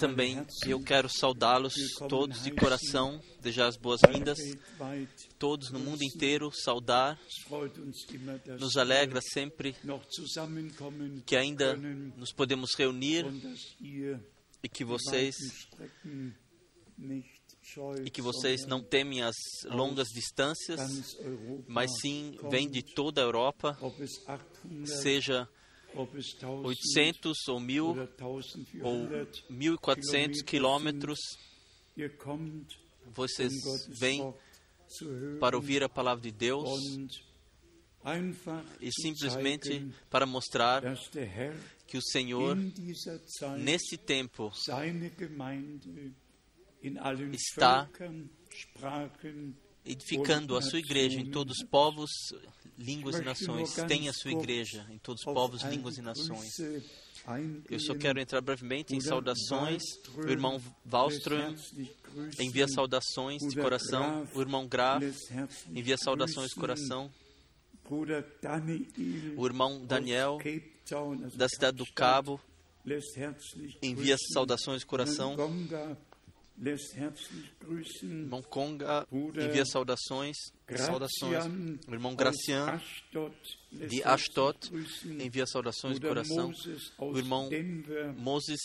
Também 0.00 0.44
eu 0.66 0.82
quero 0.82 1.08
saudá-los 1.08 1.74
todos 2.08 2.42
de 2.42 2.50
coração, 2.50 3.20
desejar 3.40 3.68
as 3.68 3.76
boas-vindas, 3.76 4.36
todos 5.38 5.70
no 5.70 5.78
mundo 5.78 6.02
inteiro, 6.02 6.50
saudar. 6.52 7.16
Nos 8.58 8.76
alegra 8.76 9.20
sempre 9.32 9.76
que 11.24 11.36
ainda 11.36 11.76
nos 11.76 12.32
podemos 12.32 12.74
reunir 12.76 13.24
e 14.60 14.68
que 14.68 14.84
vocês 14.84 15.36
e 18.04 18.10
que 18.10 18.22
vocês 18.22 18.66
não 18.66 18.82
temem 18.82 19.22
as 19.22 19.34
longas 19.66 20.08
distâncias, 20.08 20.80
mas 21.68 21.90
sim 22.00 22.36
vêm 22.50 22.68
de 22.68 22.82
toda 22.82 23.20
a 23.20 23.24
Europa, 23.24 23.78
seja 25.02 25.48
800 25.96 27.48
ou 27.48 27.60
1000 27.60 27.86
ou 28.82 29.08
1400 29.48 30.42
quilômetros, 30.42 31.18
vocês 33.14 33.52
vêm 33.98 34.34
para 35.40 35.56
ouvir 35.56 35.82
a 35.82 35.88
palavra 35.88 36.22
de 36.22 36.30
Deus 36.30 36.68
e 38.80 38.90
simplesmente 38.92 39.88
para 40.08 40.26
mostrar 40.26 40.82
que 41.86 41.96
o 41.96 42.02
Senhor, 42.02 42.56
nesse 43.58 43.96
tempo, 43.96 44.52
está 47.32 47.88
edificando 49.86 50.56
a 50.56 50.62
sua 50.62 50.78
igreja 50.78 51.20
em 51.20 51.30
todos 51.30 51.58
os 51.58 51.68
povos, 51.68 52.10
línguas 52.76 53.16
e 53.16 53.22
nações. 53.22 53.74
Tem 53.88 54.08
a 54.08 54.12
sua 54.12 54.32
igreja 54.32 54.86
em 54.90 54.98
todos 54.98 55.24
os 55.24 55.32
povos, 55.32 55.62
línguas 55.62 55.96
e 55.96 56.02
nações. 56.02 56.50
Eu 57.68 57.80
só 57.80 57.94
quero 57.94 58.20
entrar 58.20 58.40
brevemente 58.40 58.94
em 58.94 59.00
saudações. 59.00 59.82
O 60.16 60.28
irmão 60.28 60.60
Wallström 60.90 61.56
envia 62.38 62.68
saudações 62.68 63.42
de 63.42 63.56
coração. 63.60 64.26
O 64.34 64.40
irmão 64.40 64.66
Graf 64.66 65.02
envia 65.70 65.96
saudações 65.96 66.50
de 66.50 66.54
coração. 66.56 67.10
O 69.36 69.46
irmão 69.46 69.84
Daniel, 69.84 70.38
da 71.34 71.48
cidade 71.48 71.76
do 71.76 71.86
Cabo, 71.92 72.40
envia 73.82 74.16
saudações 74.32 74.80
de 74.80 74.86
coração. 74.86 75.36
Irmão 78.02 78.42
Conga 78.42 79.06
envia 79.12 79.64
saudações, 79.66 80.36
saudações. 80.76 81.44
O 81.86 81.92
irmão 81.92 82.14
Gracian 82.14 82.80
de 83.70 84.02
Ashdod 84.02 84.58
envia 85.04 85.46
saudações 85.46 86.00
de 86.00 86.06
coração. 86.06 86.52
O 86.98 87.18
irmão 87.18 87.50
Moses 88.16 88.58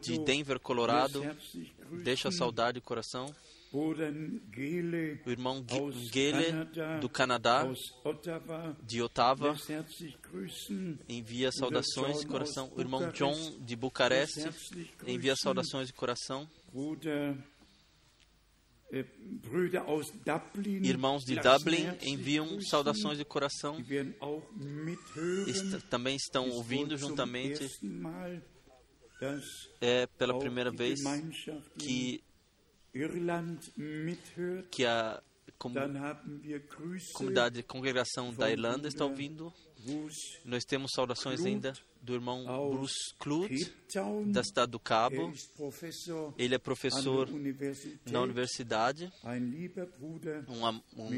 de 0.00 0.18
Denver, 0.24 0.58
Colorado, 0.58 1.22
deixa 2.02 2.30
saudade 2.30 2.80
de 2.80 2.84
coração. 2.84 3.32
O 3.72 5.30
irmão 5.30 5.64
Gele 6.12 6.64
do 7.00 7.08
Canadá, 7.08 7.64
de 8.82 9.00
Ottawa, 9.00 9.56
envia 11.08 11.52
saudações 11.52 12.20
de 12.20 12.26
coração. 12.26 12.72
O 12.74 12.80
irmão 12.80 13.10
John 13.12 13.34
de 13.60 13.76
Bucareste 13.76 14.48
envia 15.06 15.36
saudações 15.36 15.86
de 15.86 15.92
coração. 15.92 16.48
Irmãos 20.82 21.24
de 21.24 21.36
Dublin 21.36 21.96
enviam 22.02 22.60
saudações 22.62 23.18
de 23.18 23.24
coração. 23.24 23.76
Est 25.46 25.80
também 25.88 26.16
estão 26.16 26.50
ouvindo 26.50 26.96
juntamente. 26.96 27.70
É 29.80 30.06
pela 30.18 30.36
primeira 30.40 30.72
vez 30.72 30.98
que 31.78 32.20
que 34.70 34.84
a 34.84 35.22
com, 35.58 35.72
comunidade 37.12 37.56
de 37.56 37.62
congregação 37.62 38.32
da 38.32 38.50
Irlanda 38.50 38.88
está 38.88 39.04
ouvindo. 39.04 39.52
Nós 40.44 40.64
temos 40.64 40.90
saudações 40.94 41.44
ainda 41.44 41.74
do 42.02 42.14
irmão 42.14 42.44
Bruce 42.70 43.14
Clute, 43.18 43.70
da 44.26 44.42
cidade 44.42 44.72
do 44.72 44.78
Cabo. 44.80 45.32
Ele 46.38 46.54
é 46.54 46.58
professor 46.58 47.28
na 48.10 48.22
universidade, 48.22 49.12
um, 50.48 50.66
um 50.96 51.10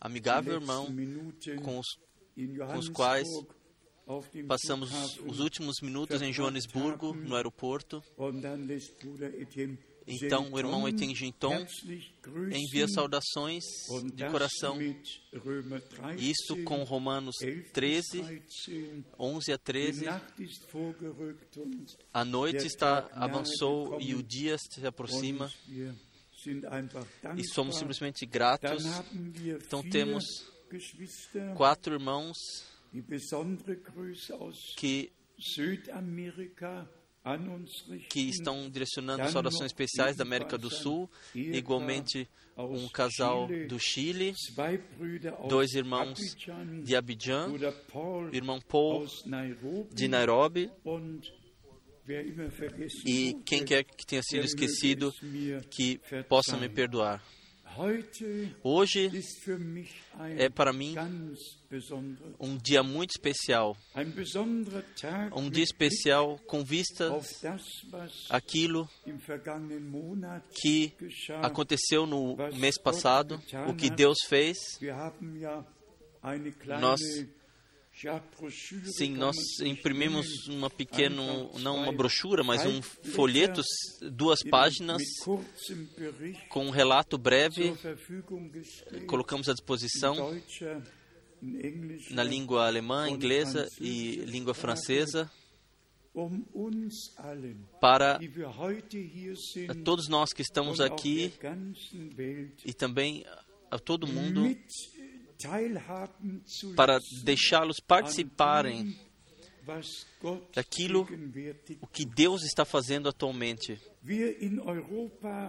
amigável 0.00 0.54
irmão 0.54 0.86
com 1.64 1.78
os, 1.80 1.86
com 2.36 2.78
os 2.78 2.88
quais 2.88 3.28
passamos 4.46 5.18
os 5.26 5.40
últimos 5.40 5.80
minutos 5.80 6.22
em 6.22 6.32
Joanesburgo, 6.32 7.14
no 7.14 7.34
aeroporto. 7.34 8.02
Então, 10.06 10.50
o 10.52 10.58
irmão 10.58 10.88
Etienne 10.88 11.14
Ginton 11.14 11.66
envia 12.52 12.88
saudações 12.88 13.62
de 14.14 14.28
coração. 14.30 14.78
Isso 16.18 16.62
com 16.64 16.82
Romanos 16.82 17.36
13, 17.72 18.42
11 19.18 19.52
a 19.52 19.58
13. 19.58 20.06
A 22.12 22.24
noite 22.24 22.66
está 22.66 23.08
avançou 23.12 24.00
e 24.00 24.14
o 24.14 24.22
dia 24.22 24.56
se 24.58 24.84
aproxima. 24.86 25.50
E 27.36 27.44
somos 27.52 27.78
simplesmente 27.78 28.24
gratos. 28.26 28.84
Então, 29.66 29.82
temos 29.82 30.24
quatro 31.56 31.94
irmãos 31.94 32.36
que 34.76 35.12
que 38.08 38.20
estão 38.28 38.70
direcionando 38.70 39.28
saudações 39.30 39.66
especiais 39.66 40.16
da 40.16 40.24
América 40.24 40.56
do 40.56 40.70
Sul, 40.70 41.08
igualmente 41.34 42.28
um 42.56 42.88
casal 42.88 43.48
do 43.68 43.78
Chile, 43.78 44.34
dois 45.48 45.74
irmãos 45.74 46.18
de 46.82 46.96
Abidjan, 46.96 47.52
irmão 48.32 48.60
Paul 48.60 49.06
de 49.92 50.08
Nairobi, 50.08 50.70
e 53.06 53.34
quem 53.44 53.64
quer 53.64 53.84
que 53.84 54.06
tenha 54.06 54.22
sido 54.22 54.44
esquecido, 54.44 55.12
que 55.70 56.00
possa 56.28 56.56
me 56.56 56.68
perdoar. 56.68 57.22
Hoje 58.62 59.10
é 60.36 60.48
para 60.48 60.72
mim 60.72 60.94
um 62.38 62.56
dia 62.56 62.82
muito 62.82 63.10
especial, 63.10 63.76
um 65.34 65.48
dia 65.48 65.64
especial 65.64 66.38
com 66.46 66.64
vistas 66.64 67.42
aquilo 68.28 68.88
que 70.52 70.92
aconteceu 71.42 72.06
no 72.06 72.36
mês 72.54 72.76
passado, 72.78 73.40
o 73.68 73.74
que 73.74 73.88
Deus 73.88 74.18
fez. 74.28 74.58
Nós 76.80 77.00
Sim, 78.96 79.14
nós 79.16 79.36
imprimimos 79.60 80.46
uma 80.48 80.70
pequena, 80.70 81.16
não 81.60 81.76
uma 81.76 81.92
brochura, 81.92 82.42
mas 82.42 82.64
um 82.64 82.80
folheto, 82.82 83.60
duas 84.12 84.42
páginas, 84.42 85.02
com 86.48 86.66
um 86.66 86.70
relato 86.70 87.18
breve. 87.18 87.74
Colocamos 89.06 89.48
à 89.48 89.52
disposição 89.52 90.34
na 92.10 92.22
língua 92.22 92.66
alemã, 92.66 93.08
inglesa 93.08 93.66
e 93.80 94.16
língua 94.26 94.54
francesa 94.54 95.30
para 97.80 98.18
todos 99.84 100.08
nós 100.08 100.32
que 100.32 100.42
estamos 100.42 100.80
aqui 100.80 101.32
e 102.64 102.74
também 102.74 103.24
a 103.70 103.78
todo 103.78 104.06
mundo 104.06 104.42
para 106.76 106.98
deixá-los 107.22 107.80
participarem 107.80 108.96
daquilo 110.54 111.06
o 111.80 111.86
que 111.86 112.04
Deus 112.04 112.42
está 112.42 112.64
fazendo 112.64 113.08
atualmente. 113.08 113.80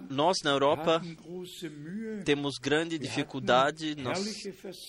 Nós 0.10 0.38
na 0.44 0.52
Europa 0.52 1.02
temos 2.26 2.58
grande 2.58 3.00
dificuldade. 3.00 3.96
Nós, 3.96 4.20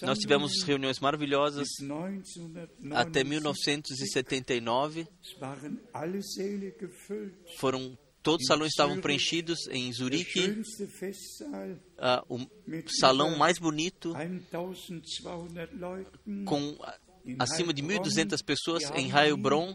nós 0.02 0.18
tivemos 0.18 0.62
reuniões 0.64 0.98
maravilhosas 0.98 1.68
até 2.92 3.24
1979. 3.24 5.06
Foram 7.58 7.96
Todos 8.22 8.42
os 8.42 8.46
salões 8.46 8.70
estavam 8.70 9.00
preenchidos 9.00 9.66
em 9.68 9.92
Zurique, 9.92 10.62
uh, 11.98 12.24
o 12.28 12.48
salão 13.00 13.36
mais 13.36 13.58
bonito, 13.58 14.14
com 16.44 16.78
acima 17.38 17.72
de 17.72 17.82
1.200 17.82 18.44
pessoas 18.44 18.84
em 18.94 19.10
Heilbronn. 19.10 19.74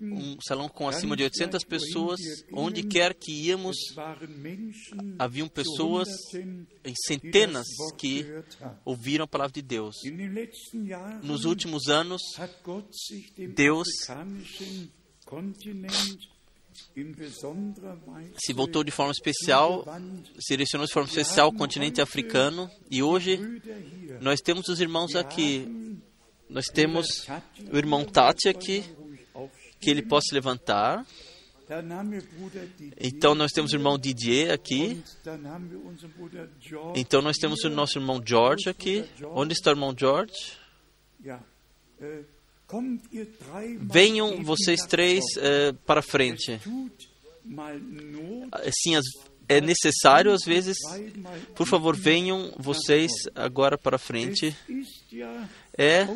um 0.00 0.40
salão 0.40 0.70
com 0.70 0.88
acima 0.88 1.14
de 1.14 1.22
800 1.24 1.62
pessoas. 1.64 2.18
Onde 2.50 2.82
quer 2.82 3.12
que 3.12 3.30
íamos, 3.30 3.76
haviam 5.18 5.48
pessoas 5.48 6.08
em 6.34 6.94
centenas 7.06 7.66
que 7.98 8.24
ouviram 8.86 9.26
a 9.26 9.28
palavra 9.28 9.52
de 9.52 9.60
Deus. 9.60 9.96
Nos 11.22 11.44
últimos 11.44 11.88
anos, 11.88 12.22
Deus 13.54 13.86
se 18.38 18.52
voltou 18.52 18.82
de 18.84 18.90
forma 18.90 19.12
especial, 19.12 19.84
selecionou 20.40 20.86
de 20.86 20.92
forma 20.92 21.08
especial 21.08 21.48
o 21.48 21.52
continente 21.52 22.00
africano 22.00 22.70
e 22.90 23.02
hoje 23.02 23.38
nós 24.20 24.40
temos 24.40 24.68
os 24.68 24.80
irmãos 24.80 25.14
aqui. 25.14 25.98
Nós 26.48 26.66
temos 26.66 27.26
o 27.72 27.76
irmão 27.76 28.04
Tati 28.04 28.48
aqui, 28.48 28.84
que 29.80 29.90
ele 29.90 30.02
possa 30.02 30.34
levantar. 30.34 31.04
Então 33.00 33.34
nós 33.34 33.50
temos 33.50 33.72
o 33.72 33.76
irmão 33.76 33.98
Didier 33.98 34.52
aqui. 34.52 35.02
Então 36.94 37.22
nós 37.22 37.36
temos 37.38 37.64
o 37.64 37.70
nosso 37.70 37.98
irmão 37.98 38.22
George 38.24 38.68
aqui. 38.68 39.04
Onde 39.34 39.54
está 39.54 39.70
o 39.70 39.74
irmão 39.74 39.94
George? 39.96 40.58
Venham 43.80 44.42
vocês 44.42 44.80
três 44.86 45.24
uh, 45.36 45.74
para 45.86 46.02
frente. 46.02 46.60
Sim, 48.82 48.96
é 49.48 49.60
necessário 49.60 50.32
às 50.32 50.42
vezes. 50.44 50.76
Por 51.54 51.66
favor, 51.66 51.96
venham 51.96 52.52
vocês 52.58 53.12
agora 53.34 53.76
para 53.76 53.98
frente. 53.98 54.56
É 55.76 56.06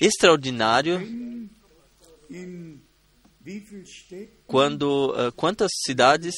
extraordinário 0.00 1.00
quando 4.46 5.10
uh, 5.12 5.32
quantas 5.32 5.70
cidades 5.86 6.34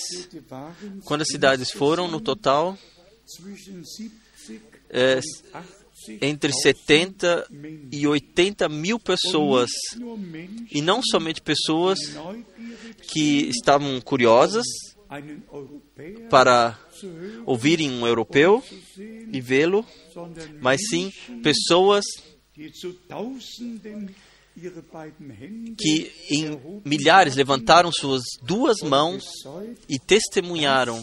quantas 1.04 1.26
cidades 1.28 1.72
foram 1.72 2.08
no 2.08 2.20
total 2.20 2.78
é, 4.88 5.20
entre 6.20 6.52
70 6.52 7.46
e 7.92 8.06
80 8.06 8.68
mil 8.68 8.98
pessoas. 8.98 9.70
E 10.70 10.80
não 10.80 11.00
somente 11.02 11.40
pessoas 11.40 11.98
que 13.12 13.48
estavam 13.48 14.00
curiosas 14.00 14.66
para 16.28 16.78
ouvirem 17.44 17.90
um 17.90 18.06
europeu 18.06 18.62
e 18.96 19.40
vê-lo, 19.40 19.84
mas 20.60 20.80
sim 20.88 21.12
pessoas 21.42 22.04
que 25.78 26.12
em 26.30 26.60
milhares 26.84 27.34
levantaram 27.34 27.90
suas 27.92 28.22
duas 28.42 28.80
mãos 28.82 29.24
e 29.88 29.98
testemunharam 29.98 31.02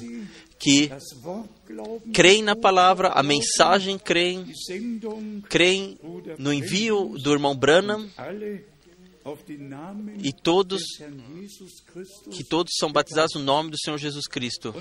que 0.59 0.89
creem 2.13 2.41
na 2.41 2.55
palavra, 2.55 3.09
a 3.09 3.21
mensagem 3.21 3.97
creem, 3.97 4.45
creem 5.49 5.97
no 6.37 6.53
envio 6.53 7.17
do 7.17 7.31
irmão 7.31 7.55
Branham 7.55 8.09
e 10.23 10.31
todos 10.31 10.81
que 12.31 12.43
todos 12.43 12.73
são 12.79 12.91
batizados 12.91 13.35
no 13.35 13.41
nome 13.41 13.71
do 13.71 13.77
Senhor 13.77 13.97
Jesus 13.97 14.25
Cristo. 14.25 14.73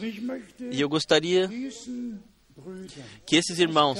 E 0.70 0.80
eu 0.80 0.88
gostaria 0.88 1.50
que 3.26 3.36
esses 3.36 3.58
irmãos, 3.58 3.98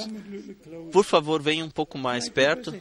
por 0.91 1.03
favor, 1.03 1.41
venham 1.41 1.67
um 1.67 1.71
pouco 1.71 1.97
mais 1.97 2.27
perto. 2.29 2.73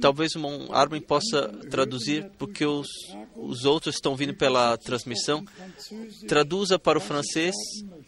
Talvez 0.00 0.34
irmão 0.34 0.68
Armin 0.72 1.00
possa 1.00 1.48
traduzir, 1.70 2.30
porque 2.38 2.64
os, 2.64 2.86
os 3.34 3.64
outros 3.64 3.94
estão 3.94 4.14
vindo 4.14 4.34
pela 4.34 4.76
transmissão. 4.76 5.44
Traduza 6.28 6.78
para 6.78 6.98
o 6.98 7.00
francês 7.00 7.54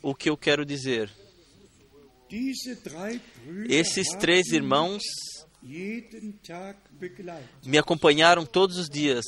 o 0.03 0.15
que 0.15 0.29
eu 0.29 0.37
quero 0.37 0.65
dizer. 0.65 1.11
Esses 3.69 4.09
três 4.19 4.49
irmãos 4.49 5.03
me 7.65 7.79
acompanharam 7.79 8.47
todos 8.47 8.77
os 8.77 8.89
dias. 8.89 9.25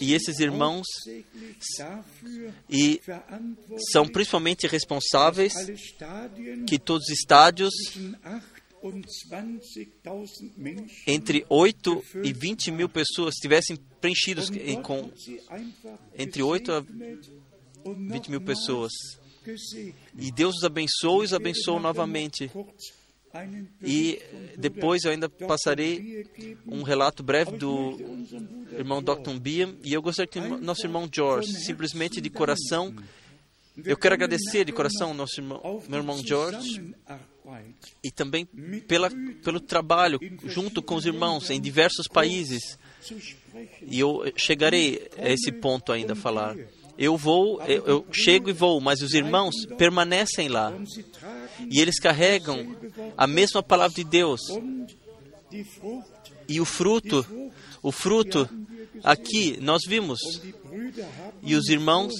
E 0.00 0.12
esses 0.12 0.38
irmãos 0.38 0.86
e 2.68 3.00
são 3.90 4.06
principalmente 4.06 4.66
responsáveis 4.66 5.52
que 6.66 6.78
todos 6.78 7.04
os 7.08 7.10
estádios 7.10 7.72
entre 11.06 11.46
8 11.48 12.04
e 12.22 12.32
20 12.32 12.70
mil 12.70 12.88
pessoas 12.88 13.34
estivessem 13.34 13.76
preenchidos 14.00 14.50
com 14.82 15.10
entre 16.16 16.42
8 16.42 16.72
a 16.72 16.80
20 16.80 18.30
mil 18.30 18.40
pessoas. 18.42 18.92
E 20.18 20.30
Deus 20.30 20.56
os 20.56 20.64
abençoou 20.64 21.22
e 21.22 21.26
os 21.26 21.32
abençoou 21.32 21.80
novamente. 21.80 22.50
E 23.82 24.22
depois 24.56 25.04
eu 25.04 25.10
ainda 25.10 25.28
passarei 25.28 26.26
um 26.66 26.82
relato 26.82 27.22
breve 27.22 27.56
do 27.56 27.98
irmão 28.72 29.02
Dr. 29.02 29.38
Biam. 29.40 29.74
E 29.82 29.92
eu 29.92 30.02
gostaria 30.02 30.30
que 30.30 30.40
nosso 30.40 30.86
irmão 30.86 31.08
George, 31.12 31.52
simplesmente 31.52 32.20
de 32.20 32.30
coração, 32.30 32.94
eu 33.84 33.96
quero 33.96 34.14
agradecer 34.14 34.64
de 34.64 34.72
coração 34.72 35.08
ao 35.08 35.14
nosso 35.14 35.40
irmão, 35.40 35.82
meu 35.88 35.98
irmão 35.98 36.18
George 36.24 36.94
e 38.02 38.10
também 38.10 38.46
pela, 38.86 39.10
pelo 39.42 39.60
trabalho 39.60 40.18
junto 40.46 40.82
com 40.82 40.94
os 40.94 41.04
irmãos 41.04 41.50
em 41.50 41.60
diversos 41.60 42.06
países. 42.06 42.78
E 43.82 43.98
eu 43.98 44.32
chegarei 44.36 45.08
a 45.18 45.28
esse 45.28 45.52
ponto 45.52 45.92
ainda 45.92 46.14
a 46.14 46.16
falar. 46.16 46.56
Eu 46.96 47.16
vou, 47.16 47.60
eu, 47.62 47.86
eu 47.86 48.06
chego 48.12 48.48
e 48.48 48.52
vou, 48.52 48.80
mas 48.80 49.02
os 49.02 49.12
irmãos 49.12 49.66
permanecem 49.76 50.48
lá. 50.48 50.72
E 51.70 51.80
eles 51.80 51.98
carregam 51.98 52.76
a 53.16 53.26
mesma 53.26 53.62
palavra 53.62 53.94
de 53.94 54.04
Deus. 54.04 54.40
E 56.48 56.60
o 56.60 56.64
fruto, 56.64 57.24
o 57.82 57.92
fruto, 57.92 58.48
aqui 59.02 59.58
nós 59.60 59.82
vimos. 59.86 60.18
E 61.42 61.54
os 61.54 61.68
irmãos, 61.68 62.12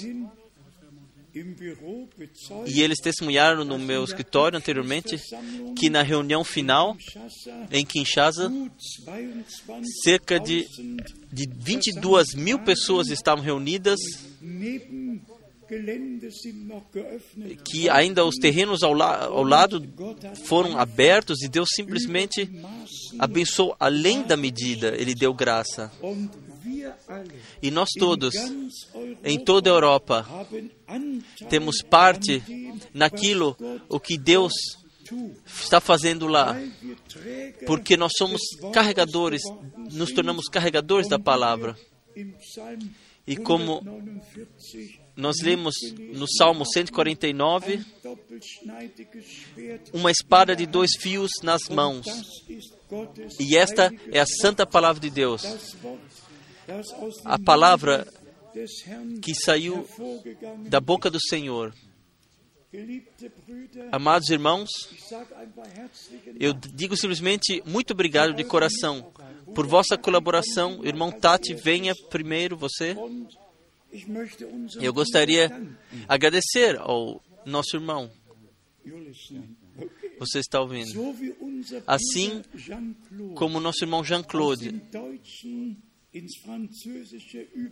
e 2.67 2.81
eles 2.81 3.01
testemunharam 3.01 3.65
no 3.65 3.77
meu 3.77 4.05
escritório 4.05 4.57
anteriormente 4.57 5.21
que 5.77 5.91
na 5.91 6.03
reunião 6.03 6.45
final 6.45 6.97
em 7.73 7.85
Kinshasa, 7.85 8.53
cerca 10.05 10.39
de, 10.39 10.65
de 11.33 11.49
22 11.59 12.35
mil 12.35 12.61
pessoas 12.61 13.09
estavam 13.09 13.43
reunidas 13.43 13.99
que 17.65 17.89
ainda 17.89 18.25
os 18.25 18.37
terrenos 18.37 18.83
ao, 18.83 18.93
la 18.93 19.25
ao 19.25 19.43
lado 19.43 19.83
foram 20.45 20.79
abertos 20.79 21.43
e 21.43 21.49
Deus 21.49 21.69
simplesmente 21.75 22.51
abençoou 23.19 23.77
além 23.79 24.23
da 24.23 24.37
medida, 24.37 24.95
Ele 24.97 25.15
deu 25.15 25.33
graça. 25.33 25.91
E 27.63 27.71
nós 27.71 27.89
todos, 27.99 28.35
em 29.25 29.39
toda 29.39 29.71
a 29.71 29.75
Europa, 29.75 30.27
temos 31.49 31.83
parte 31.83 32.43
naquilo 32.93 33.57
o 33.89 33.99
que 33.99 34.19
Deus 34.19 34.53
está 35.47 35.81
fazendo 35.81 36.27
lá, 36.27 36.57
porque 37.67 37.97
nós 37.97 38.13
somos 38.17 38.41
carregadores, 38.73 39.43
nos 39.93 40.13
tornamos 40.13 40.47
carregadores 40.47 41.09
da 41.09 41.19
palavra. 41.19 41.77
E 43.27 43.37
como 43.37 43.83
nós 45.17 45.37
lemos 45.43 45.75
no 46.13 46.27
Salmo 46.29 46.65
149, 46.67 47.85
uma 49.93 50.11
espada 50.11 50.57
de 50.57 50.67
dois 50.67 50.91
fios 50.99 51.31
nas 51.43 51.69
mãos. 51.69 52.05
E 53.39 53.57
esta 53.57 53.93
é 54.13 54.21
a 54.21 54.27
santa 54.27 54.67
palavra 54.67 55.01
de 55.01 55.11
Deus. 55.11 55.43
A 57.25 57.39
palavra 57.39 58.07
que 59.23 59.35
saiu 59.35 59.87
da 60.69 60.81
boca 60.81 61.11
do 61.11 61.21
Senhor. 61.21 61.75
Amados 63.93 64.31
irmãos, 64.31 64.69
eu 66.41 66.53
digo 66.53 66.97
simplesmente 66.97 67.63
muito 67.65 67.93
obrigado 67.93 68.35
de 68.35 68.43
coração 68.43 69.13
por 69.55 69.67
vossa 69.67 69.97
colaboração. 69.97 70.85
Irmão 70.85 71.13
Tati, 71.13 71.55
venha 71.55 71.95
primeiro 72.11 72.57
você. 72.57 72.97
Eu 74.81 74.93
gostaria 74.93 75.49
de 75.49 75.77
agradecer 76.09 76.77
ao 76.79 77.23
nosso 77.47 77.77
irmão. 77.77 78.11
Você 80.19 80.39
está 80.39 80.61
ouvindo? 80.61 80.93
Assim 81.87 82.43
como 83.35 83.61
nosso 83.61 83.85
irmão 83.85 84.05
Jean-Claude 84.05 84.81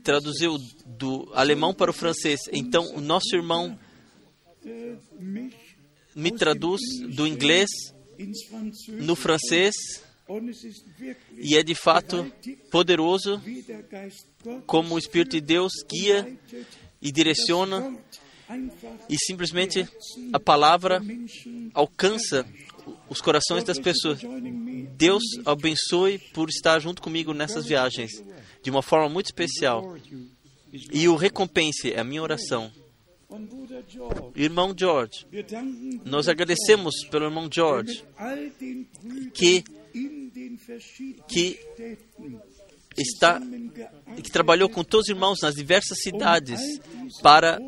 traduziu 0.02 0.56
do 0.84 1.30
alemão 1.32 1.72
para 1.72 1.90
o 1.90 1.94
francês, 1.94 2.40
então 2.52 2.94
o 2.96 3.00
nosso 3.00 3.34
irmão 3.34 3.78
me 6.14 6.30
traduz 6.32 6.80
do 7.14 7.26
inglês 7.26 7.68
no 8.88 9.14
francês 9.14 9.74
E 11.36 11.56
é 11.56 11.62
de 11.62 11.74
fato 11.74 12.30
poderoso 12.70 13.40
como 14.66 14.94
o 14.94 14.98
Espírito 14.98 15.32
de 15.32 15.40
Deus 15.40 15.72
guia 15.88 16.36
e 17.00 17.10
direciona 17.10 17.96
e 19.08 19.16
simplesmente 19.18 19.88
a 20.32 20.38
palavra 20.40 21.02
alcança 21.74 22.46
os 23.08 23.20
corações 23.20 23.64
das 23.64 23.78
pessoas. 23.78 24.20
Deus 24.96 25.22
abençoe 25.44 26.18
por 26.18 26.48
estar 26.48 26.78
junto 26.80 27.02
comigo 27.02 27.32
nessas 27.32 27.66
viagens 27.66 28.10
de 28.62 28.70
uma 28.70 28.82
forma 28.82 29.08
muito 29.08 29.26
especial. 29.26 29.96
E 30.72 31.08
o 31.08 31.16
recompense 31.16 31.92
é 31.92 32.00
a 32.00 32.04
minha 32.04 32.22
oração. 32.22 32.72
Irmão 34.34 34.74
George, 34.78 35.26
nós 36.04 36.28
agradecemos 36.28 36.94
pelo 37.10 37.26
irmão 37.26 37.48
George 37.50 38.04
que 39.32 39.64
que 41.28 41.58
está 42.96 43.40
que 44.22 44.30
trabalhou 44.30 44.68
com 44.68 44.84
todos 44.84 45.06
os 45.06 45.14
irmãos 45.14 45.38
nas 45.40 45.54
diversas 45.54 45.98
cidades 46.02 46.60
para 47.22 47.58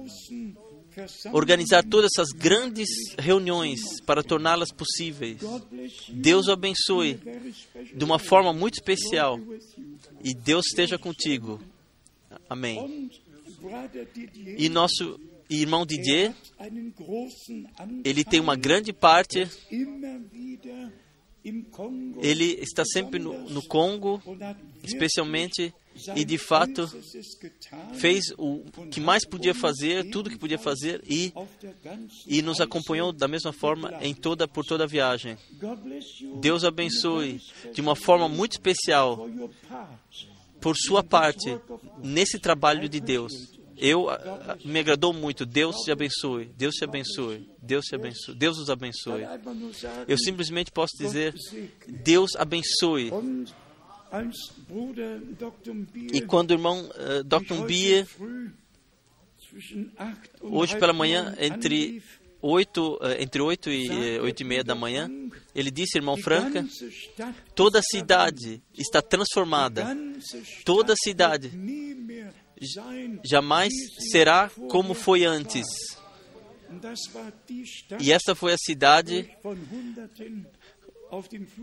organizar 1.33 1.83
todas 1.83 2.11
essas 2.14 2.31
grandes 2.31 2.88
reuniões 3.19 3.81
para 4.03 4.23
torná-las 4.23 4.71
possíveis. 4.71 5.38
Deus 6.09 6.47
o 6.47 6.53
abençoe 6.53 7.21
de 7.95 8.05
uma 8.05 8.19
forma 8.19 8.53
muito 8.53 8.75
especial 8.75 9.38
e 10.23 10.35
Deus 10.35 10.67
esteja 10.67 10.99
contigo. 10.99 11.61
Amém. 12.49 13.11
E 14.57 14.69
nosso 14.69 15.19
irmão 15.49 15.85
Didier, 15.85 16.35
ele 18.05 18.25
tem 18.25 18.41
uma 18.41 18.57
grande 18.57 18.93
parte 18.93 19.49
ele 22.22 22.58
está 22.60 22.84
sempre 22.84 23.18
no, 23.18 23.48
no, 23.50 23.62
Congo, 23.66 24.22
especialmente, 24.82 25.74
e 26.16 26.24
de 26.24 26.38
fato 26.38 26.88
fez 27.94 28.24
o 28.38 28.64
que 28.90 29.00
mais 29.00 29.26
podia 29.26 29.54
fazer, 29.54 30.08
tudo 30.10 30.30
que 30.30 30.38
podia 30.38 30.58
fazer, 30.58 31.02
e, 31.06 31.32
e 32.26 32.40
nos 32.40 32.60
acompanhou 32.60 33.12
da 33.12 33.28
mesma 33.28 33.52
forma 33.52 33.92
em 34.00 34.14
toda, 34.14 34.48
por 34.48 34.64
toda 34.64 34.84
a 34.84 34.86
viagem. 34.86 35.36
Deus 36.40 36.64
abençoe 36.64 37.40
de 37.74 37.80
uma 37.80 37.94
forma 37.94 38.28
muito 38.28 38.52
especial 38.52 39.28
por 40.60 40.76
sua 40.76 41.04
parte 41.04 41.58
nesse 42.02 42.38
trabalho 42.38 42.88
de 42.88 43.00
Deus. 43.00 43.54
Eu 43.76 44.07
me 44.64 44.78
agradou 44.78 45.12
muito. 45.12 45.45
Deus 45.45 45.76
te 45.76 45.90
abençoe. 45.90 46.47
Deus 46.57 46.75
te 46.75 46.85
abençoe. 46.85 47.49
Deus 47.62 47.85
te 47.85 47.95
abençoe. 47.95 48.35
Deus 48.35 48.59
os 48.59 48.71
abençoe. 48.71 49.23
Eu 50.07 50.19
simplesmente 50.19 50.71
posso 50.71 50.97
dizer 50.99 51.35
Deus 51.87 52.31
abençoe. 52.37 53.11
E 56.12 56.21
quando 56.21 56.50
o 56.50 56.54
irmão 56.54 56.88
uh, 56.88 57.25
Dr. 57.25 57.66
Bia 57.66 58.07
hoje 60.40 60.78
pela 60.78 60.93
manhã 60.93 61.35
entre 61.38 62.02
8, 62.40 62.95
uh, 62.95 62.99
entre 63.19 63.43
8 63.43 63.71
e 63.71 64.21
8 64.21 64.40
e 64.40 64.45
meia 64.45 64.62
da 64.62 64.75
manhã, 64.75 65.11
ele 65.54 65.71
disse, 65.71 65.99
irmão 65.99 66.16
Franca, 66.16 66.64
toda 67.54 67.81
a 67.81 67.83
cidade 67.83 68.62
está 68.76 69.02
transformada. 69.02 69.97
Toda 70.64 70.93
a 70.93 70.97
cidade 70.97 71.50
jamais 73.25 73.73
será 74.11 74.50
como 74.70 74.94
foi 74.94 75.25
antes. 75.25 75.66
E 78.00 78.12
essa 78.12 78.34
foi 78.34 78.52
a 78.52 78.58
cidade 78.58 79.30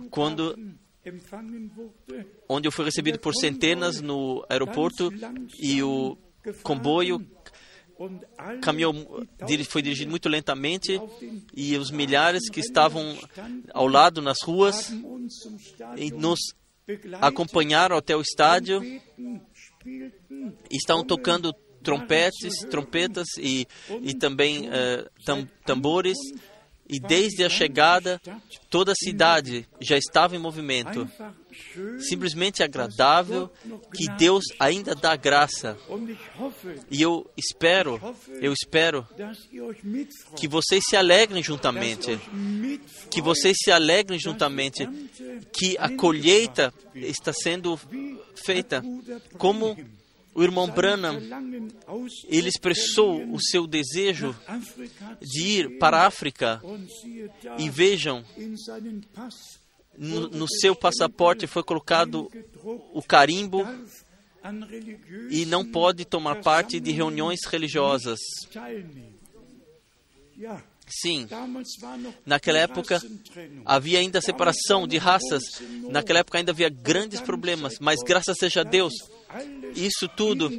quando 0.10 0.56
onde 2.48 2.68
eu 2.68 2.72
fui 2.72 2.86
recebido 2.86 3.20
por 3.20 3.34
centenas 3.34 4.00
no 4.02 4.46
aeroporto 4.50 5.12
e 5.60 5.82
o 5.82 6.18
comboio 6.62 7.26
caminhou, 8.62 8.94
foi 9.68 9.82
dirigido 9.82 10.10
muito 10.10 10.30
lentamente 10.30 11.00
e 11.56 11.78
os 11.78 11.92
milhares 11.92 12.50
que 12.50 12.60
estavam 12.60 13.18
ao 13.74 13.88
lado 13.88 14.22
nas 14.22 14.38
ruas 14.44 14.92
nos 16.16 16.40
acompanharam 17.20 17.96
até 17.96 18.16
o 18.16 18.22
estádio 18.22 18.82
estão 20.70 21.04
tocando 21.04 21.54
trompetes, 21.84 22.60
trompetas 22.70 23.28
e, 23.38 23.68
e 24.02 24.14
também 24.14 24.68
uh, 24.68 25.10
tam, 25.26 25.48
tambores. 25.66 26.18
E 26.92 27.00
desde 27.00 27.46
a 27.46 27.50
chegada, 27.50 28.22
toda 28.70 28.92
a 28.92 28.96
cidade 28.96 29.66
já 29.80 29.98
estava 29.98 30.36
em 30.36 30.40
movimento. 30.40 31.10
Simplesmente 32.00 32.62
agradável 32.62 33.50
que 33.96 34.12
Deus 34.18 34.44
ainda 34.60 34.94
dá 34.94 35.16
graça. 35.16 35.78
E 36.90 37.02
eu 37.02 37.32
espero, 37.38 38.00
eu 38.42 38.52
espero 38.52 39.08
que 40.36 40.50
vocês 40.50 40.84
se 40.86 40.98
alegrem 40.98 41.42
juntamente. 41.42 42.20
Que 43.10 43.22
vocês 43.22 43.56
se 43.64 43.72
alegrem 43.72 44.20
juntamente. 44.20 44.86
Que 45.54 45.78
a 45.78 45.96
colheita 45.96 46.74
está 46.94 47.32
sendo 47.32 47.80
feita. 48.36 48.84
Como 49.38 49.78
o 50.34 50.44
irmão 50.44 50.70
Branham, 50.70 51.20
ele 52.28 52.48
expressou 52.48 53.24
o 53.32 53.42
seu 53.42 53.68
desejo 53.68 54.36
de 55.22 55.44
ir 55.44 55.78
para 55.78 55.98
a 55.98 56.08
África. 56.08 56.62
E 57.58 57.70
vejam, 57.70 58.24
no, 59.98 60.30
no 60.30 60.48
seu 60.48 60.76
passaporte 60.76 61.48
foi 61.48 61.64
colocado 61.64 62.32
o 62.94 63.02
carimbo 63.02 63.66
e 65.30 65.46
não 65.46 65.66
pode 65.66 66.06
tomar 66.06 66.42
parte 66.42 66.80
de 66.80 66.92
reuniões 66.92 67.40
religiosas. 67.46 68.20
Sim, 70.92 71.28
naquela 72.26 72.60
época 72.60 73.02
havia 73.66 74.00
ainda 74.00 74.20
separação 74.20 74.86
de 74.86 74.98
raças, 74.98 75.42
naquela 75.90 76.20
época 76.20 76.38
ainda 76.38 76.52
havia 76.52 76.70
grandes 76.70 77.22
problemas, 77.22 77.80
mas 77.80 78.00
graças 78.06 78.38
seja 78.38 78.62
a 78.62 78.64
Deus, 78.64 78.94
isso 79.74 80.08
tudo 80.10 80.52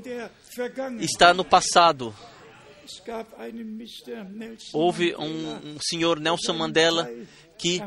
está 1.00 1.34
no 1.34 1.44
passado. 1.44 2.14
Houve 4.72 5.14
um, 5.16 5.74
um 5.74 5.76
senhor 5.80 6.18
Nelson 6.18 6.54
Mandela 6.54 7.08
que, 7.58 7.80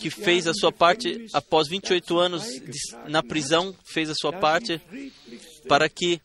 que 0.00 0.08
fez 0.08 0.46
a 0.46 0.54
sua 0.54 0.72
parte 0.72 1.26
após 1.34 1.68
28 1.68 2.18
anos 2.18 2.44
de, 2.44 3.08
na 3.08 3.22
prisão, 3.22 3.74
fez 3.92 4.08
a 4.08 4.14
sua 4.14 4.32
parte 4.32 4.80
para 5.68 5.88
que, 5.88 6.20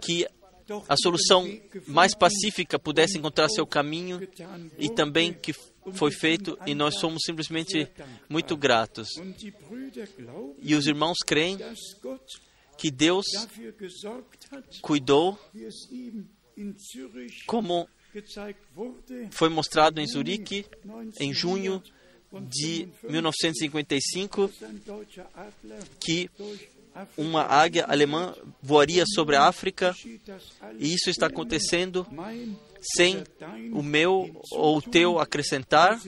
que 0.00 0.26
a 0.88 0.96
solução 0.96 1.48
mais 1.86 2.14
pacífica 2.14 2.78
pudesse 2.78 3.18
encontrar 3.18 3.48
seu 3.48 3.66
caminho 3.66 4.26
e 4.78 4.88
também 4.88 5.32
que 5.32 5.52
foi 5.92 6.10
feito 6.12 6.58
e 6.66 6.74
nós 6.74 6.98
somos 6.98 7.22
simplesmente 7.24 7.88
muito 8.28 8.56
gratos. 8.56 9.08
E 10.60 10.74
os 10.74 10.86
irmãos 10.86 11.18
creem 11.26 11.58
que 12.78 12.90
Deus 12.90 13.26
cuidou, 14.80 15.38
como 17.46 17.88
foi 19.30 19.48
mostrado 19.48 20.00
em 20.00 20.06
Zurique 20.06 20.66
em 21.18 21.32
junho 21.32 21.82
de 22.40 22.88
1955, 23.08 24.50
que 26.00 26.30
uma 27.16 27.42
águia 27.42 27.84
alemã 27.88 28.34
voaria 28.62 29.04
sobre 29.06 29.36
a 29.36 29.44
África, 29.44 29.94
e 30.78 30.94
isso 30.94 31.10
está 31.10 31.26
acontecendo 31.26 32.06
sem 32.94 33.22
o 33.72 33.82
meu 33.82 34.30
ou 34.50 34.78
o 34.78 34.82
teu 34.82 35.18
acrescentar. 35.18 36.00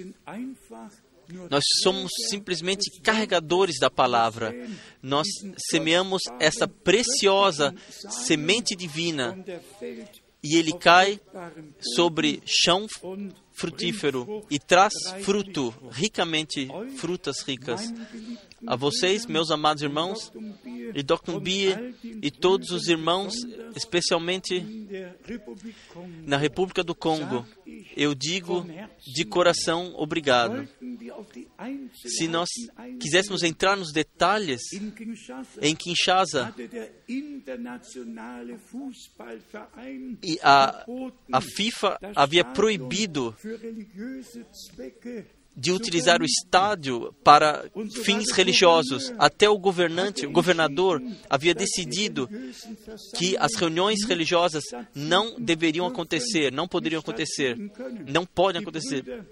Nós 1.51 1.65
somos 1.83 2.11
simplesmente 2.29 3.01
carregadores 3.01 3.79
da 3.79 3.91
palavra. 3.91 4.55
Nós 5.03 5.27
semeamos 5.71 6.23
essa 6.39 6.69
preciosa 6.69 7.75
semente 8.27 8.77
divina 8.77 9.37
e 10.43 10.57
ele 10.57 10.75
cai 10.75 11.19
sobre 11.95 12.43
chão 12.45 12.87
frutífero 13.53 14.45
e 14.51 14.59
traz 14.59 14.93
fruto, 15.23 15.75
ricamente 15.91 16.69
frutas 16.99 17.41
ricas. 17.47 17.81
A 18.67 18.77
vocês, 18.77 19.27
meus 19.27 19.51
amados 19.51 19.83
irmãos, 19.83 20.33
e 20.95 21.03
Dr. 21.03 21.41
Bia 21.41 21.95
e 22.03 22.31
todos 22.31 22.71
os 22.71 22.89
irmãos, 22.89 23.35
especialmente 23.75 24.65
na 26.25 26.37
República 26.37 26.83
do 26.83 26.95
Congo, 26.95 27.47
eu 27.97 28.15
digo 28.15 28.67
de 29.15 29.25
coração 29.25 29.93
obrigado. 29.97 30.69
Se 32.07 32.29
nós 32.29 32.49
quiséssemos 33.01 33.43
entrar 33.43 33.77
nos 33.77 33.93
detalhes, 33.93 34.61
em 35.61 35.75
Kinshasa, 35.75 36.55
a, 40.43 40.87
a 41.33 41.41
FIFA 41.41 41.99
havia 42.15 42.45
proibido 42.45 43.37
de 45.57 45.73
utilizar 45.73 46.21
o 46.21 46.25
estádio 46.25 47.15
para 47.23 47.65
fins 48.03 48.33
religiosos. 48.33 49.13
Até 49.19 49.49
o 49.49 49.59
governante, 49.59 50.27
o 50.27 50.31
governador, 50.31 51.01
havia 51.29 51.55
decidido 51.55 52.29
que 53.17 53.37
as 53.39 53.55
reuniões 53.55 54.05
religiosas 54.05 54.65
não 54.95 55.37
deveriam 55.39 55.87
acontecer, 55.87 56.53
não 56.53 56.67
poderiam 56.67 57.01
acontecer, 57.01 57.57
não 58.07 58.27
podem 58.27 58.63
acontecer. 58.63 59.25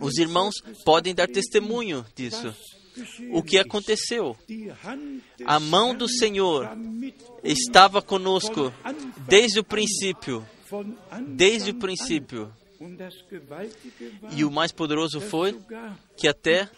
Os 0.00 0.16
irmãos 0.16 0.54
podem 0.84 1.14
dar 1.14 1.28
testemunho 1.28 2.06
disso. 2.14 2.54
O 3.32 3.42
que 3.42 3.58
aconteceu? 3.58 4.36
A 5.44 5.58
mão 5.58 5.94
do 5.94 6.08
Senhor 6.08 6.70
estava 7.42 8.00
conosco 8.00 8.72
desde 9.26 9.58
o 9.58 9.64
princípio. 9.64 10.46
Desde 11.26 11.72
o 11.72 11.74
princípio. 11.74 12.52
E 14.36 14.44
o 14.44 14.50
mais 14.50 14.72
poderoso 14.72 15.20
foi 15.20 15.58
que 16.16 16.28
até 16.28 16.68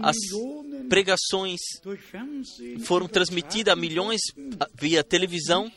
as 0.00 0.16
pregações 0.88 1.60
foram 2.84 3.06
transmitidas 3.06 3.72
a 3.72 3.76
milhões 3.76 4.20
via 4.74 5.04
televisão 5.04 5.70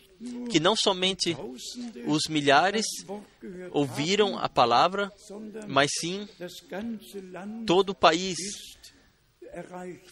que 0.50 0.60
não 0.60 0.76
somente 0.76 1.36
os 2.08 2.28
milhares 2.30 2.86
ouviram 3.72 4.38
a 4.38 4.50
palavra, 4.50 5.12
mas 5.68 5.92
sim 6.00 6.28
todo 7.66 7.90
o 7.90 7.96
país 7.96 8.38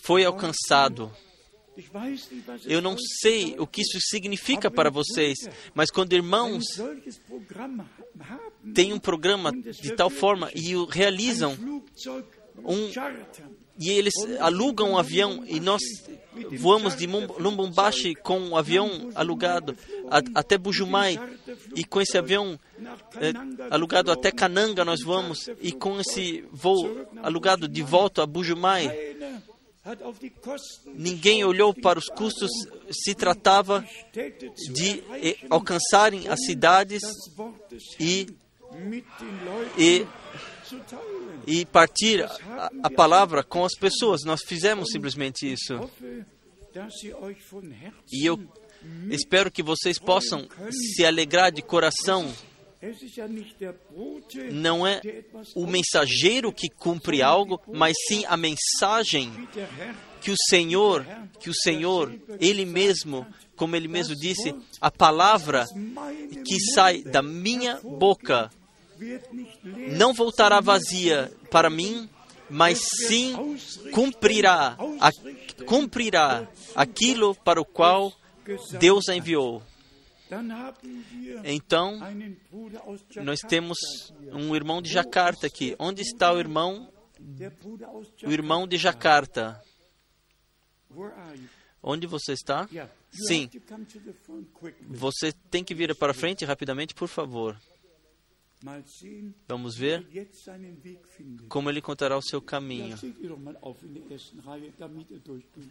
foi 0.03 0.23
alcançado. 0.23 1.11
Eu 2.65 2.81
não 2.81 2.95
sei 2.97 3.55
o 3.57 3.67
que 3.67 3.81
isso 3.81 3.99
significa 3.99 4.71
para 4.71 4.89
vocês, 4.89 5.37
mas 5.73 5.91
quando 5.91 6.13
irmãos 6.13 6.63
têm 8.73 8.93
um 8.93 8.99
programa 8.99 9.51
de 9.51 9.95
tal 9.95 10.09
forma 10.09 10.49
e 10.55 10.75
o 10.75 10.85
realizam 10.85 11.57
um 12.63 12.89
e 13.77 13.91
eles 13.91 14.13
alugam 14.39 14.91
um 14.91 14.97
avião 14.97 15.43
e 15.45 15.59
nós 15.59 15.81
voamos 16.57 16.95
de 16.95 17.05
Lubumbashi 17.05 18.15
com 18.15 18.39
um 18.39 18.55
avião 18.55 19.11
alugado 19.13 19.75
até 20.33 20.57
Bujumai 20.57 21.19
e 21.75 21.83
com 21.83 22.01
esse 22.01 22.17
avião 22.17 22.57
é, 23.17 23.33
alugado 23.69 24.11
até 24.11 24.31
Cananga 24.31 24.85
nós 24.85 25.01
vamos 25.03 25.49
e 25.61 25.73
com 25.73 25.99
esse 25.99 26.45
voo 26.51 27.05
alugado 27.21 27.67
de 27.67 27.81
volta 27.81 28.23
a 28.23 28.25
Bujumai 28.25 28.87
Ninguém 30.95 31.43
olhou 31.43 31.73
para 31.73 31.99
os 31.99 32.05
custos, 32.05 32.49
se 32.91 33.13
tratava 33.13 33.85
de 34.73 35.03
eh, 35.21 35.37
alcançarem 35.49 36.27
as 36.27 36.43
cidades 36.43 37.03
e, 37.99 38.27
e, 39.77 40.07
e 41.45 41.65
partir 41.67 42.23
a, 42.23 42.71
a 42.83 42.89
palavra 42.89 43.43
com 43.43 43.63
as 43.63 43.75
pessoas. 43.75 44.23
Nós 44.23 44.41
fizemos 44.47 44.89
simplesmente 44.91 45.51
isso. 45.51 45.73
E 48.11 48.25
eu 48.25 48.39
espero 49.11 49.51
que 49.51 49.61
vocês 49.61 49.99
possam 49.99 50.47
se 50.71 51.05
alegrar 51.05 51.51
de 51.51 51.61
coração 51.61 52.33
não 54.51 54.85
é 54.85 55.01
o 55.55 55.65
mensageiro 55.65 56.51
que 56.51 56.69
cumpre 56.69 57.21
algo, 57.21 57.61
mas 57.67 57.95
sim 58.07 58.23
a 58.27 58.37
mensagem 58.37 59.31
que 60.21 60.31
o 60.31 60.35
Senhor, 60.49 61.05
que 61.39 61.49
o 61.49 61.53
Senhor, 61.53 62.13
Ele 62.39 62.65
mesmo, 62.65 63.25
como 63.55 63.75
Ele 63.75 63.87
mesmo 63.87 64.15
disse, 64.15 64.55
a 64.81 64.89
palavra 64.89 65.65
que 66.45 66.59
sai 66.73 67.03
da 67.03 67.21
minha 67.21 67.79
boca 67.83 68.49
não 69.97 70.13
voltará 70.13 70.59
vazia 70.59 71.31
para 71.51 71.69
mim, 71.69 72.09
mas 72.49 72.79
sim 73.07 73.57
cumprirá, 73.91 74.77
a, 74.99 75.11
cumprirá 75.65 76.47
aquilo 76.75 77.35
para 77.35 77.61
o 77.61 77.65
qual 77.65 78.13
Deus 78.79 79.09
a 79.09 79.15
enviou. 79.15 79.61
Então, 81.43 81.99
nós 83.23 83.39
temos 83.41 83.77
um 84.31 84.55
irmão 84.55 84.81
de 84.81 84.89
Jacarta 84.91 85.47
aqui. 85.47 85.75
Onde 85.79 86.01
está 86.01 86.33
o 86.33 86.39
irmão? 86.39 86.91
O 88.23 88.31
irmão 88.31 88.67
de 88.67 88.77
Jacarta. 88.77 89.61
Onde 91.81 92.07
você 92.07 92.33
está? 92.33 92.67
Sim. 93.11 93.49
Você 94.87 95.31
tem 95.49 95.63
que 95.63 95.73
vir 95.75 95.95
para 95.95 96.13
frente 96.13 96.43
rapidamente, 96.43 96.93
por 96.93 97.07
favor. 97.07 97.57
Vamos 99.47 99.77
ver 99.77 100.05
como 101.47 101.69
ele 101.69 101.79
encontrará 101.79 102.17
o 102.17 102.21
seu 102.21 102.41
caminho. 102.41 102.97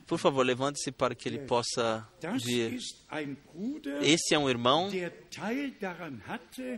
Por 0.06 0.18
favor, 0.18 0.42
levante-se 0.44 0.92
para 0.92 1.14
que 1.14 1.28
ele 1.28 1.40
possa 1.40 2.08
vir. 2.44 2.78
Esse 4.02 4.34
é 4.34 4.38
um 4.38 4.48
irmão 4.48 4.88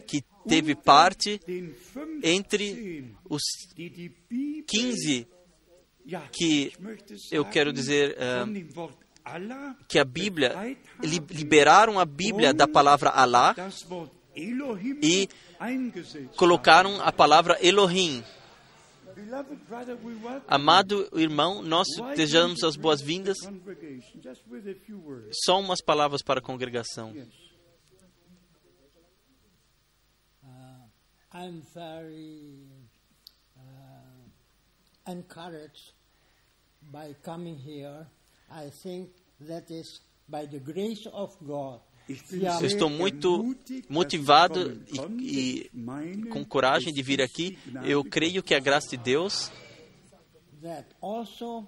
que 0.06 0.24
teve 0.48 0.74
parte 0.74 1.40
entre 2.22 3.14
os 3.28 3.42
15 4.66 5.28
que 6.32 6.72
eu 7.32 7.44
quero 7.44 7.72
dizer 7.72 8.16
uh, 8.16 8.96
que 9.88 9.98
a 9.98 10.04
Bíblia 10.04 10.54
liberaram 11.30 11.98
a 11.98 12.04
Bíblia 12.04 12.54
da 12.54 12.68
palavra 12.68 13.10
Allah 13.10 13.54
e 14.36 15.28
colocaram 16.36 17.00
a 17.00 17.10
palavra 17.10 17.56
Elohim. 17.66 18.22
Amado 20.46 21.08
irmão, 21.14 21.62
nós 21.62 21.86
desejamos 22.14 22.62
as 22.62 22.76
boas-vindas. 22.76 23.38
Só 25.32 25.58
umas 25.58 25.80
palavras 25.80 26.22
para 26.22 26.40
a 26.40 26.42
congregação. 26.42 27.14
Uh, 30.44 30.88
I'm 31.34 31.62
very 31.74 32.68
uh, 33.56 35.10
encouraged 35.10 35.94
by 36.82 37.14
coming 37.22 37.56
here. 37.56 38.06
I 38.50 38.70
think 38.82 39.10
that 39.40 39.72
is 39.72 40.00
by 40.28 40.46
the 40.46 40.60
grace 40.60 41.06
of 41.12 41.36
God. 41.42 41.80
Eu 42.08 42.66
estou 42.66 42.88
muito 42.88 43.56
motivado 43.88 44.80
e, 45.20 45.68
e, 45.74 46.26
com 46.30 46.44
coragem 46.44 46.92
de 46.92 47.02
vir 47.02 47.20
aqui. 47.20 47.58
Eu 47.84 48.04
creio 48.04 48.42
que 48.42 48.54
a 48.54 48.60
graça 48.60 48.90
de 48.90 48.96
Deus 48.96 49.50
that 50.62 50.86
also 51.00 51.66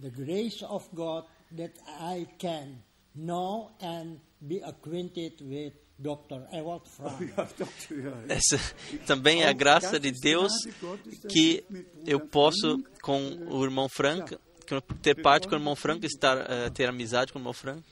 the 0.00 0.10
grace 0.10 0.64
of 0.64 0.88
God 0.94 1.24
that 1.56 1.74
I 2.00 2.26
can 2.38 2.82
know 3.14 3.70
and 3.80 4.20
be 4.40 4.62
acquainted 4.62 5.40
with 5.42 5.72
Dr. 5.98 6.46
Ewald 6.52 6.88
Frank. 6.88 7.32
Essa 8.28 8.58
também 9.06 9.42
é 9.42 9.48
a 9.48 9.52
graça 9.52 10.00
de 10.00 10.12
Deus 10.12 10.52
que 11.28 11.62
eu 12.06 12.20
posso 12.20 12.82
com 13.02 13.20
o 13.50 13.62
irmão 13.62 13.88
Frank 13.88 14.36
ter 15.02 15.20
parte 15.20 15.48
com 15.48 15.54
o 15.54 15.58
irmão 15.58 15.74
Frank, 15.74 16.06
estar 16.06 16.38
uh, 16.38 16.70
ter 16.72 16.88
amizade 16.88 17.32
com 17.32 17.38
o 17.38 17.42
irmão 17.42 17.52
Frank 17.52 17.82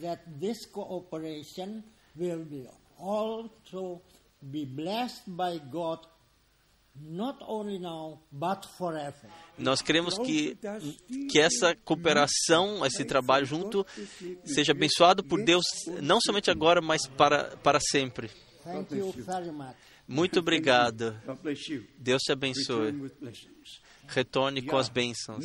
that 0.00 0.22
this 0.40 0.66
cooperation 0.66 1.82
will 2.16 2.44
be 2.44 2.68
also 2.98 4.00
be 4.50 4.64
blessed 4.64 5.22
by 5.26 5.58
God 5.70 5.98
not 7.00 7.38
only 7.46 7.78
now 7.78 8.18
but 8.30 8.66
forever. 8.78 9.28
Nós 9.58 9.80
queremos 9.82 10.18
que 10.18 10.56
que 11.30 11.38
essa 11.38 11.74
cooperação, 11.84 12.84
esse 12.84 13.04
trabalho 13.04 13.46
junto 13.46 13.86
seja 14.44 14.72
abençoado 14.72 15.24
por 15.24 15.42
Deus 15.42 15.64
não 16.02 16.18
somente 16.20 16.50
agora, 16.50 16.80
mas 16.80 17.06
para 17.06 17.56
para 17.58 17.78
sempre. 17.80 18.30
Muito 20.06 20.40
obrigado. 20.40 21.16
Deus 21.98 22.22
te 22.22 22.32
abençoe. 22.32 23.10
Retorne 24.06 24.62
com 24.62 24.76
as 24.76 24.88
bênçãos. 24.88 25.44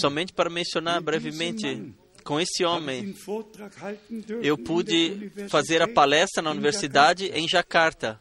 Somente 0.00 0.32
para 0.32 0.48
mencionar 0.48 1.00
brevemente 1.00 1.94
com 2.22 2.40
esse 2.40 2.64
homem, 2.64 3.14
eu 4.42 4.56
pude 4.56 5.30
fazer 5.48 5.82
a 5.82 5.88
palestra 5.88 6.42
na 6.42 6.50
universidade 6.50 7.26
em 7.34 7.46
Jakarta. 7.48 8.20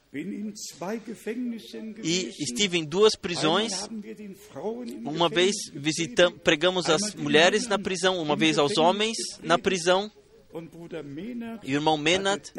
E 2.04 2.32
estive 2.40 2.78
em 2.78 2.86
duas 2.86 3.16
prisões. 3.16 3.88
Uma 5.04 5.30
vez 5.30 5.56
visitamos, 5.74 6.40
pregamos 6.44 6.90
as 6.90 7.16
mulheres 7.16 7.68
na 7.68 7.80
prisão, 7.80 8.22
uma 8.22 8.36
vez 8.36 8.58
aos 8.58 8.78
homens 8.78 9.18
na 9.42 9.58
prisão. 9.58 10.12
E 11.64 11.72
o 11.72 11.76
irmão 11.76 11.98
Menat, 11.98 12.52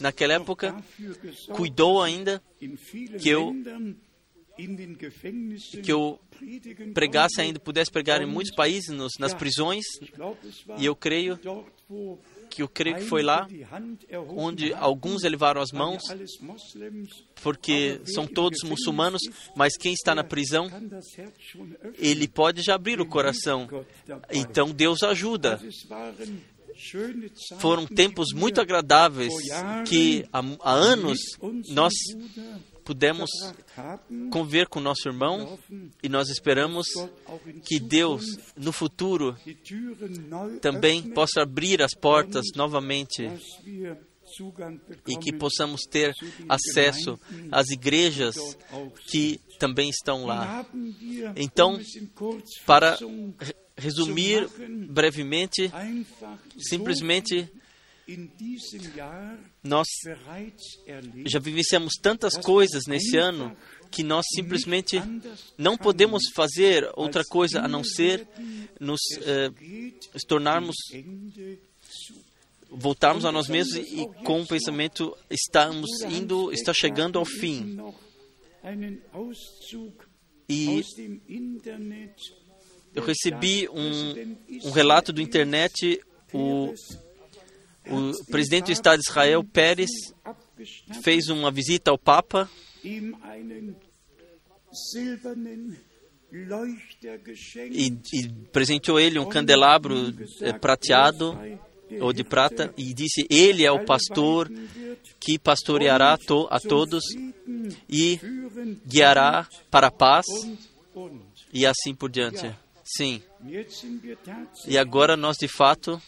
naquela 0.00 0.34
época, 0.34 0.76
cuidou 1.54 2.00
ainda 2.00 2.40
que 3.20 3.28
eu 3.28 3.52
que 5.82 5.92
eu 5.92 6.18
pregasse 6.94 7.40
ainda, 7.40 7.58
pudesse 7.58 7.90
pregar 7.90 8.22
em 8.22 8.26
muitos 8.26 8.54
países, 8.54 8.88
nos, 8.88 9.12
nas 9.18 9.34
prisões, 9.34 9.84
e 10.78 10.86
eu 10.86 10.96
creio 10.96 11.38
que 12.48 12.62
eu 12.62 12.68
creio 12.68 12.96
que 12.96 13.04
foi 13.04 13.22
lá 13.22 13.46
onde 14.30 14.72
alguns 14.72 15.24
elevaram 15.24 15.60
as 15.60 15.72
mãos, 15.72 16.02
porque 17.42 18.00
são 18.06 18.26
todos 18.26 18.62
muçulmanos, 18.64 19.20
mas 19.54 19.76
quem 19.76 19.92
está 19.92 20.14
na 20.14 20.24
prisão, 20.24 20.68
ele 21.98 22.26
pode 22.26 22.62
já 22.62 22.74
abrir 22.74 23.00
o 23.00 23.06
coração. 23.06 23.68
Então 24.30 24.70
Deus 24.70 25.02
ajuda. 25.02 25.60
Foram 27.58 27.86
tempos 27.86 28.32
muito 28.34 28.60
agradáveis 28.60 29.32
que 29.86 30.26
há, 30.32 30.40
há 30.60 30.72
anos 30.72 31.18
nós 31.70 31.92
pudemos 32.86 33.28
conviver 34.30 34.68
com 34.68 34.78
nosso 34.78 35.08
irmão 35.08 35.58
e 36.00 36.08
nós 36.08 36.28
esperamos 36.28 36.86
que 37.64 37.80
Deus, 37.80 38.38
no 38.56 38.72
futuro, 38.72 39.36
também 40.62 41.02
possa 41.02 41.42
abrir 41.42 41.82
as 41.82 41.92
portas 41.92 42.44
novamente 42.54 43.28
e 45.06 45.16
que 45.16 45.32
possamos 45.32 45.82
ter 45.82 46.14
acesso 46.48 47.18
às 47.50 47.68
igrejas 47.70 48.36
que 49.10 49.40
também 49.58 49.90
estão 49.90 50.24
lá. 50.24 50.64
Então, 51.34 51.80
para 52.64 52.96
resumir 53.76 54.48
brevemente, 54.88 55.72
simplesmente 56.56 57.50
nós 59.62 59.86
já 61.26 61.38
vivenciamos 61.40 61.94
tantas 62.00 62.36
coisas 62.36 62.84
nesse 62.86 63.16
ano 63.16 63.56
que 63.90 64.02
nós 64.02 64.24
simplesmente 64.34 65.02
não 65.58 65.76
podemos 65.76 66.22
fazer 66.34 66.88
outra 66.94 67.24
coisa 67.24 67.60
a 67.60 67.68
não 67.68 67.82
ser 67.82 68.26
nos 68.78 69.00
eh, 69.22 69.50
tornarmos 70.28 70.76
voltarmos 72.70 73.24
a 73.24 73.32
nós 73.32 73.48
mesmos 73.48 73.76
e 73.76 74.06
com 74.24 74.42
o 74.42 74.46
pensamento 74.46 75.16
estamos 75.30 75.90
indo, 76.02 76.52
está 76.52 76.72
chegando 76.74 77.18
ao 77.18 77.24
fim. 77.24 77.78
E 80.48 80.82
eu 82.94 83.02
recebi 83.02 83.68
um, 83.68 84.36
um 84.64 84.70
relato 84.70 85.12
do 85.12 85.20
internet, 85.20 86.00
o 86.32 86.72
o 87.88 88.24
presidente 88.26 88.66
do 88.66 88.72
Estado 88.72 89.00
de 89.00 89.08
Israel, 89.08 89.44
Pérez, 89.44 89.90
fez 91.02 91.28
uma 91.28 91.50
visita 91.50 91.90
ao 91.90 91.98
Papa 91.98 92.50
e, 92.82 93.12
e 98.12 98.28
presenteou 98.52 98.98
ele 98.98 99.18
um 99.18 99.28
candelabro 99.28 100.14
eh, 100.40 100.52
prateado 100.52 101.38
ou 102.00 102.12
de 102.12 102.24
prata 102.24 102.72
e 102.76 102.92
disse: 102.92 103.26
Ele 103.30 103.64
é 103.64 103.70
o 103.70 103.84
pastor 103.84 104.50
que 105.20 105.38
pastoreará 105.38 106.16
to, 106.18 106.46
a 106.50 106.58
todos 106.60 107.04
e 107.88 108.20
guiará 108.86 109.48
para 109.70 109.88
a 109.88 109.90
paz 109.90 110.26
e 111.52 111.66
assim 111.66 111.94
por 111.94 112.10
diante. 112.10 112.54
Sim. 112.84 113.22
E 114.66 114.78
agora 114.78 115.16
nós 115.16 115.36
de 115.36 115.48
fato 115.48 116.00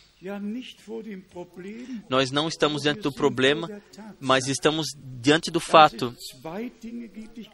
nós 2.09 2.33
não 2.33 2.49
estamos 2.49 2.83
diante 2.83 3.03
do 3.03 3.13
problema, 3.13 3.81
mas 4.19 4.49
estamos 4.49 4.89
diante 5.21 5.51
do 5.51 5.61
fato 5.61 6.15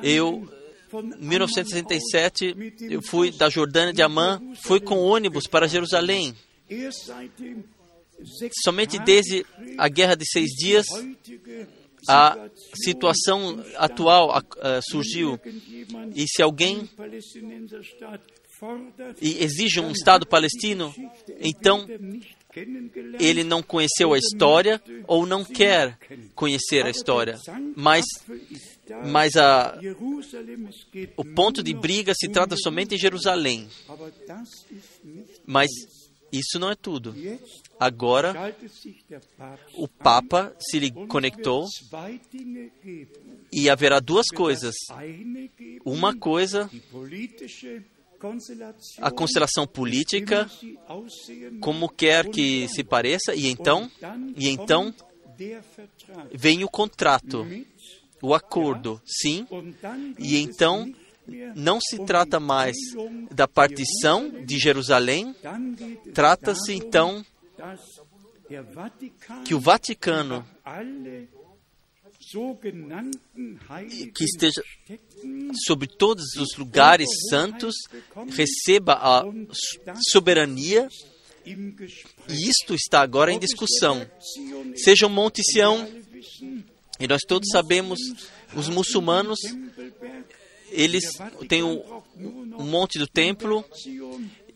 Eu, 0.02 0.48
em 0.92 1.26
1967, 1.26 2.56
eu 2.90 3.02
fui 3.02 3.30
da 3.30 3.50
Jordânia 3.50 3.92
de 3.92 4.02
Amã, 4.02 4.40
fui 4.62 4.80
com 4.80 4.98
ônibus 4.98 5.46
para 5.46 5.68
Jerusalém. 5.68 6.34
Somente 8.64 8.98
desde 9.00 9.44
a 9.76 9.88
Guerra 9.88 10.14
de 10.14 10.24
Seis 10.26 10.50
Dias, 10.50 10.86
a 12.08 12.48
situação 12.74 13.64
atual 13.76 14.38
uh, 14.38 14.80
surgiu. 14.90 15.38
E 16.14 16.26
se 16.28 16.42
alguém 16.42 16.88
exige 19.20 19.80
um 19.80 19.90
Estado 19.90 20.26
palestino, 20.26 20.94
então 21.40 21.86
ele 23.18 23.42
não 23.42 23.62
conheceu 23.62 24.12
a 24.12 24.18
história 24.18 24.80
ou 25.06 25.26
não 25.26 25.44
quer 25.44 25.98
conhecer 26.34 26.84
a 26.86 26.90
história. 26.90 27.38
Mas, 27.76 28.04
mas 29.06 29.36
a, 29.36 29.78
o 31.16 31.24
ponto 31.24 31.62
de 31.62 31.74
briga 31.74 32.12
se 32.14 32.28
trata 32.28 32.56
somente 32.56 32.94
em 32.94 32.98
Jerusalém. 32.98 33.68
Mas 35.44 35.68
isso 36.32 36.58
não 36.58 36.70
é 36.70 36.74
tudo. 36.74 37.14
Agora, 37.84 38.56
o 39.74 39.86
Papa 39.86 40.56
se 40.58 40.90
conectou 41.06 41.66
e 43.52 43.68
haverá 43.68 44.00
duas 44.00 44.26
coisas. 44.28 44.74
Uma 45.84 46.16
coisa, 46.16 46.70
a 49.02 49.10
constelação 49.10 49.66
política, 49.66 50.50
como 51.60 51.90
quer 51.90 52.30
que 52.30 52.66
se 52.68 52.82
pareça, 52.82 53.34
e 53.34 53.48
então, 53.48 53.90
e 54.34 54.48
então 54.48 54.94
vem 56.32 56.64
o 56.64 56.70
contrato, 56.70 57.46
o 58.22 58.34
acordo, 58.34 58.98
sim, 59.04 59.46
e 60.18 60.38
então 60.38 60.90
não 61.54 61.78
se 61.82 61.98
trata 62.06 62.40
mais 62.40 62.76
da 63.30 63.46
partição 63.46 64.30
de 64.30 64.58
Jerusalém, 64.58 65.34
trata-se 66.14 66.72
então 66.72 67.22
que 69.44 69.54
o 69.54 69.60
Vaticano 69.60 70.46
que 74.14 74.24
esteja 74.24 74.62
sobre 75.66 75.86
todos 75.86 76.24
os 76.36 76.56
lugares 76.56 77.08
santos 77.28 77.74
receba 78.30 78.94
a 78.94 79.22
soberania. 80.10 80.88
e 81.46 82.48
isto 82.48 82.74
está 82.74 83.02
agora 83.02 83.32
em 83.32 83.38
discussão. 83.38 84.08
Seja 84.76 85.06
o 85.06 85.10
Monte 85.10 85.42
Sião, 85.42 85.86
e 86.98 87.06
nós 87.06 87.20
todos 87.26 87.48
sabemos, 87.50 87.98
os 88.54 88.68
muçulmanos, 88.68 89.38
eles 90.70 91.04
têm 91.48 91.62
o, 91.62 92.02
o 92.56 92.62
monte 92.64 92.98
do 92.98 93.06
templo 93.06 93.64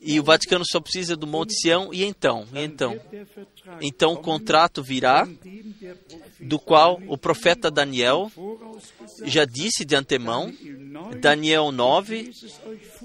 E 0.08 0.18
o 0.18 0.22
Vaticano 0.22 0.64
só 0.66 0.80
precisa 0.80 1.14
do 1.14 1.26
Monte 1.26 1.52
Sião 1.52 1.92
e 1.92 2.02
então, 2.02 2.48
e 2.54 2.60
então, 2.60 2.98
então 3.78 4.14
o 4.14 4.22
contrato 4.22 4.82
virá, 4.82 5.28
do 6.40 6.58
qual 6.58 6.98
o 7.06 7.18
profeta 7.18 7.70
Daniel 7.70 8.32
já 9.24 9.44
disse 9.44 9.84
de 9.84 9.94
antemão, 9.94 10.50
Daniel 11.20 11.70
9, 11.70 12.32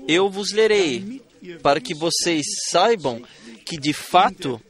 eu 0.08 0.30
vos 0.30 0.54
lerei, 0.54 1.22
para 1.62 1.82
que 1.82 1.94
vocês 1.94 2.46
saibam 2.70 3.22
que 3.66 3.78
de 3.78 3.92
fato 3.92 4.62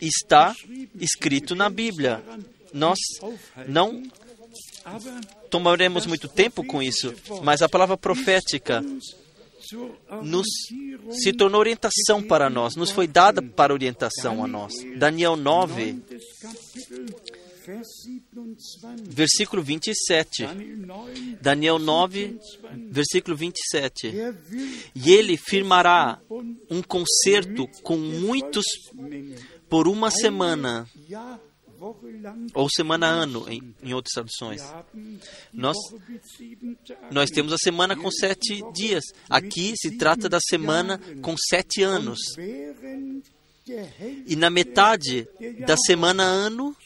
está 0.00 0.54
escrito 0.98 1.54
na 1.54 1.68
Bíblia. 1.68 2.24
Nós 2.72 2.98
não 3.68 4.02
tomaremos 5.50 6.06
muito 6.06 6.26
tempo 6.26 6.64
com 6.64 6.82
isso, 6.82 7.14
mas 7.42 7.60
a 7.60 7.68
palavra 7.68 7.98
profética 7.98 8.82
nos 10.22 10.46
se 11.10 11.32
tornou 11.32 11.60
orientação 11.60 12.22
para 12.22 12.48
nós, 12.50 12.76
nos 12.76 12.90
foi 12.90 13.06
dada 13.06 13.42
para 13.42 13.72
orientação 13.72 14.44
a 14.44 14.46
nós. 14.46 14.72
Daniel 14.96 15.36
9, 15.36 16.02
versículo 19.08 19.62
27. 19.62 20.46
Daniel 21.40 21.78
9, 21.78 22.38
versículo 22.90 23.36
27. 23.36 24.12
E 24.94 25.12
ele 25.12 25.36
firmará 25.36 26.20
um 26.70 26.82
concerto 26.82 27.66
com 27.82 27.96
muitos 27.96 28.64
por 29.68 29.88
uma 29.88 30.10
semana 30.10 30.88
ou 32.54 32.68
semana 32.70 33.06
ano, 33.06 33.46
em, 33.48 33.74
em 33.82 33.94
outras 33.94 34.12
traduções. 34.12 34.62
Nós, 35.52 35.76
nós 37.10 37.30
temos 37.30 37.52
a 37.52 37.56
semana 37.58 37.96
com 37.96 38.10
sete 38.10 38.62
dias. 38.72 39.04
Aqui 39.28 39.74
se 39.76 39.96
trata 39.96 40.28
da 40.28 40.38
semana 40.40 40.98
com 41.22 41.34
sete 41.36 41.82
anos. 41.82 42.18
E 44.26 44.36
na 44.36 44.48
metade 44.48 45.26
da 45.66 45.76
semana 45.76 46.22
ano, 46.22 46.76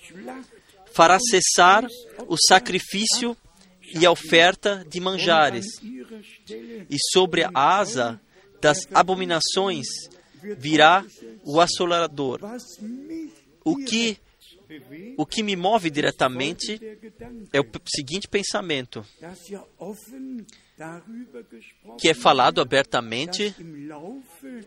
fará 0.93 1.19
cessar 1.21 1.87
o 2.27 2.37
sacrifício 2.49 3.37
e 3.95 4.07
a 4.07 4.11
oferta 4.11 4.85
de 4.89 5.01
manjares. 5.01 5.67
E 6.89 6.97
sobre 7.13 7.45
a 7.45 7.51
asa 7.55 8.21
das 8.61 8.87
abominações 8.93 9.87
virá 10.59 11.05
o 11.45 11.61
assolador. 11.61 12.41
O 13.65 13.77
que 13.77 14.17
o 15.17 15.27
que 15.27 15.43
me 15.43 15.57
move 15.57 15.91
diretamente 15.91 16.81
é 17.53 17.61
o 17.61 17.67
seguinte 17.87 18.29
pensamento, 18.29 19.05
que 21.99 22.09
é 22.09 22.15
falado 22.15 22.61
abertamente 22.61 23.55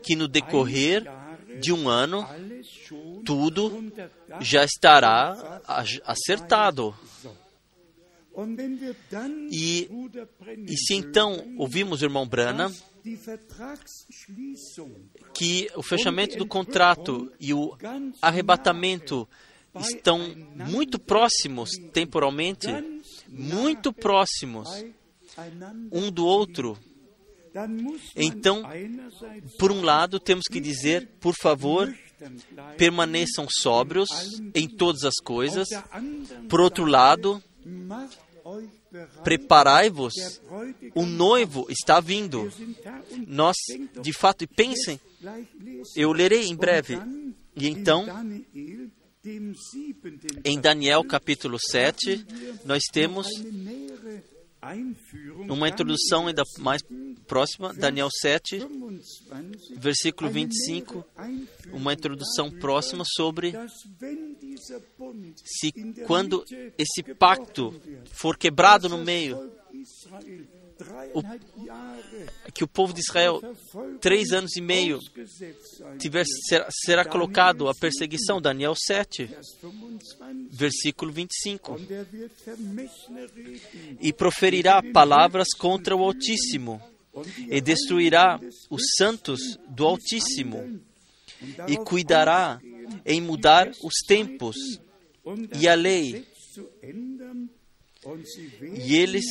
que 0.02 0.14
no 0.14 0.28
decorrer 0.28 1.04
de 1.60 1.72
um 1.72 1.88
ano 1.88 2.26
tudo 3.24 3.92
já 4.40 4.64
estará 4.64 5.60
acertado. 6.04 6.94
E, 9.50 9.88
e 10.66 10.76
se 10.76 10.94
então 10.94 11.54
ouvimos 11.56 12.02
o 12.02 12.04
irmão 12.04 12.26
Brana 12.26 12.68
que 15.34 15.70
o 15.76 15.82
fechamento 15.82 16.38
do 16.38 16.46
contrato 16.46 17.30
e 17.38 17.52
o 17.52 17.76
arrebatamento 18.22 19.28
estão 19.80 20.34
muito 20.68 20.98
próximos 20.98 21.70
temporalmente, 21.92 22.68
muito 23.28 23.92
próximos 23.92 24.68
um 25.90 26.10
do 26.10 26.26
outro. 26.26 26.78
Então, 28.16 28.62
por 29.58 29.70
um 29.70 29.82
lado, 29.82 30.18
temos 30.18 30.44
que 30.50 30.60
dizer, 30.60 31.08
por 31.20 31.34
favor, 31.34 31.94
permaneçam 32.76 33.46
sóbrios 33.48 34.08
em 34.54 34.68
todas 34.68 35.04
as 35.04 35.14
coisas. 35.22 35.68
Por 36.48 36.60
outro 36.60 36.84
lado, 36.84 37.42
preparai-vos, 39.22 40.40
o 40.94 41.06
noivo 41.06 41.66
está 41.68 42.00
vindo. 42.00 42.52
Nós, 43.26 43.56
de 44.00 44.12
fato, 44.12 44.42
e 44.42 44.46
pensem, 44.46 45.00
eu 45.94 46.12
lerei 46.12 46.46
em 46.46 46.56
breve. 46.56 46.98
E 47.56 47.68
então, 47.68 48.04
em 50.44 50.60
Daniel 50.60 51.02
capítulo 51.02 51.56
7, 51.58 52.26
nós 52.64 52.82
temos 52.92 53.26
uma 55.48 55.68
introdução 55.68 56.26
ainda 56.26 56.42
mais 56.58 56.82
próxima, 57.26 57.72
Daniel 57.72 58.08
7, 58.10 58.60
versículo 59.76 60.30
25, 60.30 61.04
uma 61.72 61.92
introdução 61.92 62.50
próxima 62.50 63.04
sobre 63.16 63.54
se 65.44 65.72
quando 66.06 66.44
esse 66.78 67.02
pacto 67.14 67.80
for 68.12 68.36
quebrado 68.36 68.88
no 68.88 68.98
meio, 68.98 69.52
o, 71.14 71.22
que 72.52 72.64
o 72.64 72.68
povo 72.68 72.92
de 72.92 73.00
Israel, 73.00 73.40
três 74.00 74.32
anos 74.32 74.56
e 74.56 74.60
meio, 74.60 74.98
tiver, 75.98 76.24
será, 76.26 76.68
será 76.70 77.04
colocado 77.04 77.68
a 77.68 77.74
perseguição, 77.74 78.40
Daniel 78.40 78.74
7, 78.74 79.30
versículo 80.50 81.12
25. 81.12 81.80
E 84.00 84.12
proferirá 84.12 84.82
palavras 84.92 85.48
contra 85.56 85.94
o 85.94 86.02
Altíssimo, 86.02 86.80
e 87.48 87.60
destruirá 87.60 88.40
os 88.68 88.82
santos 88.96 89.56
do 89.68 89.84
Altíssimo, 89.84 90.80
e 91.68 91.76
cuidará 91.76 92.60
em 93.06 93.20
mudar 93.20 93.70
os 93.82 93.94
tempos 94.06 94.56
e 95.60 95.68
a 95.68 95.74
lei, 95.74 96.26
e 98.76 98.96
eles 98.96 99.24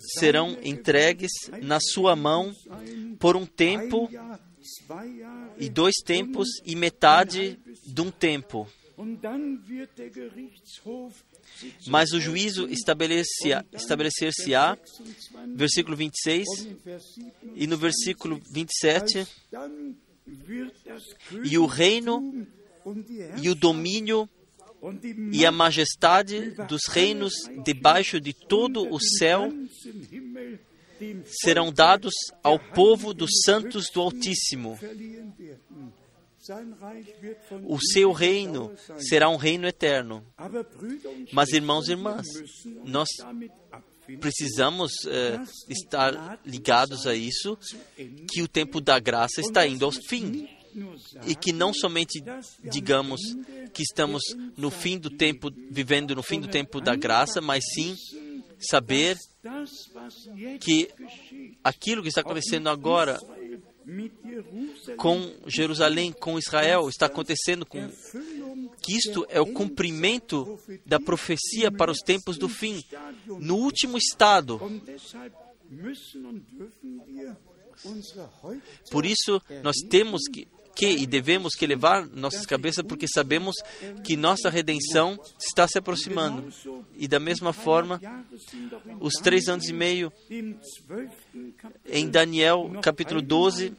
serão 0.00 0.56
entregues 0.62 1.30
na 1.62 1.78
sua 1.80 2.16
mão 2.16 2.52
por 3.18 3.36
um 3.36 3.46
tempo 3.46 4.10
e 5.58 5.68
dois 5.68 5.94
tempos 6.04 6.48
e 6.64 6.74
metade 6.74 7.58
de 7.86 8.00
um 8.00 8.10
tempo. 8.10 8.66
Mas 11.86 12.12
o 12.12 12.20
juízo 12.20 12.68
estabelecer-se-á, 12.68 14.76
versículo 15.54 15.96
26, 15.96 16.46
e 17.54 17.66
no 17.66 17.78
versículo 17.78 18.40
27, 18.52 19.26
e 21.44 21.58
o 21.58 21.66
reino 21.66 22.46
e 23.42 23.48
o 23.48 23.54
domínio 23.54 24.28
e 25.32 25.44
a 25.44 25.52
majestade 25.52 26.52
dos 26.68 26.82
reinos 26.88 27.32
debaixo 27.64 28.20
de 28.20 28.32
todo 28.32 28.88
o 28.92 28.98
céu 29.00 29.52
serão 31.24 31.72
dados 31.72 32.14
ao 32.42 32.58
povo 32.58 33.12
dos 33.14 33.30
santos 33.44 33.86
do 33.92 34.00
Altíssimo. 34.00 34.78
O 37.64 37.78
seu 37.78 38.12
reino 38.12 38.72
será 38.98 39.28
um 39.28 39.36
reino 39.36 39.66
eterno. 39.66 40.24
Mas, 41.32 41.50
irmãos 41.50 41.88
e 41.88 41.92
irmãs, 41.92 42.26
nós 42.84 43.08
precisamos 44.18 44.90
uh, 45.04 45.46
estar 45.68 46.40
ligados 46.44 47.06
a 47.06 47.14
isso, 47.14 47.56
que 48.28 48.42
o 48.42 48.48
tempo 48.48 48.80
da 48.80 48.98
graça 48.98 49.40
está 49.40 49.66
indo 49.66 49.84
ao 49.84 49.92
fim 49.92 50.48
e 51.26 51.34
que 51.34 51.52
não 51.52 51.72
somente 51.72 52.22
digamos 52.62 53.20
que 53.72 53.82
estamos 53.82 54.22
no 54.56 54.70
fim 54.70 54.98
do 54.98 55.10
tempo, 55.10 55.50
vivendo 55.70 56.14
no 56.14 56.22
fim 56.22 56.40
do 56.40 56.48
tempo 56.48 56.80
da 56.80 56.94
graça, 56.94 57.40
mas 57.40 57.64
sim 57.74 57.94
saber 58.58 59.16
que 60.60 60.88
aquilo 61.64 62.02
que 62.02 62.08
está 62.08 62.20
acontecendo 62.20 62.68
agora 62.68 63.18
com 64.96 65.34
Jerusalém, 65.46 66.12
com 66.12 66.38
Israel, 66.38 66.88
está 66.88 67.06
acontecendo 67.06 67.64
com 67.64 67.88
que 68.82 68.96
isto 68.96 69.26
é 69.28 69.40
o 69.40 69.52
cumprimento 69.52 70.58
da 70.86 71.00
profecia 71.00 71.70
para 71.70 71.90
os 71.90 71.98
tempos 71.98 72.36
do 72.36 72.48
fim, 72.48 72.82
no 73.26 73.56
último 73.56 73.96
estado. 73.96 74.60
Por 78.90 79.06
isso, 79.06 79.40
nós 79.62 79.76
temos 79.88 80.22
que 80.28 80.46
que 80.80 80.86
e 80.86 81.06
devemos 81.06 81.54
que 81.54 81.66
levar 81.66 82.06
nossas 82.06 82.46
cabeças 82.46 82.82
porque 82.82 83.06
sabemos 83.06 83.54
que 84.02 84.16
nossa 84.16 84.48
redenção 84.48 85.20
está 85.38 85.68
se 85.68 85.76
aproximando. 85.76 86.48
E 86.96 87.06
da 87.06 87.20
mesma 87.20 87.52
forma, 87.52 88.00
os 88.98 89.12
três 89.22 89.46
anos 89.46 89.68
e 89.68 89.74
meio 89.74 90.10
em 91.86 92.08
Daniel 92.08 92.70
capítulo 92.82 93.20
12 93.20 93.74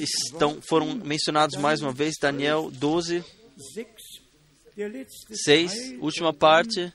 estão, 0.00 0.58
foram 0.66 0.94
mencionados 0.94 1.54
mais 1.56 1.82
uma 1.82 1.92
vez, 1.92 2.14
Daniel 2.18 2.70
12, 2.70 3.22
6, 5.44 5.98
última 6.00 6.32
parte. 6.32 6.90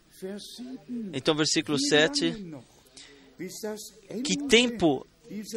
Então, 1.14 1.36
versículo 1.36 1.80
7. 1.80 2.56
Que 4.24 4.48
tempo 4.48 5.06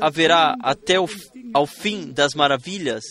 haverá 0.03 0.55
até 0.61 1.01
o 1.01 1.09
ao 1.55 1.67
fim 1.67 2.13
das 2.13 2.35
maravilhas? 2.35 3.03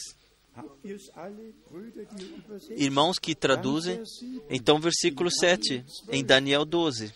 Irmãos 2.78 3.18
que 3.18 3.34
traduzem, 3.34 4.02
então 4.50 4.80
versículo 4.80 5.32
7, 5.32 5.84
em 6.10 6.24
Daniel 6.24 6.66
12. 6.66 7.12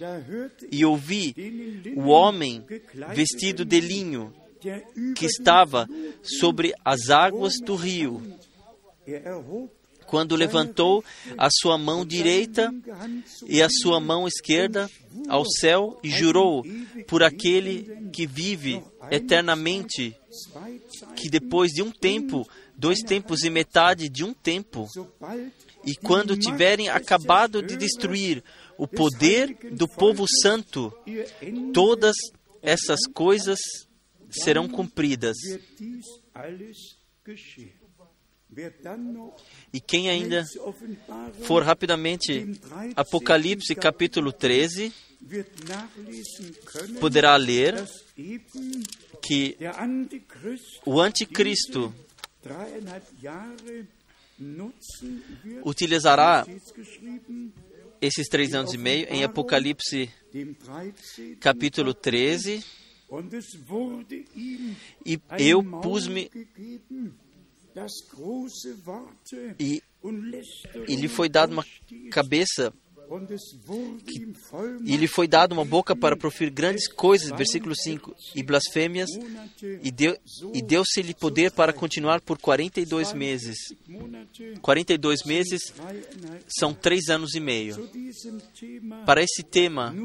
E 0.72 0.84
ouvi 0.86 1.36
o 1.96 2.08
homem 2.08 2.66
vestido 3.14 3.64
de 3.64 3.80
linho 3.80 4.34
que 5.16 5.26
estava 5.26 5.88
sobre 6.24 6.74
as 6.84 7.10
águas 7.10 7.60
do 7.64 7.76
rio, 7.76 8.22
quando 10.08 10.36
levantou 10.36 11.04
a 11.38 11.50
sua 11.52 11.78
mão 11.78 12.06
direita 12.06 12.74
e 13.46 13.62
a 13.62 13.68
sua 13.70 14.00
mão 14.00 14.28
esquerda 14.28 14.90
ao 15.28 15.46
céu 15.46 16.00
e 16.02 16.10
jurou 16.10 16.64
por 17.08 17.22
aquele 17.22 18.10
que 18.12 18.26
vive 18.26 18.82
eternamente, 19.12 20.16
que 21.16 21.30
depois 21.30 21.72
de 21.72 21.84
um 21.84 21.92
tempo, 21.92 22.48
dois 22.78 23.00
tempos 23.00 23.44
e 23.44 23.50
metade 23.50 24.08
de 24.08 24.24
um 24.24 24.34
tempo, 24.34 24.88
e 25.84 25.96
quando 25.96 26.38
tiverem 26.38 26.90
acabado 26.90 27.62
de 27.62 27.76
destruir 27.76 28.44
o 28.78 28.88
poder 28.88 29.58
do 29.72 29.88
povo 29.88 30.26
santo, 30.42 30.94
todas 31.74 32.16
essas 32.62 33.00
coisas 33.14 33.60
serão 34.30 34.68
cumpridas. 34.68 35.36
E 39.74 39.82
quem 39.82 40.10
ainda 40.10 40.44
for 41.44 41.64
rapidamente 41.64 42.46
Apocalipse 42.96 43.76
capítulo 43.76 44.32
13, 44.32 44.94
poderá 47.00 47.36
ler 47.36 47.84
que 49.22 49.58
o 50.86 51.02
anticristo 51.02 51.94
utilizará 55.66 56.46
esses 58.02 58.28
três 58.28 58.54
anos 58.54 58.74
e 58.74 58.78
meio 58.78 59.08
em 59.10 59.24
Apocalipse 59.24 60.10
capítulo 61.40 61.94
13 61.94 62.64
e 65.06 65.20
eu 65.40 65.64
pus-me 65.82 66.30
e, 69.60 69.82
e 70.88 70.96
lhe 70.96 71.08
foi 71.08 71.30
dado 71.30 71.54
uma 71.54 71.66
cabeça 72.12 72.74
que, 74.06 74.34
e 74.84 74.98
lhe 74.98 75.08
foi 75.08 75.28
dado 75.28 75.54
uma 75.54 75.66
boca 75.66 75.96
para 75.96 76.18
proferir 76.18 76.54
grandes 76.54 76.88
coisas, 76.88 77.30
versículo 77.30 77.76
5, 77.76 78.16
e 78.36 78.44
blasfêmias, 78.44 79.10
e, 79.82 79.92
deu, 79.92 80.18
e 80.54 80.62
deu-se-lhe 80.62 81.14
poder 81.14 81.52
para 81.52 81.72
continuar 81.72 82.22
por 82.22 82.38
42 82.38 83.14
meses. 83.14 83.58
42 84.62 85.24
meses 85.24 85.74
são 86.48 86.74
três 86.74 87.10
anos 87.10 87.34
e 87.36 87.40
meio. 87.40 87.90
Para 89.06 89.24
esse 89.24 89.44
tema, 89.44 89.96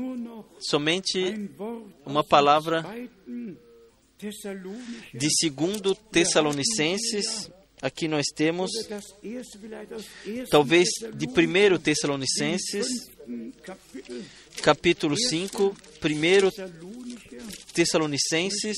somente 0.61 1.51
uma 2.07 2.23
palavra 2.23 2.85
de 5.13 5.29
segundo 5.39 5.95
Tessalonicenses, 5.95 7.51
aqui 7.83 8.07
nós 8.07 8.27
temos, 8.35 8.71
talvez 10.49 10.89
de 11.15 11.27
1 11.27 11.79
Tessalonicenses, 11.81 12.87
capítulo 14.63 15.17
5, 15.17 15.77
1 16.03 17.75
Tessalonicenses, 17.75 18.77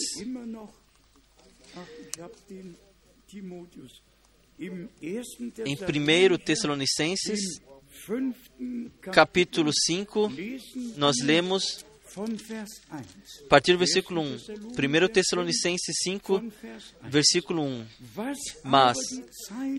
em 5.66 5.74
1 5.74 6.38
Tessalonicenses, 6.38 7.40
capítulo 9.12 9.70
5, 9.72 10.32
nós 10.96 11.16
lemos 11.22 11.84
a 13.44 13.48
partir 13.48 13.72
do 13.72 13.78
versículo 13.78 14.20
1, 14.20 14.36
1 14.36 15.08
Tessalonicenses 15.12 15.96
5, 16.02 16.44
versículo 17.02 17.62
1. 17.62 17.86
Mas, 18.62 18.96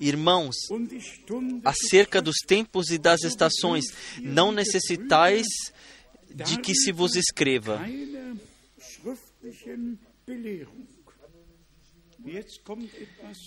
irmãos, 0.01 0.55
acerca 1.63 2.21
dos 2.21 2.37
tempos 2.45 2.89
e 2.89 2.97
das 2.97 3.23
estações, 3.23 3.85
não 4.19 4.51
necessitais 4.51 5.45
de 6.29 6.59
que 6.59 6.73
se 6.73 6.91
vos 6.91 7.15
escreva. 7.15 7.81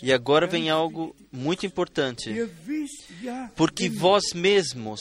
E 0.03 0.13
agora 0.13 0.47
vem 0.47 0.71
algo 0.71 1.15
muito 1.33 1.67
importante. 1.67 2.33
Porque 3.57 3.89
vós 3.89 4.33
mesmos, 4.35 5.01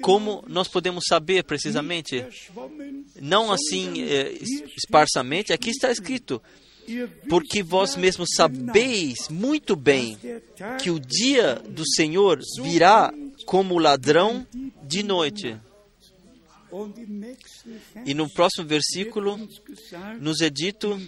como 0.00 0.44
nós 0.48 0.68
podemos 0.68 1.04
saber 1.08 1.44
precisamente? 1.44 2.24
Não 3.20 3.52
assim 3.52 4.02
é, 4.02 4.32
esparsamente, 4.76 5.52
aqui 5.52 5.70
está 5.70 5.90
escrito. 5.90 6.42
Porque 7.28 7.62
vós 7.62 7.96
mesmos 7.96 8.28
sabeis 8.36 9.28
muito 9.30 9.74
bem 9.74 10.18
que 10.82 10.90
o 10.90 11.00
dia 11.00 11.54
do 11.54 11.82
Senhor 11.94 12.40
virá 12.62 13.12
como 13.46 13.78
ladrão 13.78 14.46
de 14.82 15.02
noite. 15.02 15.56
E 18.04 18.14
no 18.14 18.28
próximo 18.28 18.66
versículo 18.66 19.38
nos 20.20 20.40
é 20.40 20.50
dito 20.50 20.98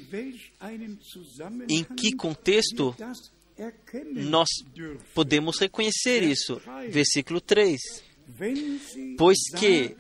em 1.69 1.83
que 1.83 2.15
contexto 2.15 2.95
nós 4.15 4.49
podemos 5.15 5.59
reconhecer 5.59 6.23
isso. 6.23 6.61
Versículo 6.91 7.41
3. 7.41 7.81
Pois 9.17 9.39
que, 9.57 9.97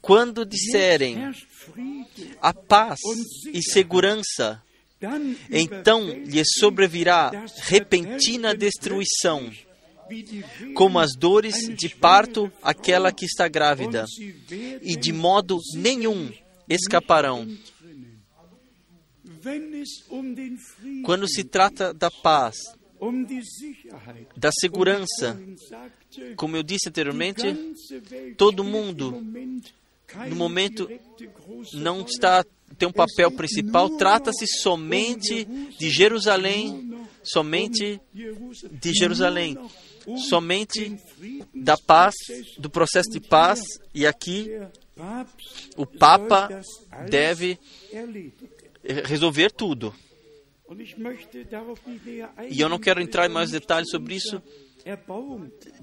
quando 0.00 0.44
disserem 0.44 1.16
a 2.40 2.52
paz 2.52 2.98
e 3.52 3.62
segurança, 3.62 4.62
então 5.50 6.08
lhes 6.08 6.46
sobrevirá 6.58 7.30
repentina 7.62 8.54
destruição 8.54 9.50
como 10.74 10.98
as 10.98 11.10
dores 11.16 11.54
de 11.76 11.88
parto 11.88 12.50
aquela 12.62 13.12
que 13.12 13.24
está 13.24 13.48
grávida, 13.48 14.04
e 14.82 14.96
de 14.96 15.12
modo 15.12 15.58
nenhum 15.74 16.30
escaparão. 16.68 17.46
Quando 21.04 21.28
se 21.28 21.44
trata 21.44 21.94
da 21.94 22.10
paz, 22.10 22.56
da 24.36 24.50
segurança, 24.52 25.40
como 26.36 26.56
eu 26.56 26.62
disse 26.62 26.88
anteriormente, 26.88 27.56
todo 28.36 28.62
mundo, 28.62 29.24
no 30.28 30.36
momento, 30.36 30.88
não 31.74 32.02
está 32.02 32.44
tem 32.78 32.88
um 32.88 32.92
papel 32.92 33.32
principal, 33.32 33.90
trata-se 33.90 34.46
somente 34.46 35.44
de 35.44 35.90
Jerusalém, 35.90 36.88
somente 37.22 38.00
de 38.14 38.92
Jerusalém 38.92 39.58
somente 40.18 40.96
da 41.54 41.76
paz, 41.76 42.14
do 42.58 42.70
processo 42.70 43.10
de 43.10 43.20
paz, 43.20 43.60
e 43.94 44.06
aqui 44.06 44.50
o 45.76 45.86
Papa 45.86 46.62
deve 47.08 47.58
resolver 49.04 49.50
tudo. 49.50 49.94
E 52.48 52.60
eu 52.60 52.68
não 52.68 52.78
quero 52.78 53.00
entrar 53.02 53.28
em 53.28 53.32
mais 53.32 53.50
detalhes 53.50 53.90
sobre 53.90 54.14
isso, 54.14 54.40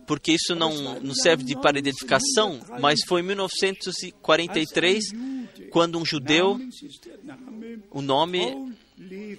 porque 0.06 0.32
isso 0.32 0.56
não, 0.56 1.00
não 1.02 1.13
serve 1.13 1.44
de 1.44 1.60
para 1.60 1.80
identificação, 1.80 2.60
mas 2.80 3.00
foi 3.06 3.22
em 3.22 3.26
1943 3.26 5.04
quando 5.70 6.00
um 6.00 6.06
judeu, 6.06 6.60
o 7.92 8.02
nome 8.02 8.40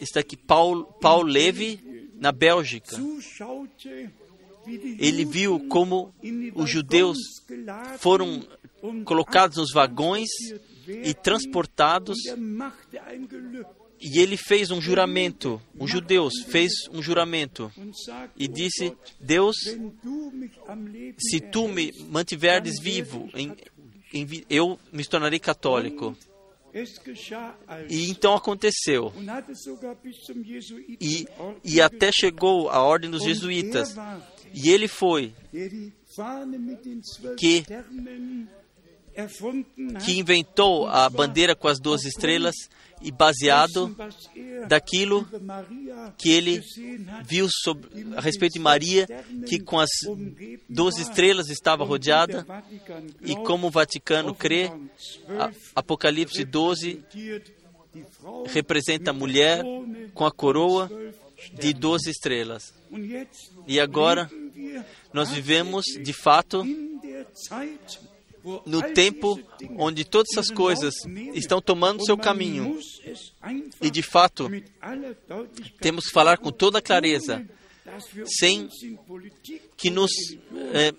está 0.00 0.20
aqui, 0.20 0.36
Paul, 0.36 0.84
Paul 0.84 1.22
Levy, 1.22 2.10
na 2.14 2.32
Bélgica, 2.32 2.96
ele 4.98 5.24
viu 5.24 5.60
como 5.68 6.14
os 6.54 6.70
judeus 6.70 7.18
foram 7.98 8.46
colocados 9.04 9.56
nos 9.56 9.72
vagões 9.72 10.28
e 10.86 11.14
transportados. 11.14 12.16
E 14.00 14.20
ele 14.20 14.36
fez 14.36 14.70
um 14.70 14.80
juramento, 14.80 15.60
um 15.78 15.86
judeu 15.86 16.28
fez 16.46 16.72
um 16.92 17.02
juramento 17.02 17.70
e 18.36 18.46
disse: 18.46 18.96
Deus, 19.18 19.56
se 21.18 21.40
tu 21.40 21.66
me 21.66 21.92
mantiveres 22.08 22.78
vivo, 22.80 23.28
em, 23.34 23.56
em, 24.14 24.44
eu 24.48 24.78
me 24.92 25.04
tornarei 25.04 25.40
católico. 25.40 26.16
E 27.88 28.08
então 28.10 28.34
aconteceu. 28.34 29.12
E, 31.00 31.26
e 31.64 31.80
até 31.80 32.12
chegou 32.12 32.70
a 32.70 32.80
ordem 32.82 33.10
dos 33.10 33.24
jesuítas. 33.24 33.96
E 34.54 34.70
ele 34.70 34.88
foi. 34.88 35.34
Que 37.36 37.64
que 40.04 40.16
inventou 40.16 40.86
a 40.86 41.10
bandeira 41.10 41.56
com 41.56 41.66
as 41.66 41.80
duas 41.80 42.04
estrelas 42.04 42.54
e 43.02 43.10
baseado 43.10 43.96
daquilo 44.68 45.26
que 46.16 46.30
ele 46.30 46.62
viu 47.24 47.48
sobre, 47.50 47.88
a 48.16 48.20
respeito 48.20 48.54
de 48.54 48.60
Maria, 48.60 49.06
que 49.46 49.58
com 49.58 49.78
as 49.78 49.90
duas 50.68 50.98
estrelas 50.98 51.48
estava 51.48 51.84
rodeada, 51.84 52.46
e 53.22 53.34
como 53.34 53.66
o 53.66 53.70
Vaticano 53.70 54.34
crê, 54.34 54.70
Apocalipse 55.74 56.44
12 56.44 57.02
representa 58.46 59.10
a 59.10 59.14
mulher 59.14 59.64
com 60.14 60.24
a 60.24 60.30
coroa 60.30 60.88
de 61.52 61.72
12 61.72 62.10
estrelas. 62.10 62.74
E 63.66 63.78
agora 63.78 64.30
nós 65.12 65.30
vivemos, 65.30 65.84
de 66.02 66.12
fato, 66.12 66.64
no 68.64 68.82
tempo 68.92 69.40
onde 69.76 70.04
todas 70.04 70.28
essas 70.32 70.50
coisas 70.50 70.94
estão 71.34 71.60
tomando 71.60 72.04
seu 72.04 72.16
caminho. 72.16 72.78
E 73.80 73.90
de 73.90 74.02
fato, 74.02 74.50
temos 75.80 76.06
que 76.06 76.12
falar 76.12 76.38
com 76.38 76.50
toda 76.50 76.82
clareza, 76.82 77.44
sem 78.38 78.68
que 79.76 79.90
nos 79.90 80.10
é, 80.72 80.92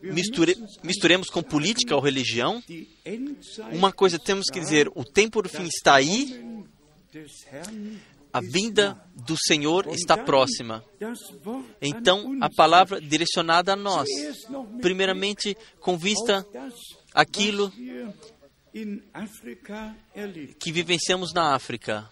misture, 0.00 0.56
misturemos 0.82 1.28
com 1.28 1.42
política 1.42 1.94
ou 1.94 2.00
religião. 2.00 2.62
Uma 3.72 3.92
coisa 3.92 4.18
temos 4.18 4.46
que 4.50 4.60
dizer: 4.60 4.90
o 4.94 5.04
tempo 5.04 5.42
do 5.42 5.48
fim 5.48 5.64
está 5.64 5.96
aí, 5.96 6.42
a 8.34 8.40
vinda 8.40 9.00
do 9.14 9.36
Senhor 9.38 9.86
está 9.90 10.16
próxima. 10.16 10.84
Então, 11.80 12.36
a 12.40 12.50
palavra 12.50 13.00
direcionada 13.00 13.74
a 13.74 13.76
nós, 13.76 14.08
primeiramente 14.82 15.56
com 15.78 15.96
vista 15.96 16.44
aquilo 17.14 17.72
que 20.58 20.72
vivenciamos 20.72 21.32
na 21.32 21.54
África. 21.54 22.10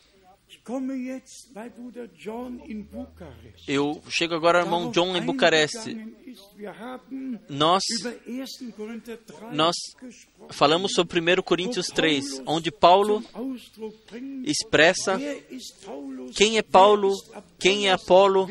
Eu 3.67 4.01
chego 4.09 4.35
agora 4.35 4.61
ao 4.61 4.65
irmão 4.65 4.91
John 4.93 5.17
em 5.17 5.21
Bucareste. 5.21 5.97
Nós, 7.49 7.83
nós 9.53 9.75
falamos 10.51 10.93
sobre 10.93 11.21
1 11.21 11.43
Coríntios 11.43 11.87
3, 11.89 12.43
onde 12.47 12.71
Paulo 12.71 13.25
expressa 14.45 15.19
quem 16.37 16.59
é 16.59 16.63
Paulo, 16.63 17.13
quem 17.59 17.89
é 17.89 17.93
Apolo, 17.93 18.49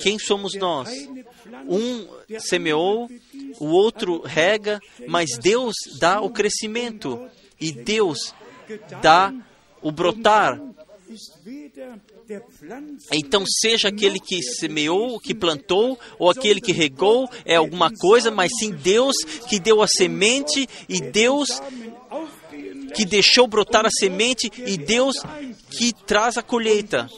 quem 0.00 0.18
somos 0.18 0.54
nós. 0.54 0.90
Um 1.68 2.08
semeou, 2.40 3.08
o 3.60 3.66
outro 3.66 4.22
rega, 4.22 4.80
mas 5.06 5.38
Deus 5.38 5.74
dá 6.00 6.20
o 6.20 6.30
crescimento 6.30 7.30
e 7.60 7.70
Deus 7.70 8.34
dá 9.00 9.32
o 9.80 9.92
brotar. 9.92 10.60
Então, 13.12 13.44
seja 13.46 13.88
aquele 13.88 14.18
que 14.18 14.42
semeou, 14.42 15.18
que 15.20 15.34
plantou, 15.34 15.98
ou 16.18 16.30
aquele 16.30 16.60
que 16.60 16.72
regou, 16.72 17.28
é 17.44 17.56
alguma 17.56 17.90
coisa, 17.90 18.30
mas 18.30 18.50
sim 18.58 18.70
Deus 18.70 19.14
que 19.48 19.58
deu 19.58 19.82
a 19.82 19.86
semente 19.86 20.68
e 20.88 21.00
Deus 21.00 21.48
que 22.94 23.04
deixou 23.04 23.46
brotar 23.46 23.84
a 23.84 23.90
semente 23.90 24.50
e 24.64 24.76
Deus 24.76 25.16
que 25.70 25.92
traz 25.92 26.36
a 26.36 26.42
colheita. 26.42 27.08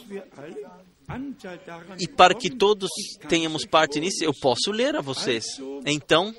E 1.98 2.06
para 2.06 2.34
que 2.34 2.50
todos 2.50 2.90
tenhamos 3.28 3.64
parte 3.64 4.00
nisso, 4.00 4.22
eu 4.22 4.32
posso 4.40 4.70
ler 4.70 4.96
a 4.96 5.00
vocês. 5.00 5.44
Então, 5.86 6.34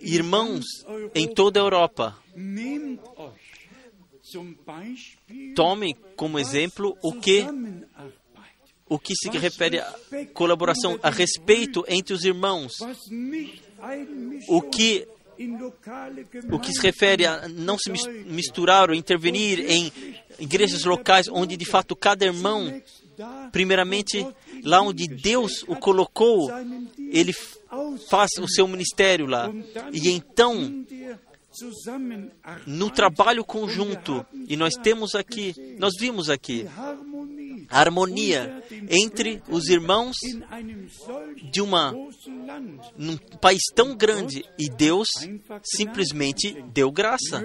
irmãos 0.00 0.64
em 1.14 1.26
toda 1.26 1.60
a 1.60 1.64
Europa, 1.64 2.16
Tome 5.54 5.94
como 6.16 6.38
exemplo 6.38 6.96
o 7.02 7.12
que 7.12 7.46
o 8.88 8.98
que 8.98 9.14
se 9.14 9.28
refere 9.30 9.78
a 9.78 9.94
colaboração, 10.32 10.98
a 11.02 11.10
respeito 11.10 11.84
entre 11.88 12.14
os 12.14 12.24
irmãos. 12.24 12.78
O 14.48 14.62
que 14.62 15.06
o 16.50 16.58
que 16.58 16.72
se 16.72 16.80
refere 16.80 17.24
a 17.24 17.46
não 17.48 17.78
se 17.78 17.92
misturar 18.26 18.90
ou 18.90 18.96
intervenir 18.96 19.60
em 19.70 19.92
igrejas 20.38 20.84
locais 20.84 21.28
onde 21.28 21.56
de 21.56 21.64
fato 21.64 21.94
cada 21.94 22.24
irmão, 22.24 22.82
primeiramente 23.52 24.26
lá 24.64 24.80
onde 24.82 25.06
Deus 25.06 25.62
o 25.68 25.76
colocou, 25.76 26.50
ele 27.12 27.32
faz 28.08 28.30
o 28.40 28.48
seu 28.48 28.66
ministério 28.66 29.26
lá. 29.26 29.48
E 29.92 30.10
então 30.10 30.84
no 32.66 32.90
trabalho 32.90 33.44
conjunto, 33.44 34.24
e 34.48 34.56
nós 34.56 34.74
temos 34.74 35.14
aqui, 35.14 35.54
nós 35.78 35.94
vimos 35.98 36.28
aqui, 36.30 36.66
a 37.70 37.80
harmonia 37.80 38.62
entre 38.88 39.42
os 39.48 39.68
irmãos 39.68 40.16
de 41.50 41.60
uma 41.60 41.92
num 42.96 43.16
país 43.40 43.62
tão 43.74 43.94
grande 43.94 44.44
e 44.58 44.68
Deus 44.70 45.08
simplesmente 45.62 46.62
deu 46.72 46.90
graça. 46.90 47.42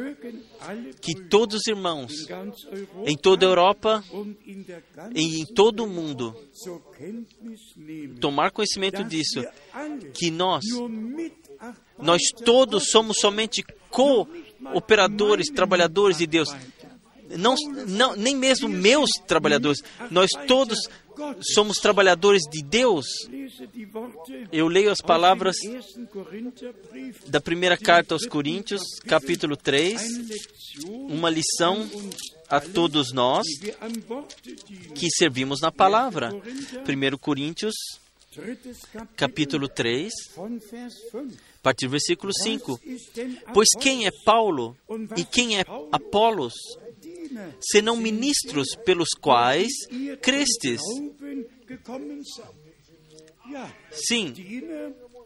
Que 1.01 1.13
todos 1.27 1.57
os 1.57 1.67
irmãos 1.67 2.13
em 3.05 3.17
toda 3.17 3.45
a 3.45 3.49
Europa 3.49 4.03
e 5.13 5.41
em 5.41 5.45
todo 5.45 5.83
o 5.83 5.89
mundo 5.89 6.33
tomar 8.21 8.51
conhecimento 8.51 9.03
disso 9.03 9.43
que 10.13 10.31
nós 10.31 10.63
nós 11.97 12.21
todos 12.43 12.89
somos 12.89 13.17
somente 13.19 13.63
cooperadores, 13.93 15.49
trabalhadores 15.49 16.17
de 16.17 16.27
Deus. 16.27 16.49
Não, 17.37 17.55
não, 17.87 18.15
nem 18.15 18.35
mesmo 18.35 18.67
meus 18.67 19.09
trabalhadores. 19.27 19.79
Nós 20.11 20.29
todos 20.47 20.77
somos 21.53 21.77
trabalhadores 21.77 22.43
de 22.51 22.63
Deus. 22.63 23.05
Eu 24.51 24.67
leio 24.67 24.91
as 24.91 24.99
palavras 24.99 25.55
da 27.27 27.39
primeira 27.39 27.77
carta 27.77 28.13
aos 28.13 28.25
Coríntios, 28.25 28.81
capítulo 29.07 29.55
3, 29.55 30.01
uma 30.85 31.29
lição 31.29 31.89
a 32.49 32.59
todos 32.59 33.13
nós 33.13 33.45
que 34.95 35.09
servimos 35.09 35.61
na 35.61 35.71
palavra. 35.71 36.31
1 36.33 37.17
Coríntios, 37.17 37.73
capítulo 39.15 39.67
3, 39.67 40.11
a 40.37 41.61
partir 41.61 41.85
do 41.85 41.91
versículo 41.91 42.31
5. 42.33 42.79
Pois 43.53 43.69
quem 43.79 44.05
é 44.07 44.11
Paulo 44.25 44.75
e 45.17 45.23
quem 45.23 45.59
é 45.59 45.65
Apolos, 45.91 46.53
senão 47.61 47.95
ministros 47.97 48.75
pelos 48.85 49.09
quais 49.19 49.71
crestes? 50.21 50.81
Sim, 53.91 54.33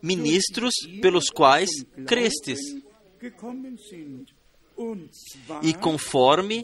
ministros 0.02 0.74
pelos 1.02 1.30
quais 1.30 1.70
crestes. 2.06 2.60
E 5.64 5.74
conforme 5.74 6.64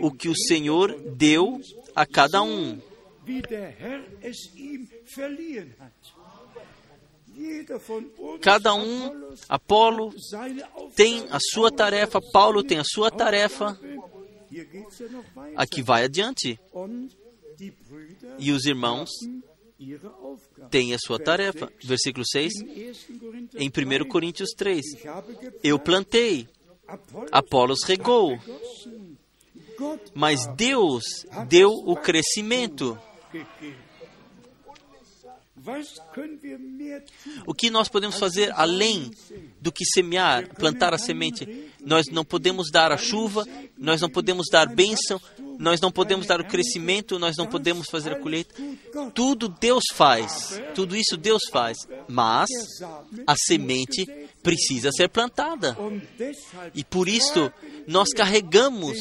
o 0.00 0.10
que 0.10 0.28
o 0.28 0.36
Senhor 0.36 0.98
deu 1.14 1.60
a 1.94 2.06
cada 2.06 2.42
um. 2.42 2.80
Cada 8.40 8.74
um, 8.74 9.34
Apolo 9.48 10.14
tem 10.94 11.26
a 11.30 11.38
sua 11.40 11.70
tarefa, 11.70 12.20
Paulo 12.32 12.62
tem 12.62 12.78
a 12.78 12.84
sua 12.84 13.10
tarefa. 13.10 13.78
Aqui 15.56 15.82
vai 15.82 16.04
adiante. 16.04 16.58
E 18.38 18.52
os 18.52 18.64
irmãos 18.66 19.10
têm 20.70 20.94
a 20.94 20.98
sua 20.98 21.18
tarefa. 21.18 21.72
Versículo 21.82 22.24
6, 22.24 22.52
em 23.56 23.68
1 23.68 24.08
Coríntios 24.08 24.50
3. 24.56 24.84
Eu 25.62 25.78
plantei, 25.78 26.48
Apolos 27.32 27.82
regou, 27.84 28.38
mas 30.14 30.46
Deus 30.54 31.02
deu 31.48 31.70
o 31.70 31.96
crescimento. 31.96 32.98
O 37.46 37.54
que 37.54 37.70
nós 37.70 37.88
podemos 37.88 38.18
fazer 38.18 38.52
além 38.54 39.10
do 39.60 39.72
que 39.72 39.84
semear, 39.84 40.48
plantar 40.54 40.92
a 40.92 40.98
semente? 40.98 41.70
Nós 41.80 42.06
não 42.10 42.24
podemos 42.24 42.70
dar 42.70 42.92
a 42.92 42.96
chuva, 42.96 43.46
nós 43.78 44.00
não 44.00 44.10
podemos 44.10 44.46
dar 44.50 44.66
bênção, 44.66 45.20
nós 45.58 45.80
não 45.80 45.90
podemos 45.90 46.26
dar 46.26 46.40
o 46.40 46.46
crescimento, 46.46 47.18
nós 47.18 47.36
não 47.36 47.46
podemos 47.46 47.86
fazer 47.88 48.12
a 48.12 48.20
colheita. 48.20 48.54
Tudo 49.14 49.48
Deus 49.48 49.84
faz, 49.94 50.60
tudo 50.74 50.96
isso 50.96 51.16
Deus 51.16 51.42
faz, 51.50 51.78
mas 52.08 52.48
a 53.26 53.34
semente 53.36 54.06
precisa 54.42 54.90
ser 54.92 55.08
plantada. 55.08 55.76
E 56.74 56.84
por 56.84 57.08
isso 57.08 57.50
nós 57.86 58.10
carregamos 58.10 58.98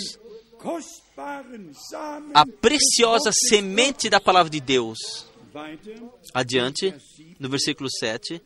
a 2.34 2.46
preciosa 2.46 3.32
semente 3.50 4.10
da 4.10 4.20
palavra 4.20 4.50
de 4.50 4.60
Deus. 4.60 4.98
Adiante, 6.34 6.94
no 7.40 7.48
versículo 7.48 7.90
7, 7.90 8.42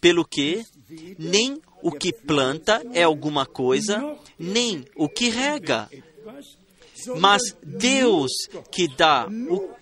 pelo 0.00 0.24
que 0.24 0.64
nem 1.18 1.60
o 1.82 1.92
que 1.92 2.12
planta 2.12 2.82
é 2.94 3.02
alguma 3.02 3.44
coisa, 3.44 4.16
nem 4.38 4.86
o 4.96 5.08
que 5.08 5.28
rega, 5.28 5.90
mas 7.18 7.42
Deus 7.62 8.30
que 8.70 8.88
dá 8.88 9.28
o 9.28 9.76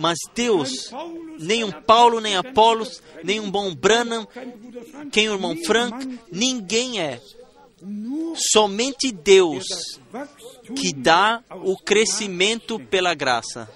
mas 0.00 0.16
Deus, 0.32 0.92
nem 1.40 1.64
um 1.64 1.72
Paulo, 1.72 2.20
nem 2.20 2.36
Apolos, 2.36 3.02
nem 3.24 3.40
um 3.40 3.50
bom 3.50 3.74
Branham, 3.74 4.28
quem 5.10 5.28
o 5.28 5.32
irmão 5.32 5.56
Frank, 5.64 6.20
ninguém 6.30 7.00
é. 7.00 7.20
Somente 8.52 9.10
Deus 9.10 9.64
que 10.76 10.92
dá 10.92 11.42
o 11.64 11.76
crescimento 11.76 12.78
pela 12.78 13.14
graça. 13.14 13.68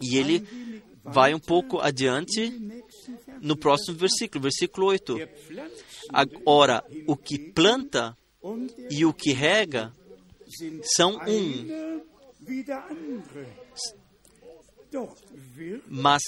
E 0.00 0.16
ele 0.16 0.46
vai 1.04 1.34
um 1.34 1.38
pouco 1.38 1.80
adiante 1.80 2.52
no 3.40 3.56
próximo 3.56 3.96
versículo, 3.96 4.42
versículo 4.42 4.86
8. 4.86 5.18
Agora, 6.10 6.84
o 7.06 7.16
que 7.16 7.38
planta 7.38 8.16
e 8.90 9.04
o 9.04 9.12
que 9.12 9.32
rega 9.32 9.92
são 10.82 11.18
um. 11.26 12.02
Mas 15.88 16.22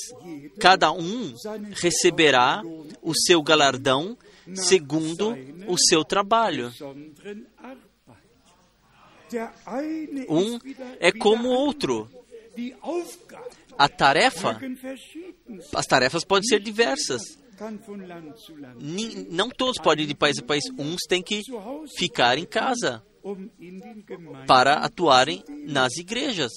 cada 0.59 0.93
um 0.93 1.35
receberá 1.73 2.63
o 3.03 3.15
seu 3.15 3.43
galardão 3.43 4.17
segundo 4.55 5.35
o 5.67 5.77
seu 5.79 6.05
trabalho. 6.05 6.73
Um 10.29 10.59
é 11.01 11.13
como 11.13 11.49
o 11.49 11.53
outro. 11.53 12.09
A 13.77 13.89
tarefa, 13.89 14.61
as 15.75 15.87
tarefas 15.87 16.25
podem 16.25 16.49
ser 16.49 16.61
diversas. 16.61 17.23
Não 19.31 19.49
todos 19.49 19.81
podem 19.83 20.05
ir 20.05 20.09
de 20.09 20.15
país 20.15 20.39
a 20.39 20.43
país. 20.43 20.65
Uns 20.79 21.01
têm 21.09 21.23
que 21.23 21.43
ficar 21.97 22.39
em 22.39 22.45
casa 22.45 23.05
para 24.47 24.75
atuarem 24.75 25.43
nas 25.67 25.97
igrejas. 25.97 26.53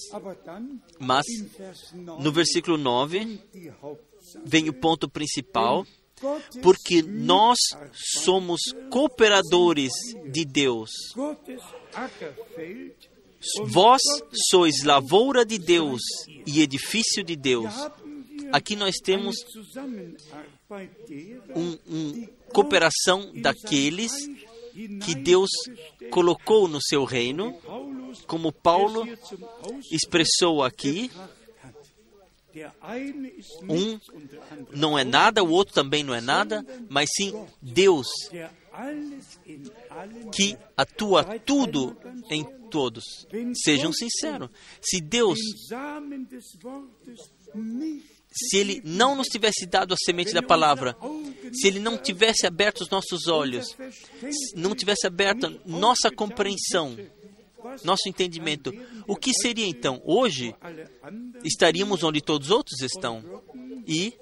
Mas 1.00 1.26
no 2.20 2.32
versículo 2.32 2.78
9 2.78 3.40
vem 4.44 4.70
o 4.70 4.74
ponto 4.74 5.10
principal, 5.10 5.86
porque 6.62 7.02
nós 7.02 7.58
somos 8.24 8.60
cooperadores 8.90 9.92
de 10.32 10.46
Deus. 10.46 10.90
Vós 13.66 14.02
sois 14.50 14.84
lavoura 14.84 15.46
de 15.46 15.58
Deus 15.58 16.02
e 16.46 16.62
edifício 16.62 17.24
de 17.24 17.36
Deus. 17.36 17.74
Aqui 18.52 18.76
nós 18.76 18.96
temos 18.98 19.36
uma 20.70 20.90
um 21.56 22.28
cooperação 22.52 23.32
daqueles 23.36 24.12
que 25.04 25.16
Deus 25.16 25.50
colocou 26.12 26.68
no 26.68 26.80
seu 26.82 27.04
reino, 27.04 27.56
como 28.28 28.52
Paulo 28.52 29.06
expressou 29.92 30.64
aqui. 30.64 31.10
Um 33.64 34.00
não 34.72 34.98
é 34.98 35.04
nada, 35.04 35.44
o 35.44 35.50
outro 35.50 35.74
também 35.74 36.04
não 36.04 36.14
é 36.14 36.22
nada, 36.22 36.66
mas 36.90 37.10
sim 37.16 37.34
Deus 37.62 38.08
que 40.34 40.58
atua 40.76 41.24
tudo 41.40 41.98
em 42.30 42.44
todos. 42.70 43.04
Sejam 43.64 43.92
sinceros. 43.92 44.50
Se 44.82 45.02
Deus 45.02 45.40
se 48.32 48.58
Ele 48.58 48.82
não 48.86 49.16
nos 49.16 49.28
tivesse 49.28 49.66
dado 49.66 49.94
a 49.94 49.98
semente 49.98 50.34
da 50.34 50.44
palavra, 50.44 50.96
se 51.52 51.68
Ele 51.68 51.80
não 51.80 51.98
tivesse 51.98 52.46
aberto 52.46 52.82
os 52.82 52.90
nossos 52.90 53.28
olhos, 53.28 53.76
não 54.56 54.76
tivesse 54.76 55.08
aberto 55.08 55.60
nossa 55.66 56.12
compreensão, 56.12 56.96
nosso 57.84 58.08
entendimento, 58.08 58.72
o 59.08 59.16
que 59.16 59.34
seria 59.34 59.68
então? 59.68 60.02
Hoje 60.06 60.56
estaríamos 61.44 62.04
onde 62.04 62.22
todos 62.22 62.48
os 62.48 62.54
outros 62.54 62.82
estão 62.82 63.24
e 63.86 64.14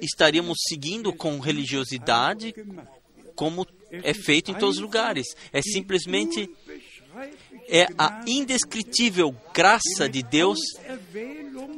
estaríamos 0.00 0.58
seguindo 0.68 1.12
com 1.12 1.38
religiosidade, 1.38 2.54
como 3.34 3.66
é 3.90 4.14
feito 4.14 4.50
em 4.50 4.54
todos 4.54 4.76
os 4.76 4.82
lugares. 4.82 5.26
É 5.52 5.60
simplesmente 5.62 6.48
é 7.68 7.86
a 7.98 8.24
indescritível 8.26 9.34
graça 9.54 10.08
de 10.08 10.22
Deus 10.22 10.58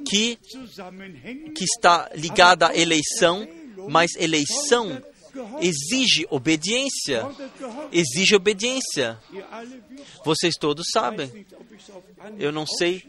que, 0.07 0.39
que 1.55 1.65
está 1.65 2.11
ligada 2.15 2.69
à 2.69 2.77
eleição, 2.77 3.47
mas 3.89 4.15
eleição 4.17 5.03
exige 5.61 6.27
obediência. 6.31 7.27
Exige 7.91 8.35
obediência. 8.35 9.19
Vocês 10.25 10.55
todos 10.59 10.87
sabem. 10.93 11.47
Eu 12.39 12.53
não 12.53 12.67
sei 12.67 13.03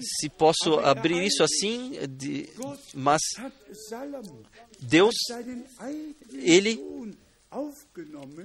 se 0.00 0.28
posso 0.28 0.78
abrir 0.80 1.24
isso 1.24 1.42
assim, 1.42 1.92
mas 2.94 3.20
Deus, 4.80 5.14
ele, 6.32 6.80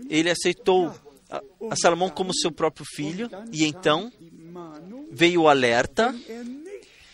ele 0.09 0.29
aceitou 0.29 0.93
a, 1.29 1.41
a 1.69 1.75
Salomão 1.75 2.09
como 2.09 2.33
seu 2.33 2.51
próprio 2.51 2.85
filho, 2.95 3.29
e 3.51 3.65
então 3.65 4.11
veio 5.11 5.43
o 5.43 5.49
alerta: 5.49 6.13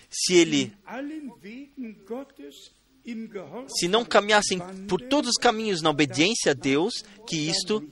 se 0.09 0.35
ele 0.35 0.73
se 3.77 3.87
não 3.87 4.05
caminhassem 4.05 4.59
por 4.87 5.01
todos 5.01 5.31
os 5.31 5.37
caminhos 5.37 5.81
na 5.81 5.89
obediência 5.89 6.51
a 6.51 6.53
Deus, 6.53 6.93
que 7.27 7.35
isto, 7.35 7.83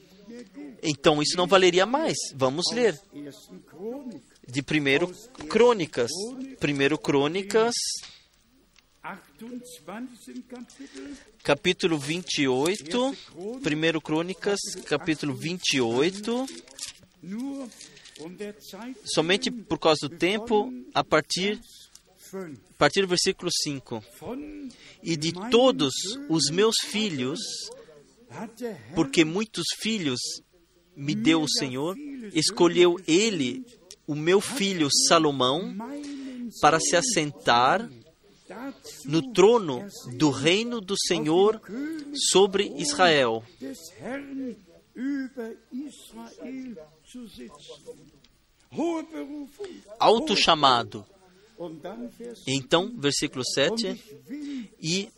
então 0.82 1.22
isso 1.22 1.38
não 1.38 1.48
valeria 1.48 1.86
mais. 1.86 2.18
Vamos 2.36 2.66
ler. 2.72 3.00
De 4.48 4.62
primeiro 4.62 5.08
Crônicas. 5.48 6.12
Primeiro 6.60 6.98
Crônicas, 6.98 7.74
capítulo 11.44 11.98
28, 11.98 13.18
1 13.36 14.02
Crônicas, 14.02 14.60
capítulo 14.86 15.34
28. 15.34 16.46
Somente 19.06 19.50
por 19.50 19.80
causa 19.80 20.08
do 20.08 20.16
tempo, 20.16 20.72
a 20.94 21.04
partir, 21.04 21.60
a 22.34 22.78
partir 22.78 23.02
do 23.02 23.08
versículo 23.08 23.50
5. 23.52 24.04
E 25.02 25.16
de 25.16 25.34
todos 25.50 25.94
os 26.30 26.52
meus 26.52 26.76
filhos, 26.86 27.40
porque 28.94 29.26
muitos 29.26 29.66
filhos 29.80 30.20
me 30.96 31.16
deu 31.16 31.42
o 31.42 31.50
Senhor, 31.50 31.98
escolheu 32.34 32.98
ele, 33.08 33.66
o 34.08 34.16
meu 34.16 34.42
filho 34.42 34.88
Salomão, 35.08 35.76
para 36.62 36.80
se 36.80 36.96
assentar 36.96 37.90
no 39.06 39.32
trono 39.32 39.88
do 40.18 40.30
reino 40.30 40.82
do 40.82 40.96
Senhor 41.08 41.62
sobre 42.32 42.74
Israel. 42.78 43.44
Alto 50.00 50.36
chamado. 50.36 51.06
Então, 52.48 52.92
versículo 52.98 53.44
7: 53.46 54.02
E 54.82 55.10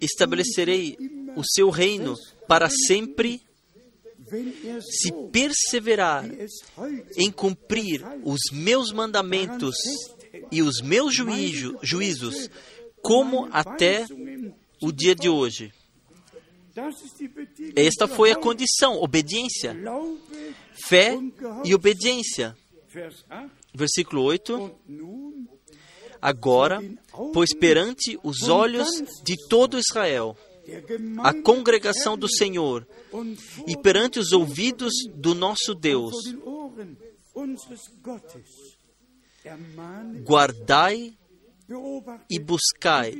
estabelecerei 0.00 0.96
o 1.36 1.44
seu 1.44 1.70
reino 1.70 2.14
para 2.48 2.68
sempre, 2.68 3.40
se 4.80 5.12
perseverar 5.32 6.24
em 7.16 7.30
cumprir 7.30 8.04
os 8.24 8.40
meus 8.52 8.92
mandamentos 8.92 9.74
e 10.50 10.62
os 10.62 10.80
meus 10.80 11.14
juízo, 11.14 11.78
juízos, 11.82 12.50
como 13.02 13.48
até 13.50 14.04
o 14.82 14.92
dia 14.92 15.14
de 15.14 15.28
hoje. 15.28 15.72
Esta 17.74 18.06
foi 18.06 18.30
a 18.30 18.36
condição: 18.36 19.02
obediência, 19.02 19.76
fé 20.86 21.18
e 21.64 21.74
obediência. 21.74 22.56
Versículo 23.74 24.22
8. 24.22 24.70
Agora, 26.20 26.82
pois 27.32 27.54
perante 27.54 28.18
os 28.24 28.48
olhos 28.48 28.88
de 29.24 29.36
todo 29.48 29.78
Israel, 29.78 30.36
a 31.22 31.34
congregação 31.42 32.16
do 32.16 32.28
Senhor, 32.28 32.86
e 33.66 33.76
perante 33.76 34.18
os 34.18 34.32
ouvidos 34.32 34.92
do 35.14 35.34
nosso 35.34 35.74
Deus, 35.74 36.14
guardai 40.24 41.16
e 42.30 42.38
buscai 42.38 43.14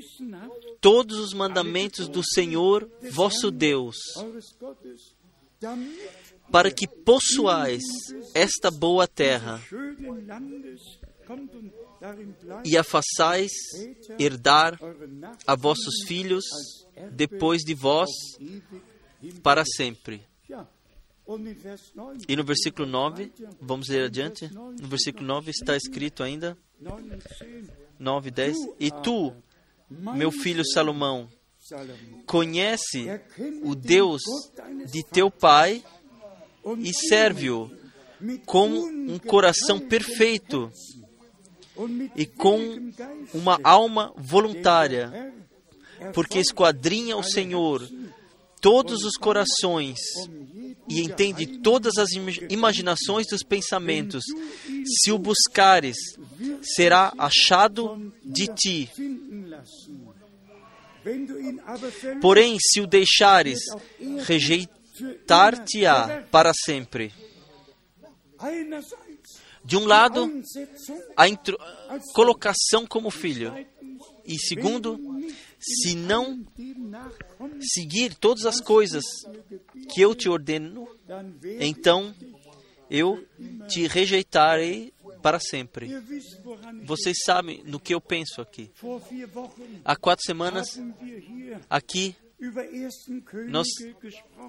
todos 0.81 1.19
os 1.19 1.35
mandamentos 1.35 2.09
do 2.09 2.23
Senhor 2.25 2.91
vosso 3.11 3.51
Deus, 3.51 3.97
para 6.51 6.71
que 6.71 6.87
possuais 6.87 7.83
esta 8.35 8.71
boa 8.71 9.07
terra, 9.07 9.61
e 12.65 12.77
a 12.77 12.85
façais 12.85 13.51
herdar 14.19 14.79
a 15.47 15.55
vossos 15.55 16.07
filhos 16.07 16.45
depois 17.13 17.63
de 17.63 17.75
vós 17.75 18.09
para 19.43 19.65
sempre. 19.65 20.23
E 22.27 22.37
no 22.37 22.45
versículo 22.45 22.89
9, 22.89 23.33
vamos 23.61 23.89
ler 23.89 24.05
adiante. 24.05 24.49
No 24.53 24.89
versículo 24.89 25.27
9 25.27 25.51
está 25.51 25.77
escrito 25.77 26.23
ainda: 26.23 26.57
9, 27.99 28.31
10. 28.31 28.57
E 28.81 28.91
tu, 28.91 29.35
meu 29.91 30.31
filho 30.31 30.65
Salomão, 30.65 31.29
conhece 32.27 33.09
o 33.63 33.75
Deus 33.75 34.23
de 34.91 35.05
teu 35.05 35.31
pai 35.31 35.85
e 36.79 36.95
serve-o 36.95 37.71
com 38.47 38.69
um 38.69 39.19
coração 39.19 39.79
perfeito 39.79 40.73
e 42.17 42.27
com 42.27 42.91
uma 43.35 43.59
alma 43.63 44.13
voluntária, 44.17 45.33
porque 46.15 46.39
esquadrinha 46.39 47.17
o 47.17 47.23
Senhor 47.23 47.87
todos 48.61 49.05
os 49.05 49.17
corações 49.17 49.99
e 50.89 51.01
entende 51.01 51.59
todas 51.59 51.97
as 51.99 52.11
imaginações 52.49 53.27
dos 53.27 53.43
pensamentos. 53.43 54.23
Se 54.85 55.11
o 55.13 55.19
buscares, 55.19 55.97
será 56.63 57.13
achado 57.19 58.15
de 58.25 58.47
ti. 58.49 58.89
Porém, 62.21 62.57
se 62.61 62.81
o 62.81 62.87
deixares, 62.87 63.61
rejeitar-te-á 64.25 66.25
para 66.31 66.53
sempre. 66.55 67.13
De 69.69 69.77
um 69.77 69.85
lado, 69.85 70.33
a 71.15 71.27
colocação 72.15 72.87
como 72.87 73.11
filho, 73.11 73.53
e 74.25 74.39
segundo, 74.39 74.99
se 75.61 75.95
não 75.95 76.43
seguir 77.61 78.15
todas 78.15 78.47
as 78.47 78.63
coisas 78.63 79.05
que 79.93 80.01
eu 80.01 80.15
te 80.15 80.27
ordeno, 80.27 80.89
então 81.61 82.15
eu 82.91 83.23
te 83.69 83.87
rejeitarei 83.87 84.95
para 85.21 85.39
sempre. 85.39 85.91
Vocês 86.85 87.19
sabem 87.23 87.63
no 87.67 87.79
que 87.79 87.93
eu 87.93 88.01
penso 88.01 88.41
aqui. 88.41 88.71
Há 89.85 89.95
quatro 89.97 90.25
semanas, 90.25 90.81
aqui, 91.69 92.17
nós 93.51 93.69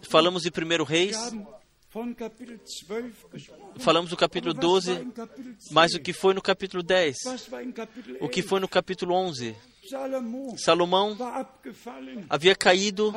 falamos 0.10 0.44
de 0.44 0.50
Primeiro 0.52 0.86
Reis, 0.86 1.18
falamos 3.80 4.12
do 4.12 4.18
capítulo 4.18 4.54
12, 4.54 5.08
mas 5.72 5.94
o 5.94 6.00
que 6.00 6.14
foi 6.14 6.34
no 6.34 6.42
capítulo 6.42 6.84
10? 6.84 7.18
O 8.22 8.30
que 8.30 8.44
foi 8.44 8.60
no 8.60 8.68
capítulo 8.68 9.16
11? 9.16 9.56
Salomão 10.58 11.18
havia 12.30 12.56
caído 12.56 13.12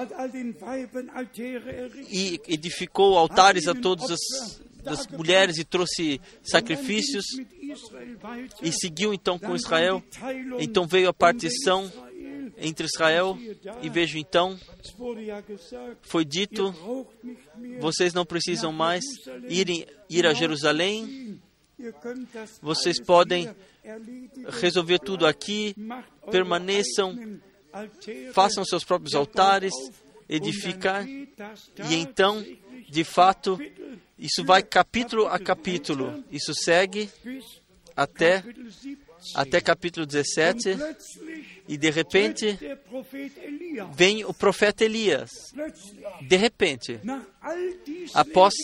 e 2.10 2.40
edificou 2.48 3.18
altares 3.18 3.68
a 3.68 3.74
todas 3.74 4.10
as, 4.10 4.62
as 4.86 5.06
mulheres 5.08 5.58
e 5.58 5.64
trouxe 5.64 6.18
sacrifícios 6.42 7.26
e 8.62 8.72
seguiu 8.72 9.12
então 9.12 9.38
com 9.38 9.54
Israel. 9.54 10.02
Então 10.58 10.86
veio 10.86 11.10
a 11.10 11.14
partição 11.14 11.92
entre 12.62 12.86
Israel 12.86 13.36
e 13.82 13.88
vejo 13.88 14.16
então, 14.16 14.58
foi 16.02 16.24
dito, 16.24 16.72
vocês 17.80 18.14
não 18.14 18.24
precisam 18.24 18.72
mais 18.72 19.04
ir, 19.48 19.88
ir 20.08 20.26
a 20.26 20.32
Jerusalém, 20.32 21.40
vocês 22.60 23.00
podem 23.00 23.50
resolver 24.60 25.00
tudo 25.00 25.26
aqui, 25.26 25.74
permaneçam, 26.30 27.40
façam 28.32 28.64
seus 28.64 28.84
próprios 28.84 29.14
altares, 29.14 29.72
edificar, 30.28 31.06
e 31.06 31.94
então, 31.94 32.44
de 32.88 33.04
fato, 33.04 33.58
isso 34.18 34.44
vai 34.44 34.62
capítulo 34.62 35.26
a 35.26 35.38
capítulo, 35.38 36.22
isso 36.30 36.54
segue 36.54 37.10
até, 37.96 38.44
até 39.34 39.60
capítulo 39.60 40.06
17, 40.06 40.76
e 41.68 41.76
de 41.76 41.90
repente 41.90 42.58
vem 43.94 44.24
o 44.24 44.34
profeta 44.34 44.84
Elias. 44.84 45.30
De 46.20 46.36
repente, 46.36 47.00
após 48.14 48.54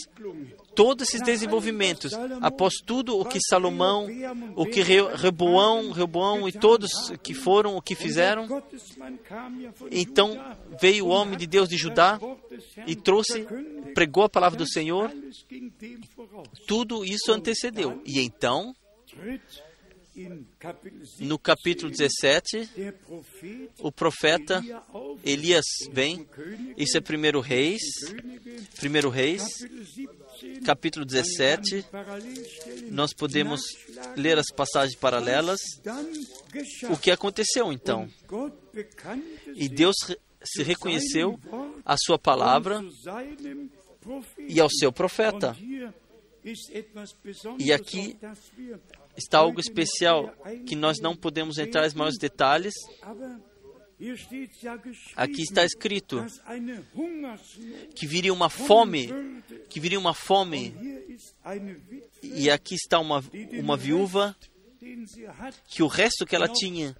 todos 0.74 1.08
esses 1.08 1.22
desenvolvimentos, 1.22 2.12
após 2.40 2.74
tudo 2.84 3.18
o 3.18 3.24
que 3.24 3.38
Salomão, 3.40 4.06
o 4.54 4.66
que 4.66 4.82
Reboão, 4.82 5.90
Reboão 5.90 6.48
e 6.48 6.52
todos 6.52 6.90
que 7.22 7.34
foram, 7.34 7.76
o 7.76 7.82
que 7.82 7.94
fizeram, 7.94 8.62
então 9.90 10.38
veio 10.80 11.06
o 11.06 11.08
homem 11.08 11.38
de 11.38 11.46
Deus 11.46 11.68
de 11.68 11.76
Judá 11.76 12.20
e 12.86 12.94
trouxe, 12.94 13.46
pregou 13.94 14.24
a 14.24 14.28
palavra 14.28 14.58
do 14.58 14.68
Senhor. 14.68 15.12
Tudo 16.66 17.04
isso 17.04 17.32
antecedeu. 17.32 18.00
E 18.04 18.20
então, 18.20 18.74
no 21.20 21.38
capítulo 21.38 21.90
17, 21.90 22.68
o 23.78 23.92
profeta 23.92 24.62
Elias 25.24 25.64
vem. 25.92 26.26
Isso 26.76 26.96
é 26.96 27.00
primeiro 27.00 27.40
Reis, 27.40 27.82
primeiro 28.76 29.08
Reis, 29.10 29.42
capítulo 30.64 31.04
17, 31.04 31.84
nós 32.90 33.12
podemos 33.12 33.60
ler 34.16 34.38
as 34.38 34.46
passagens 34.54 34.96
paralelas. 34.98 35.60
O 36.90 36.96
que 36.96 37.10
aconteceu 37.10 37.72
então? 37.72 38.08
E 39.54 39.68
Deus 39.68 39.96
se 40.42 40.62
reconheceu 40.62 41.38
a 41.84 41.96
sua 41.96 42.18
palavra 42.18 42.82
e 44.48 44.60
ao 44.60 44.70
seu 44.70 44.92
profeta. 44.92 45.56
E 47.58 47.72
aqui 47.72 48.16
está 49.18 49.38
algo 49.38 49.60
especial 49.60 50.32
que 50.66 50.76
nós 50.76 50.98
não 51.00 51.14
podemos 51.14 51.58
entrar 51.58 51.86
em 51.86 51.94
maiores 51.94 52.18
detalhes. 52.18 52.74
Aqui 55.16 55.42
está 55.42 55.64
escrito 55.64 56.24
que 57.96 58.06
viria 58.06 58.32
uma 58.32 58.48
fome, 58.48 59.12
que 59.68 59.80
viria 59.80 59.98
uma 59.98 60.14
fome. 60.14 60.72
E 62.22 62.48
aqui 62.48 62.76
está 62.76 63.00
uma, 63.00 63.22
uma 63.52 63.76
viúva 63.76 64.36
que 65.66 65.82
o 65.82 65.88
resto 65.88 66.24
que 66.24 66.36
ela 66.36 66.48
tinha 66.48 66.96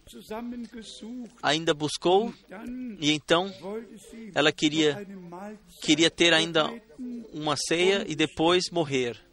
ainda 1.41 1.73
buscou 1.73 2.35
e 2.99 3.13
então 3.13 3.49
ela 4.35 4.51
queria 4.51 5.07
queria 5.81 6.11
ter 6.11 6.35
ainda 6.35 6.69
uma 7.33 7.57
ceia 7.57 8.05
e 8.09 8.17
depois 8.17 8.65
morrer. 8.73 9.28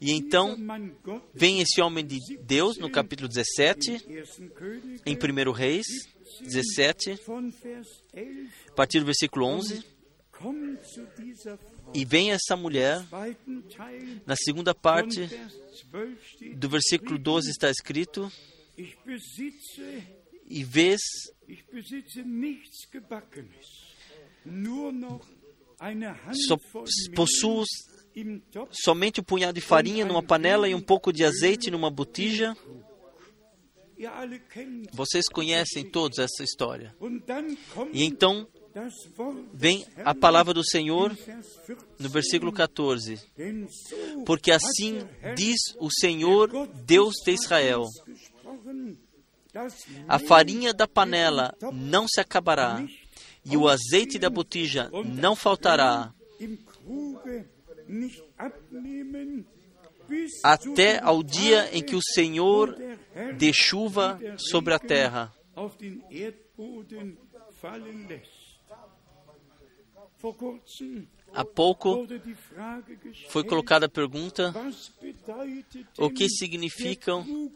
E 0.00 0.12
então 0.12 0.56
vem 1.34 1.60
esse 1.60 1.80
homem 1.80 2.04
de 2.04 2.18
Deus 2.42 2.76
no 2.76 2.90
capítulo 2.90 3.28
17, 3.28 4.04
em 5.06 5.16
1 5.16 5.52
Reis 5.52 5.86
17, 6.42 7.18
a 8.68 8.72
partir 8.72 9.00
do 9.00 9.06
versículo 9.06 9.46
11. 9.46 9.84
E 11.94 12.04
vem 12.04 12.32
essa 12.32 12.56
mulher, 12.56 13.02
na 14.26 14.36
segunda 14.36 14.74
parte 14.74 15.26
do 16.56 16.68
versículo 16.68 17.18
12 17.18 17.50
está 17.50 17.70
escrito: 17.70 18.30
E 20.44 20.62
vês 20.62 21.00
so, 26.46 26.58
possuo 27.14 27.64
somente 28.70 29.20
um 29.20 29.24
punhado 29.24 29.54
de 29.54 29.60
farinha 29.60 30.04
numa 30.04 30.22
panela 30.22 30.68
e 30.68 30.74
um 30.74 30.80
pouco 30.80 31.12
de 31.12 31.24
azeite 31.24 31.70
numa 31.70 31.90
botija. 31.90 32.56
Vocês 34.92 35.26
conhecem 35.28 35.84
todos 35.84 36.18
essa 36.18 36.42
história. 36.42 36.94
E 37.92 38.04
então 38.04 38.46
vem 39.54 39.86
a 40.04 40.14
palavra 40.14 40.52
do 40.52 40.64
Senhor 40.64 41.16
no 41.98 42.08
versículo 42.08 42.52
14. 42.52 43.18
Porque 44.26 44.50
assim 44.50 44.98
diz 45.34 45.56
o 45.78 45.90
Senhor, 45.90 46.50
Deus 46.84 47.14
de 47.24 47.32
Israel: 47.32 47.84
A 50.06 50.18
farinha 50.18 50.74
da 50.74 50.86
panela 50.86 51.54
não 51.72 52.06
se 52.06 52.20
acabará, 52.20 52.86
e 53.44 53.56
o 53.56 53.66
azeite 53.68 54.18
da 54.18 54.28
botija 54.28 54.90
não 55.04 55.34
faltará 55.34 56.12
até 60.42 61.00
ao 61.02 61.22
dia 61.22 61.68
em 61.76 61.82
que 61.82 61.96
o 61.96 62.02
Senhor 62.02 62.76
dê 63.36 63.52
chuva 63.52 64.18
sobre 64.36 64.74
a 64.74 64.78
terra. 64.78 65.32
Há 71.32 71.44
pouco 71.44 72.06
foi 73.28 73.44
colocada 73.44 73.86
a 73.86 73.88
pergunta: 73.88 74.54
o 75.98 76.10
que 76.10 76.28
significam 76.28 77.50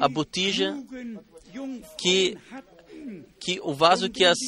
a 0.00 0.08
botija 0.08 0.74
que, 1.98 2.36
que 3.38 3.60
o 3.60 3.72
vaso 3.72 4.10
que 4.10 4.24
as 4.24 4.38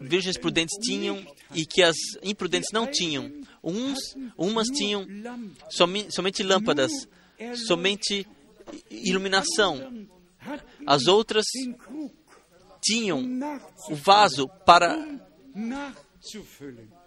virgens 0.00 0.38
prudentes 0.38 0.76
tinham 0.80 1.24
e 1.54 1.66
que 1.66 1.82
as 1.82 1.96
imprudentes 2.22 2.70
não 2.72 2.86
tinham? 2.86 3.30
Uns, 3.68 3.98
umas 4.38 4.68
tinham 4.68 5.04
somente, 5.68 6.14
somente 6.14 6.42
lâmpadas, 6.44 6.92
somente 7.66 8.24
iluminação. 8.88 10.06
As 10.86 11.08
outras 11.08 11.44
tinham 12.80 13.24
o 13.90 13.94
vaso 13.96 14.48
para 14.64 14.96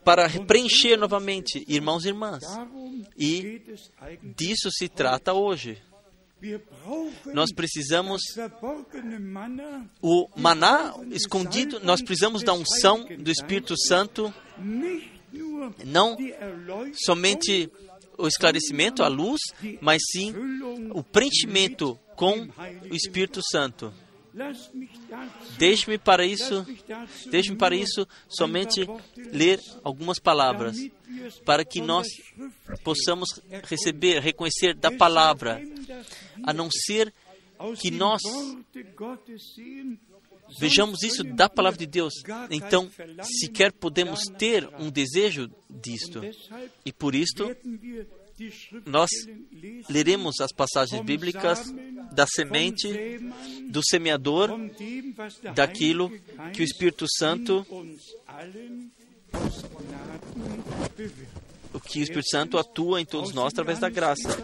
para 0.03 0.29
preencher 0.45 0.97
novamente, 0.97 1.63
irmãos 1.67 2.03
e 2.03 2.09
irmãs. 2.09 2.43
E 3.17 3.61
disso 4.35 4.69
se 4.71 4.89
trata 4.89 5.33
hoje. 5.33 5.81
Nós 7.33 7.53
precisamos 7.53 8.21
o 10.01 10.29
maná 10.35 10.95
escondido, 11.11 11.79
nós 11.81 12.01
precisamos 12.01 12.43
da 12.43 12.53
unção 12.53 13.05
do 13.05 13.29
Espírito 13.29 13.75
Santo, 13.77 14.33
não 15.85 16.17
somente 16.93 17.69
o 18.17 18.27
esclarecimento, 18.27 19.03
a 19.03 19.07
luz, 19.07 19.39
mas 19.81 20.01
sim 20.11 20.33
o 20.91 21.01
preenchimento 21.03 21.97
com 22.15 22.47
o 22.89 22.95
Espírito 22.95 23.39
Santo. 23.49 23.93
Deixe-me 25.57 25.97
para 25.97 26.25
isso, 26.25 26.65
deixe-me 27.31 27.57
para 27.57 27.75
isso 27.75 28.07
somente 28.27 28.87
ler 29.17 29.59
algumas 29.83 30.19
palavras, 30.19 30.77
para 31.43 31.65
que 31.65 31.81
nós 31.81 32.07
possamos 32.83 33.27
receber, 33.63 34.19
reconhecer 34.19 34.75
da 34.75 34.91
palavra, 34.91 35.61
a 36.43 36.53
não 36.53 36.69
ser 36.69 37.13
que 37.81 37.89
nós 37.91 38.21
vejamos 40.57 41.03
isso 41.03 41.23
da 41.23 41.49
palavra 41.49 41.77
de 41.77 41.85
Deus, 41.85 42.13
então 42.49 42.89
sequer 43.23 43.71
podemos 43.71 44.23
ter 44.37 44.67
um 44.79 44.89
desejo 44.89 45.49
disto. 45.69 46.21
E 46.85 46.91
por 46.91 47.13
isto, 47.13 47.55
nós 48.85 49.09
leremos 49.89 50.39
as 50.39 50.51
passagens 50.51 51.01
bíblicas 51.03 51.73
da 52.11 52.25
semente, 52.25 53.19
do 53.69 53.81
semeador, 53.83 54.49
daquilo 55.53 56.09
que 56.53 56.61
o 56.61 56.63
Espírito 56.63 57.05
Santo 57.17 57.65
o 61.73 61.79
que 61.79 61.99
o 61.99 62.03
Espírito 62.03 62.29
Santo 62.29 62.57
atua 62.57 62.99
em 62.99 63.05
todos 63.05 63.33
nós 63.33 63.53
através 63.53 63.79
da 63.79 63.89
graça. 63.89 64.37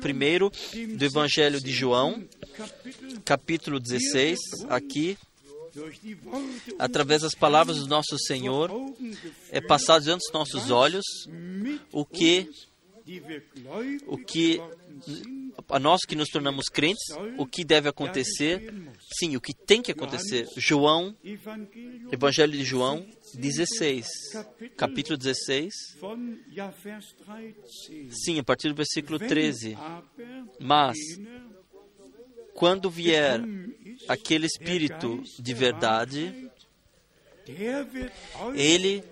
Primeiro, 0.00 0.50
do 0.96 1.04
Evangelho 1.04 1.60
de 1.60 1.72
João, 1.72 2.22
capítulo 3.24 3.78
16, 3.78 4.38
aqui, 4.68 5.18
através 6.78 7.22
das 7.22 7.34
palavras 7.34 7.78
do 7.78 7.86
nosso 7.86 8.18
Senhor, 8.18 8.70
é 9.50 9.60
passado 9.60 10.02
diante 10.02 10.20
dos 10.20 10.32
nossos 10.32 10.70
olhos 10.70 11.04
o 11.92 12.04
que 12.04 12.48
o 14.06 14.18
que 14.18 14.60
a 15.68 15.78
nós 15.78 16.00
que 16.06 16.14
nos 16.14 16.28
tornamos 16.28 16.66
crentes, 16.66 17.02
o 17.38 17.46
que 17.46 17.64
deve 17.64 17.88
acontecer, 17.88 18.72
sim, 19.18 19.36
o 19.36 19.40
que 19.40 19.54
tem 19.54 19.82
que 19.82 19.92
acontecer. 19.92 20.46
João, 20.56 21.16
Evangelho 22.12 22.52
de 22.52 22.64
João 22.64 23.06
16, 23.34 24.06
capítulo 24.76 25.16
16, 25.16 25.72
sim, 28.24 28.38
a 28.38 28.44
partir 28.44 28.68
do 28.68 28.74
versículo 28.74 29.18
13. 29.18 29.76
Mas, 30.60 30.96
quando 32.54 32.90
vier 32.90 33.40
aquele 34.10 34.46
Espírito 34.46 35.22
de 35.38 35.54
verdade, 35.54 36.50
ele 38.54 39.04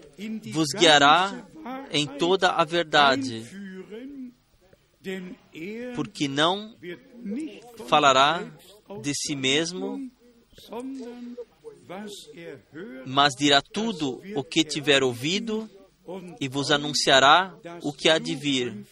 vos 0.53 0.69
guiará 0.77 1.47
em 1.93 2.05
toda 2.05 2.51
a 2.51 2.65
verdade 2.65 3.47
porque 5.95 6.27
não 6.27 6.77
falará 7.87 8.45
de 9.01 9.13
si 9.15 9.37
mesmo, 9.37 10.11
mas 13.07 13.35
dirá 13.39 13.63
tudo 13.63 14.21
o 14.35 14.43
que 14.43 14.65
tiver 14.65 15.05
ouvido 15.05 15.71
e 16.41 16.49
vos 16.49 16.73
anunciará 16.73 17.57
o 17.83 17.93
que 17.93 18.09
há 18.09 18.19
de 18.19 18.35
vir. 18.35 18.85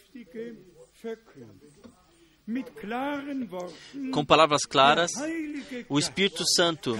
Com 4.12 4.24
palavras 4.24 4.62
claras, 4.62 5.10
o 5.88 5.98
Espírito 5.98 6.44
Santo 6.54 6.96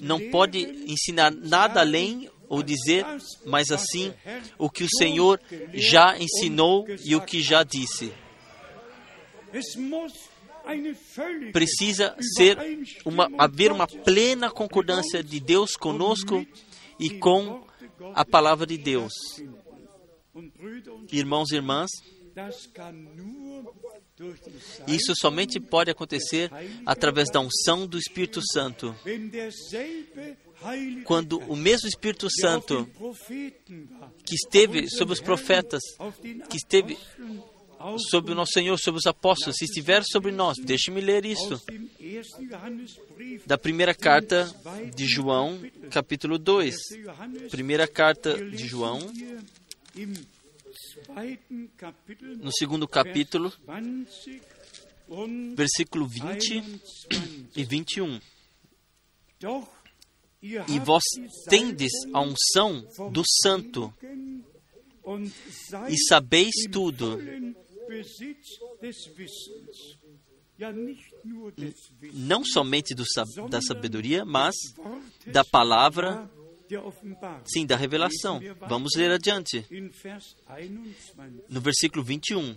não 0.00 0.30
pode 0.30 0.58
ensinar 0.90 1.30
nada 1.30 1.80
além 1.80 2.30
ou 2.48 2.62
dizer, 2.62 3.04
mas 3.46 3.70
assim, 3.70 4.12
o 4.58 4.70
que 4.70 4.84
o 4.84 4.88
Senhor 4.88 5.40
já 5.72 6.18
ensinou 6.18 6.86
e 7.04 7.14
o 7.14 7.20
que 7.20 7.42
já 7.42 7.62
disse. 7.62 8.12
Precisa 11.52 12.16
ser 12.36 12.58
uma, 13.04 13.30
haver 13.38 13.70
uma 13.70 13.86
plena 13.86 14.50
concordância 14.50 15.22
de 15.22 15.40
Deus 15.40 15.72
conosco 15.72 16.44
e 16.98 17.10
com 17.10 17.64
a 18.14 18.24
palavra 18.24 18.66
de 18.66 18.78
Deus. 18.78 19.12
Irmãos 21.12 21.50
e 21.50 21.56
irmãs, 21.56 21.90
isso 24.86 25.14
somente 25.16 25.58
pode 25.58 25.90
acontecer 25.90 26.50
através 26.84 27.30
da 27.30 27.40
unção 27.40 27.86
do 27.86 27.98
Espírito 27.98 28.40
Santo 28.52 28.94
quando 31.04 31.38
o 31.38 31.56
mesmo 31.56 31.88
Espírito 31.88 32.28
Santo 32.30 32.88
que 34.24 34.34
esteve 34.34 34.88
sobre 34.90 35.14
os 35.14 35.20
profetas, 35.20 35.80
que 36.48 36.56
esteve 36.56 36.98
sobre 38.10 38.32
o 38.32 38.34
nosso 38.34 38.52
Senhor, 38.52 38.78
sobre 38.78 38.98
os 38.98 39.06
apóstolos, 39.06 39.56
se 39.56 39.64
estiver 39.64 40.02
sobre 40.04 40.30
nós, 40.30 40.58
deixe-me 40.58 41.00
ler 41.00 41.24
isso. 41.24 41.60
Da 43.46 43.56
primeira 43.56 43.94
carta 43.94 44.50
de 44.94 45.06
João, 45.06 45.58
capítulo 45.90 46.38
2. 46.38 46.76
Primeira 47.50 47.88
carta 47.88 48.34
de 48.34 48.68
João, 48.68 48.98
no 52.38 52.52
segundo 52.52 52.86
capítulo, 52.88 53.52
versículo 55.56 56.06
20 56.06 56.80
e 57.56 57.64
21 57.64 58.20
e 60.42 60.78
vós 60.78 61.02
tendes 61.48 61.92
a 62.12 62.20
unção 62.22 62.86
do 63.10 63.22
Santo 63.42 63.92
e 65.88 65.96
sabeis 66.08 66.54
tudo. 66.72 67.18
Não 72.12 72.44
somente 72.44 72.94
do, 72.94 73.04
da 73.48 73.60
sabedoria, 73.60 74.24
mas 74.24 74.54
da 75.26 75.44
palavra, 75.44 76.30
sim, 77.44 77.66
da 77.66 77.76
revelação. 77.76 78.40
Vamos 78.68 78.92
ler 78.96 79.10
adiante. 79.10 79.64
No 81.48 81.60
versículo 81.60 82.04
21. 82.04 82.56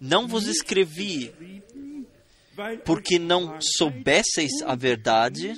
Não 0.00 0.26
vos 0.26 0.46
escrevi 0.46 1.32
porque 2.84 3.18
não 3.18 3.58
soubesseis 3.60 4.62
a 4.64 4.74
verdade, 4.74 5.54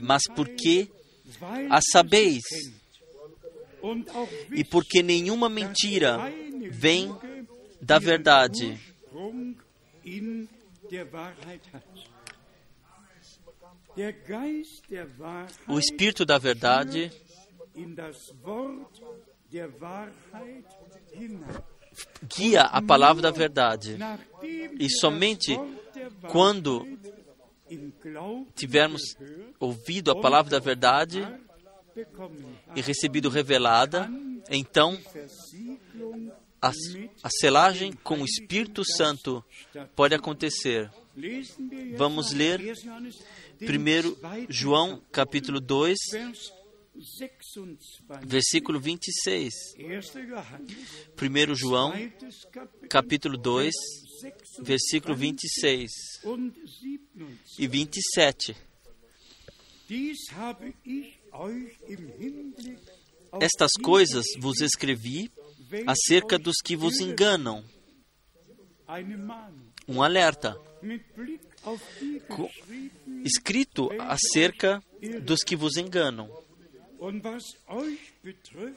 mas 0.00 0.22
porque 0.34 0.88
a 1.70 1.80
sabeis, 1.80 2.42
e 4.52 4.64
porque 4.64 5.02
nenhuma 5.02 5.48
mentira 5.48 6.18
vem 6.70 7.14
da 7.80 7.98
verdade. 7.98 8.78
O 15.68 15.78
Espírito 15.78 16.24
da 16.24 16.38
Verdade 16.38 17.10
guia 22.36 22.62
a 22.62 22.82
palavra 22.82 23.22
da 23.22 23.30
verdade. 23.30 23.96
E 24.78 24.88
somente 24.90 25.58
quando 26.28 26.86
tivermos 28.54 29.02
ouvido 29.58 30.10
a 30.10 30.20
palavra 30.20 30.50
da 30.50 30.58
verdade 30.58 31.26
e 32.74 32.80
recebido 32.80 33.28
revelada, 33.28 34.08
então 34.50 34.98
a, 36.60 36.70
a 37.22 37.30
selagem 37.30 37.92
com 37.92 38.20
o 38.20 38.24
Espírito 38.24 38.84
Santo 38.84 39.44
pode 39.94 40.14
acontecer. 40.14 40.90
Vamos 41.96 42.32
ler 42.32 42.60
1 43.60 44.46
João 44.48 45.00
capítulo 45.10 45.60
2, 45.60 45.96
versículo 48.22 48.78
26. 48.80 49.52
1 49.78 51.54
João, 51.54 51.92
capítulo 52.88 53.38
2, 53.38 53.72
versículo 54.62 55.14
26 55.14 55.90
e 57.58 57.66
27. 57.66 58.56
Estas 63.40 63.72
coisas 63.82 64.24
vos 64.38 64.60
escrevi 64.60 65.30
acerca 65.86 66.38
dos 66.38 66.56
que 66.64 66.76
vos 66.76 67.00
enganam. 67.00 67.64
Um 69.88 70.02
alerta. 70.02 70.56
Escrito 73.24 73.88
acerca 73.98 74.82
dos 75.22 75.40
que 75.40 75.56
vos 75.56 75.76
enganam. 75.76 76.30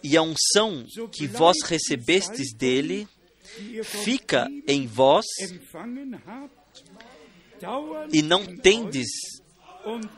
E 0.03 0.17
a 0.17 0.21
unção 0.21 0.85
que 1.11 1.27
vós 1.27 1.57
recebestes 1.63 2.53
dele 2.53 3.07
fica 3.83 4.47
em 4.67 4.85
vós 4.87 5.25
e 8.11 8.21
não 8.21 8.45
tendes 8.57 9.07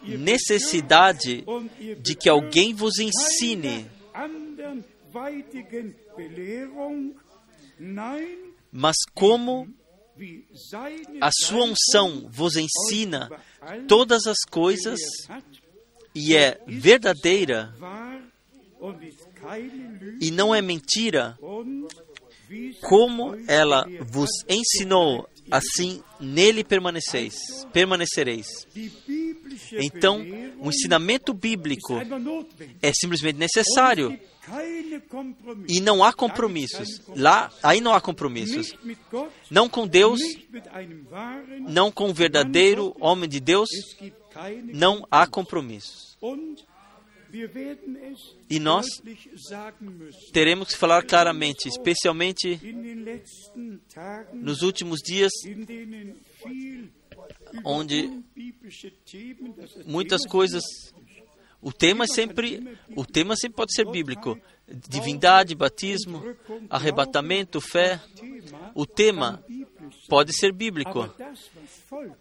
necessidade 0.03 1.43
de 1.99 2.15
que 2.15 2.29
alguém 2.29 2.73
vos 2.73 2.99
ensine. 2.99 3.89
Mas 8.71 8.95
como 9.13 9.67
a 11.21 11.29
sua 11.31 11.65
unção 11.65 12.29
vos 12.29 12.55
ensina 12.55 13.29
todas 13.87 14.27
as 14.27 14.37
coisas 14.49 14.99
e 16.13 16.35
é 16.35 16.59
verdadeira 16.67 17.73
e 20.19 20.31
não 20.31 20.53
é 20.53 20.61
mentira, 20.61 21.37
como 22.81 23.35
ela 23.47 23.85
vos 24.01 24.29
ensinou, 24.49 25.27
assim 25.49 26.01
nele 26.19 26.63
permaneceis, 26.63 27.35
permanecereis. 27.71 28.47
Então, 29.73 30.21
o 30.59 30.69
ensinamento 30.69 31.33
bíblico 31.33 31.95
é 32.81 32.91
simplesmente 32.93 33.37
necessário. 33.37 34.19
E 35.67 35.79
não 35.79 36.03
há 36.03 36.11
compromissos. 36.11 37.01
Lá, 37.15 37.51
aí 37.61 37.79
não 37.79 37.93
há 37.93 38.01
compromissos. 38.01 38.73
Não 39.49 39.69
com 39.69 39.87
Deus, 39.87 40.19
não 41.67 41.91
com 41.91 42.09
o 42.09 42.13
verdadeiro 42.13 42.95
homem 42.99 43.29
de 43.29 43.39
Deus, 43.39 43.69
não 44.73 45.07
há 45.11 45.27
compromissos. 45.27 46.17
E 48.49 48.59
nós 48.59 48.85
teremos 50.33 50.69
que 50.69 50.77
falar 50.77 51.03
claramente, 51.03 51.67
especialmente 51.67 52.59
nos 54.33 54.61
últimos 54.61 54.99
dias, 55.01 55.31
onde 57.63 58.09
muitas 59.85 60.25
coisas 60.25 60.63
o 61.61 61.71
tema 61.71 62.07
sempre, 62.07 62.77
o 62.95 63.05
tema 63.05 63.35
sempre 63.35 63.55
pode 63.55 63.73
ser 63.73 63.85
bíblico. 63.89 64.37
Divindade, 64.87 65.53
batismo, 65.53 66.23
arrebatamento, 66.69 67.59
fé. 67.59 67.99
O 68.73 68.85
tema 68.85 69.43
pode 70.07 70.35
ser 70.35 70.53
bíblico. 70.53 71.13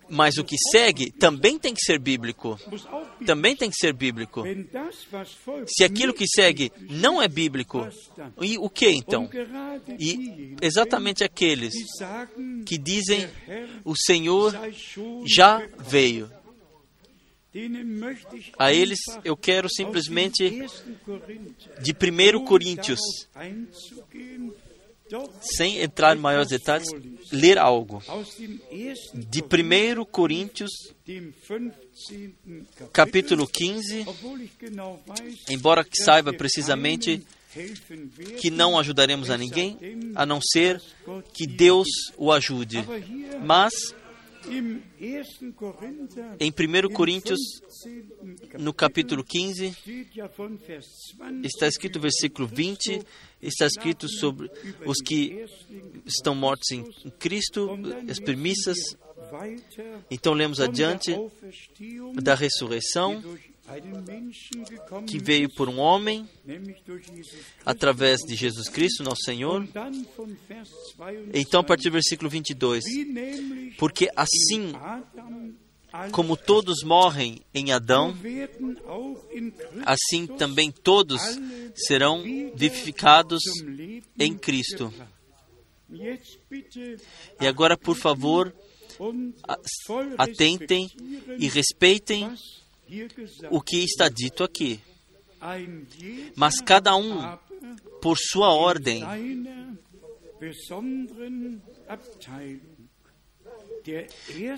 Mas 0.09 0.37
o 0.37 0.45
que 0.45 0.57
segue 0.71 1.11
também 1.13 1.59
tem 1.59 1.73
que 1.73 1.81
ser 1.85 1.99
bíblico. 1.99 2.59
Também 3.25 3.57
tem 3.57 3.71
que 3.71 3.77
ser 3.77 3.93
bíblico. 3.93 4.43
Se 5.67 5.85
aquilo 5.85 6.13
que 6.13 6.27
segue 6.27 6.73
não 6.89 7.23
é 7.23 7.29
bíblico, 7.29 7.89
e 8.41 8.59
o 8.59 8.69
que 8.69 8.91
então? 8.91 9.31
E 9.99 10.57
exatamente 10.61 11.25
aqueles 11.25 11.73
que 12.67 12.77
dizem: 12.77 13.29
o 13.85 13.95
Senhor 13.97 14.53
já 15.25 15.67
veio. 15.79 16.31
A 18.59 18.73
eles 18.73 18.99
eu 19.25 19.37
quero 19.37 19.69
simplesmente 19.69 20.49
de 21.81 21.93
1 21.93 22.45
Coríntios, 22.45 23.01
sem 25.41 25.81
entrar 25.81 26.17
em 26.17 26.21
maiores 26.21 26.49
detalhes, 26.49 26.89
ler 27.33 27.59
algo. 27.59 28.01
De 29.13 29.43
1 29.43 30.05
Coríntios, 30.05 30.71
capítulo 32.93 33.49
15, 33.49 34.07
embora 35.49 35.85
que 35.85 35.97
saiba 35.97 36.33
precisamente 36.33 37.27
que 38.41 38.49
não 38.49 38.79
ajudaremos 38.79 39.29
a 39.29 39.37
ninguém, 39.37 39.77
a 40.15 40.25
não 40.25 40.41
ser 40.41 40.81
que 41.35 41.49
Deus 41.49 41.89
o 42.17 42.31
ajude. 42.31 42.79
Mas 43.45 43.73
em 46.39 46.51
1 46.51 46.93
Coríntios, 46.93 47.39
no 48.59 48.73
capítulo 48.73 49.23
15, 49.25 49.77
está 51.45 51.67
escrito 51.67 51.97
o 51.97 52.01
versículo 52.01 52.49
20, 52.49 53.03
está 53.43 53.67
escrito 53.67 54.09
sobre 54.09 54.51
os 54.85 54.99
que 55.03 55.45
estão 56.07 56.35
mortos 56.35 56.71
em 56.71 56.85
Cristo, 57.19 57.79
as 58.09 58.19
premissas. 58.19 58.79
Então 60.11 60.33
lemos 60.33 60.61
adiante 60.61 61.15
da 62.15 62.35
ressurreição 62.35 63.23
que 65.07 65.19
veio 65.19 65.49
por 65.55 65.69
um 65.69 65.79
homem 65.79 66.29
através 67.65 68.21
de 68.21 68.35
Jesus 68.35 68.69
Cristo, 68.69 69.03
nosso 69.03 69.23
Senhor. 69.23 69.67
Então, 71.33 71.61
a 71.61 71.65
partir 71.65 71.89
do 71.89 71.93
versículo 71.93 72.31
22, 72.31 72.85
porque 73.79 74.09
assim 74.17 74.73
como 76.13 76.37
todos 76.37 76.83
morrem 76.85 77.41
em 77.53 77.73
Adão, 77.73 78.17
assim 79.85 80.27
também 80.27 80.71
todos 80.71 81.21
serão 81.75 82.23
vivificados 82.55 83.41
em 84.19 84.37
Cristo. 84.37 84.93
E 87.41 87.47
agora, 87.47 87.77
por 87.77 87.97
favor, 87.97 88.55
atentem 90.17 90.89
e 91.39 91.49
respeitem 91.49 92.33
o 93.51 93.61
que 93.61 93.79
está 93.79 94.09
dito 94.09 94.43
aqui. 94.45 94.81
Mas 96.37 96.61
cada 96.61 96.97
um 96.97 97.39
por 98.01 98.17
sua 98.19 98.53
ordem. 98.53 99.03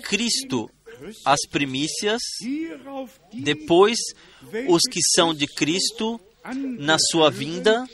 Cristo, 0.03 0.69
as 1.25 1.39
primícias, 1.49 2.21
depois 3.33 3.97
os 4.67 4.81
que 4.83 4.99
são 5.15 5.33
de 5.33 5.47
Cristo 5.47 6.19
na 6.77 6.97
sua 6.99 7.29
vinda. 7.29 7.85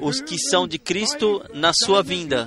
Os 0.00 0.20
que 0.20 0.38
são 0.38 0.66
de 0.66 0.78
Cristo 0.78 1.44
na 1.54 1.72
sua 1.74 2.02
vinda 2.02 2.46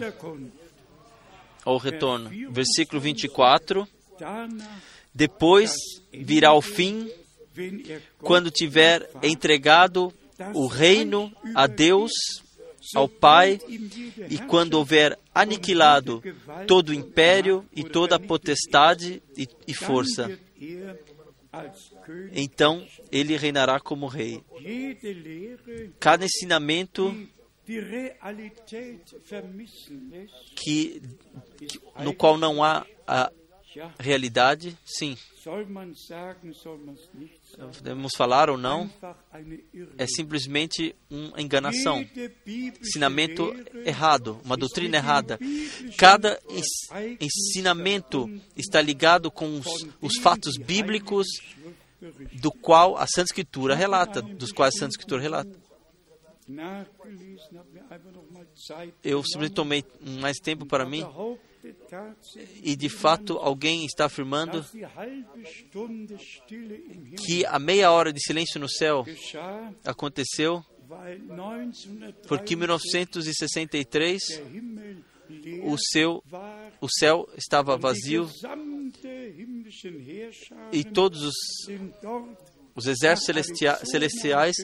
ao 1.66 1.78
retorno. 1.78 2.30
Versículo 2.52 3.02
24. 3.02 3.88
Depois 5.14 5.74
virá 6.14 6.54
o 6.54 6.62
fim, 6.62 7.10
quando 8.20 8.52
tiver 8.52 9.10
entregado 9.24 10.14
o 10.54 10.68
reino 10.68 11.32
a 11.56 11.68
Deus, 11.68 12.12
ao 12.94 13.10
Pai, 13.10 13.60
e 14.30 14.38
quando 14.38 14.76
houver 14.76 15.18
aniquilado 15.34 16.22
todo 16.68 16.90
o 16.90 16.94
império 16.94 17.66
e 17.76 17.84
toda 17.84 18.18
a 18.18 18.20
potestade 18.20 19.24
e, 19.36 19.48
e 19.68 19.74
força. 19.74 20.38
Então 22.34 22.86
ele 23.12 23.38
reinará 23.38 23.80
como 23.80 24.08
rei. 24.08 24.44
Cada 26.00 26.26
ensinamento 26.26 27.16
que, 30.56 31.02
no 32.00 32.14
qual 32.14 32.38
não 32.38 32.64
há 32.64 32.86
a 33.08 33.32
realidade, 34.00 34.78
sim. 34.86 35.18
Podemos 37.78 38.12
falar 38.16 38.50
ou 38.50 38.58
não, 38.58 38.90
é 39.98 40.08
simplesmente 40.08 40.96
uma 41.10 41.42
enganação, 41.42 42.06
ensinamento 42.82 43.54
errado, 43.86 44.40
uma 44.44 44.58
doutrina 44.58 44.98
errada. 44.98 45.38
Cada 45.98 46.40
ensinamento 47.20 48.30
está 48.56 48.82
ligado 48.82 49.30
com 49.30 49.60
os, 49.60 49.88
os 50.02 50.18
fatos 50.18 50.58
bíblicos 50.58 51.28
do 52.42 52.52
qual 52.52 52.98
a 52.98 53.06
Santa 53.08 53.30
Escritura 53.30 53.76
relata, 53.76 54.22
dos 54.22 54.52
quais 54.52 54.76
a 54.76 54.80
Santa 54.80 54.92
Escritura 54.92 55.22
relata. 55.22 55.65
Eu 59.04 59.24
simplesmente 59.24 59.54
tomei 59.54 59.84
mais 60.22 60.38
tempo 60.38 60.66
para 60.66 60.86
mim. 60.86 61.04
E 62.62 62.76
de 62.76 62.90
fato, 62.90 63.38
alguém 63.38 63.86
está 63.86 64.06
afirmando 64.06 64.64
que 67.26 67.46
a 67.46 67.58
meia 67.58 67.92
hora 67.92 68.14
de 68.14 68.22
silêncio 68.22 68.60
no 68.60 68.70
céu 68.70 69.04
aconteceu 69.84 70.64
porque 72.28 72.54
em 72.54 72.58
1963 72.58 74.22
o, 75.64 75.76
seu, 75.78 76.24
o 76.80 76.88
céu 76.88 77.28
estava 77.36 77.78
vazio 77.78 78.30
e 80.72 80.84
todos 80.84 81.24
os, 81.24 81.36
os 82.76 82.88
exércitos 82.88 83.56
celestiais 83.90 84.56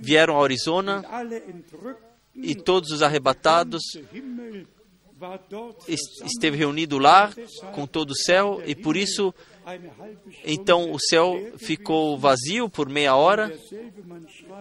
vieram 0.00 0.38
a 0.38 0.44
Arizona 0.44 1.02
e 2.34 2.54
todos 2.54 2.90
os 2.90 3.02
arrebatados 3.02 3.82
esteve 5.88 6.56
reunido 6.56 6.98
lá 6.98 7.32
com 7.74 7.86
todo 7.86 8.10
o 8.10 8.16
céu 8.16 8.62
e 8.66 8.74
por 8.74 8.96
isso 8.96 9.34
então 10.44 10.92
o 10.92 10.98
céu 10.98 11.52
ficou 11.58 12.16
vazio 12.16 12.68
por 12.68 12.88
meia 12.88 13.16
hora 13.16 13.52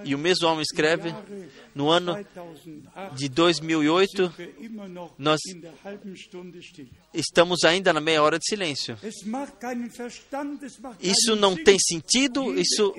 e 0.03 0.15
o 0.15 0.17
mesmo 0.17 0.47
homem 0.47 0.63
escreve 0.63 1.13
no 1.75 1.89
ano 1.89 2.17
de 3.13 3.29
2008 3.29 4.33
nós 5.17 5.39
estamos 7.13 7.63
ainda 7.63 7.93
na 7.93 8.01
meia 8.01 8.23
hora 8.23 8.39
de 8.39 8.45
silêncio. 8.47 8.97
Isso 10.99 11.35
não 11.35 11.55
tem 11.55 11.77
sentido, 11.79 12.59
isso 12.59 12.93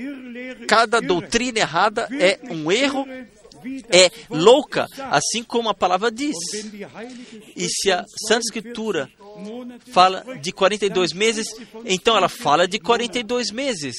cada 0.69 1.01
doutrina 1.01 1.59
errada 1.59 2.09
é 2.21 2.39
um 2.53 2.71
erro 2.71 3.05
é 3.91 4.11
louca, 4.31 4.87
assim 5.11 5.43
como 5.43 5.69
a 5.69 5.75
palavra 5.75 6.11
diz. 6.11 6.37
E 7.55 7.69
se 7.69 7.91
a 7.91 8.05
Santa 8.29 8.41
Escritura 8.41 9.09
fala 9.93 10.25
de 10.41 10.53
42 10.53 11.13
meses, 11.13 11.47
então 11.85 12.17
ela 12.17 12.29
fala 12.29 12.67
de 12.67 12.79
42 12.79 13.51
meses. 13.51 13.97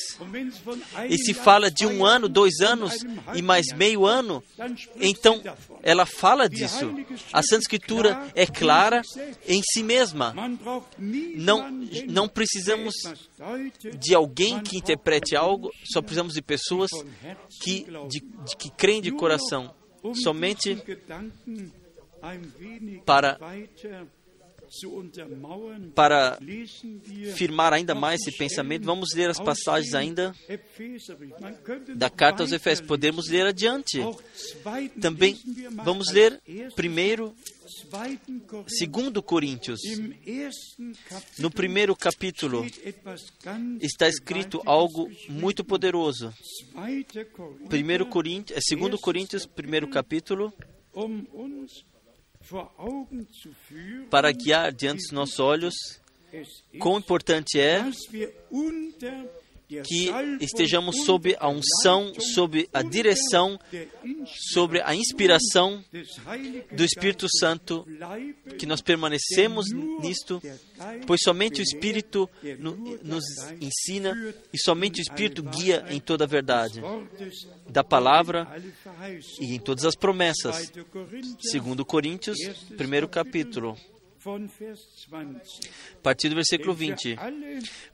E 1.09 1.17
se 1.17 1.33
fala 1.33 1.69
de 1.69 1.85
um 1.85 2.05
ano, 2.05 2.27
dois 2.27 2.59
anos 2.61 2.93
e 3.33 3.41
mais 3.41 3.67
meio 3.75 4.05
ano, 4.05 4.43
então 4.99 5.41
ela 5.83 6.05
fala 6.05 6.49
disso. 6.49 6.93
A 7.31 7.41
Santa 7.41 7.61
Escritura 7.61 8.31
é 8.35 8.45
clara 8.45 9.01
em 9.47 9.61
si 9.63 9.83
mesma. 9.83 10.33
Não, 11.35 11.71
não 12.07 12.27
precisamos 12.27 12.93
de 13.99 14.15
alguém 14.15 14.59
que 14.61 14.77
interprete 14.77 15.35
algo, 15.35 15.71
só 15.91 16.01
precisamos 16.01 16.33
de 16.33 16.41
pessoas 16.41 16.89
que, 17.61 17.85
de, 18.07 18.19
de, 18.19 18.57
que 18.57 18.69
creem 18.71 19.01
de 19.01 19.11
coração. 19.11 19.73
Somente 20.13 20.77
para 23.05 23.37
para 25.95 26.37
firmar 27.35 27.73
ainda 27.73 27.95
mais 27.95 28.21
esse 28.21 28.37
pensamento, 28.37 28.85
vamos 28.85 29.13
ler 29.13 29.29
as 29.29 29.39
passagens 29.39 29.93
ainda 29.93 30.35
da 31.95 32.09
carta 32.09 32.43
aos 32.43 32.51
Efésios. 32.51 32.87
Podemos 32.87 33.29
ler 33.29 33.45
adiante. 33.45 33.99
Também 35.01 35.37
vamos 35.83 36.11
ler 36.11 36.41
primeiro, 36.75 37.33
segundo 38.67 39.23
Coríntios. 39.23 39.79
No 41.39 41.49
primeiro 41.49 41.95
capítulo 41.95 42.65
está 43.81 44.07
escrito 44.07 44.61
algo 44.65 45.09
muito 45.29 45.63
poderoso. 45.63 46.33
Primeiro 47.69 48.05
Coríntios, 48.05 48.59
segundo 48.67 48.97
Coríntios, 48.97 49.45
primeiro 49.45 49.87
capítulo 49.89 50.53
para 54.09 54.31
guiar 54.31 54.71
diante 54.71 55.03
dos 55.03 55.11
nossos 55.11 55.39
olhos 55.39 55.75
quão 56.79 56.97
importante 56.97 57.59
é 57.59 57.83
que 59.67 60.09
estejamos 60.39 61.03
sob 61.03 61.35
a 61.39 61.49
unção, 61.49 62.13
sob 62.33 62.69
a 62.73 62.81
direção, 62.81 63.59
sobre 64.51 64.81
a 64.81 64.95
inspiração 64.95 65.83
do 66.71 66.83
Espírito 66.83 67.27
Santo, 67.37 67.85
que 68.57 68.65
nós 68.65 68.81
permanecemos 68.81 69.65
nisto, 70.01 70.41
pois 71.05 71.19
somente 71.23 71.59
o 71.59 71.63
Espírito 71.63 72.29
nos 73.03 73.25
ensina 73.59 74.33
e 74.53 74.57
somente 74.57 75.01
o 75.01 75.03
Espírito 75.03 75.43
guia 75.43 75.85
em 75.89 75.99
toda 75.99 76.23
a 76.23 76.27
verdade 76.27 76.81
da 77.69 77.83
palavra 77.83 78.47
e 79.41 79.53
em 79.53 79.59
todas 79.59 79.83
as 79.83 79.95
promessas. 79.95 80.71
Segundo 81.39 81.85
Coríntios, 81.85 82.37
primeiro 82.77 83.07
capítulo. 83.07 83.77
A 85.95 86.01
partir 86.01 86.29
do 86.29 86.35
versículo 86.35 86.73
20. 86.73 87.15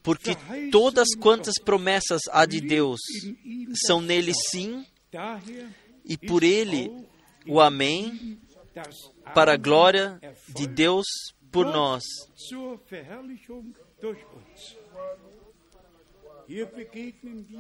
Porque 0.02 0.36
todas 0.72 1.16
quantas 1.16 1.56
promessas 1.64 2.22
há 2.32 2.46
de 2.46 2.62
Deus 2.62 3.00
são 3.86 4.02
nele 4.02 4.34
sim, 4.34 4.86
e 6.06 6.18
por 6.18 6.44
ele 6.44 6.92
o 7.48 7.60
Amém, 7.60 8.40
para 9.34 9.54
a 9.54 9.58
glória 9.58 10.20
de 10.50 10.68
Deus 10.68 11.06
por 11.52 11.66
nós. 11.66 12.04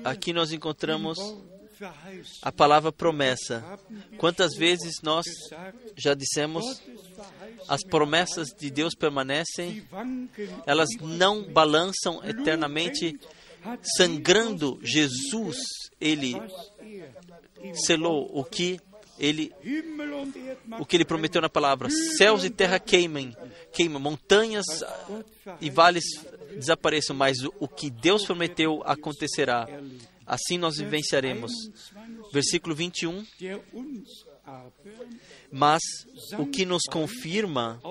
Aqui 0.03 0.33
nós 0.33 0.51
encontramos 0.51 1.17
a 2.41 2.51
palavra 2.51 2.91
promessa. 2.91 3.63
Quantas 4.17 4.55
vezes 4.55 5.01
nós 5.01 5.25
já 5.97 6.13
dissemos 6.13 6.81
as 7.67 7.83
promessas 7.83 8.49
de 8.49 8.69
Deus 8.69 8.93
permanecem, 8.95 9.85
elas 10.65 10.89
não 11.01 11.43
balançam 11.43 12.23
eternamente, 12.23 13.19
sangrando 13.97 14.79
Jesus, 14.83 15.57
ele 15.99 16.35
selou 17.73 18.29
o 18.33 18.43
que 18.43 18.79
ele 19.19 19.53
o 20.79 20.85
que 20.85 20.97
ele 20.97 21.05
prometeu 21.05 21.41
na 21.41 21.49
palavra. 21.49 21.89
Céus 21.89 22.43
e 22.43 22.49
terra 22.49 22.79
queimem, 22.79 23.35
queimam, 23.71 24.01
montanhas 24.01 24.65
e 25.61 25.69
vales 25.69 26.03
desapareçam, 26.55 27.15
mas 27.15 27.37
o 27.59 27.67
que 27.67 27.89
Deus 27.89 28.25
prometeu 28.25 28.81
acontecerá. 28.85 29.67
Assim 30.25 30.57
nós 30.57 30.77
vivenciaremos. 30.77 31.51
Versículo 32.31 32.75
21. 32.75 33.25
Mas 35.51 35.81
o 36.37 36.45
que 36.45 36.65
nos 36.65 36.83
confirma 36.89 37.81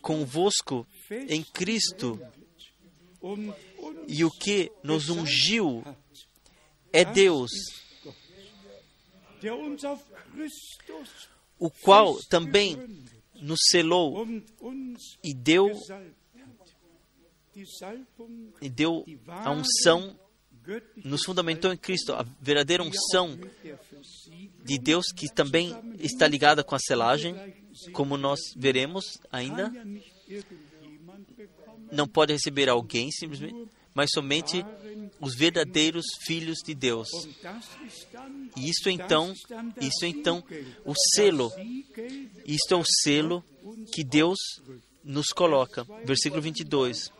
convosco 0.00 0.86
em 1.28 1.42
Cristo 1.42 2.20
e 4.06 4.24
o 4.24 4.30
que 4.30 4.70
nos 4.82 5.08
ungiu 5.08 5.82
é 6.92 7.04
Deus, 7.04 7.50
o 11.58 11.70
qual 11.70 12.16
também 12.30 12.78
nos 13.34 13.58
selou 13.68 14.26
e 15.22 15.34
deu 15.34 15.70
e 18.60 18.68
deu 18.68 19.04
a 19.28 19.50
unção 19.50 20.16
nos 21.04 21.22
fundamentou 21.22 21.72
em 21.72 21.76
Cristo, 21.76 22.12
a 22.12 22.24
verdadeira 22.40 22.82
unção 22.82 23.38
de 24.64 24.78
Deus 24.78 25.06
que 25.14 25.32
também 25.32 25.74
está 26.00 26.26
ligada 26.26 26.64
com 26.64 26.74
a 26.74 26.78
selagem, 26.80 27.36
como 27.92 28.16
nós 28.16 28.40
veremos 28.56 29.04
ainda. 29.30 29.72
Não 31.92 32.08
pode 32.08 32.32
receber 32.32 32.68
alguém 32.68 33.10
simplesmente, 33.12 33.68
mas 33.94 34.10
somente 34.12 34.64
os 35.20 35.36
verdadeiros 35.36 36.04
filhos 36.26 36.58
de 36.64 36.74
Deus. 36.74 37.08
E 38.56 38.68
isso 38.68 38.90
então, 38.90 39.32
isso 39.80 40.04
então, 40.04 40.42
o 40.84 40.94
selo, 41.14 41.52
isto 42.44 42.74
é 42.74 42.76
o 42.76 42.84
selo 43.02 43.44
que 43.92 44.02
Deus 44.02 44.38
nos 45.04 45.28
coloca. 45.28 45.84
Versículo 46.04 46.42
22. 46.42 47.12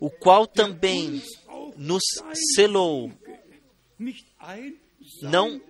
O 0.00 0.10
qual 0.10 0.46
também 0.46 1.22
nos 1.76 2.02
selou, 2.54 3.10
não 5.22 5.60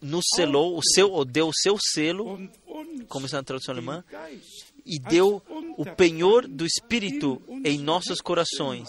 nos 0.00 0.24
selou, 0.34 0.76
o 0.76 0.82
seu, 0.82 1.24
deu 1.24 1.48
o 1.48 1.54
seu 1.54 1.76
selo, 1.80 2.38
como 3.08 3.26
está 3.26 3.38
na 3.38 3.44
tradução 3.44 3.74
alemã, 3.74 4.04
e 4.84 4.98
deu 4.98 5.42
o 5.76 5.84
penhor 5.96 6.46
do 6.46 6.66
Espírito 6.66 7.40
em 7.64 7.78
nossos 7.78 8.20
corações, 8.20 8.88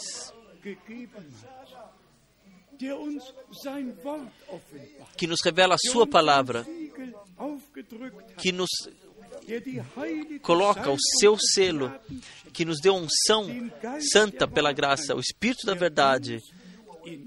que 5.17 5.27
nos 5.27 5.39
revela 5.43 5.75
a 5.75 5.91
Sua 5.91 6.05
palavra, 6.05 6.65
que 8.37 8.51
nos 8.51 8.69
coloca 10.41 10.91
o 10.91 10.97
seu 11.19 11.37
selo, 11.37 11.93
que 12.53 12.65
nos 12.65 12.79
deu 12.79 12.95
unção 12.95 13.47
santa 14.11 14.47
pela 14.47 14.71
graça, 14.71 15.15
o 15.15 15.19
Espírito 15.19 15.65
da 15.65 15.73
verdade, 15.73 16.39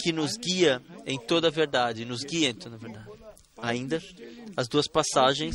que 0.00 0.12
nos 0.12 0.36
guia 0.36 0.82
em 1.06 1.18
toda 1.18 1.48
a 1.48 1.50
verdade, 1.50 2.04
nos 2.04 2.22
guia 2.22 2.50
em 2.50 2.54
toda 2.54 2.76
a 2.76 2.78
verdade. 2.78 3.08
ainda 3.60 4.00
as 4.56 4.68
duas 4.68 4.86
passagens 4.88 5.54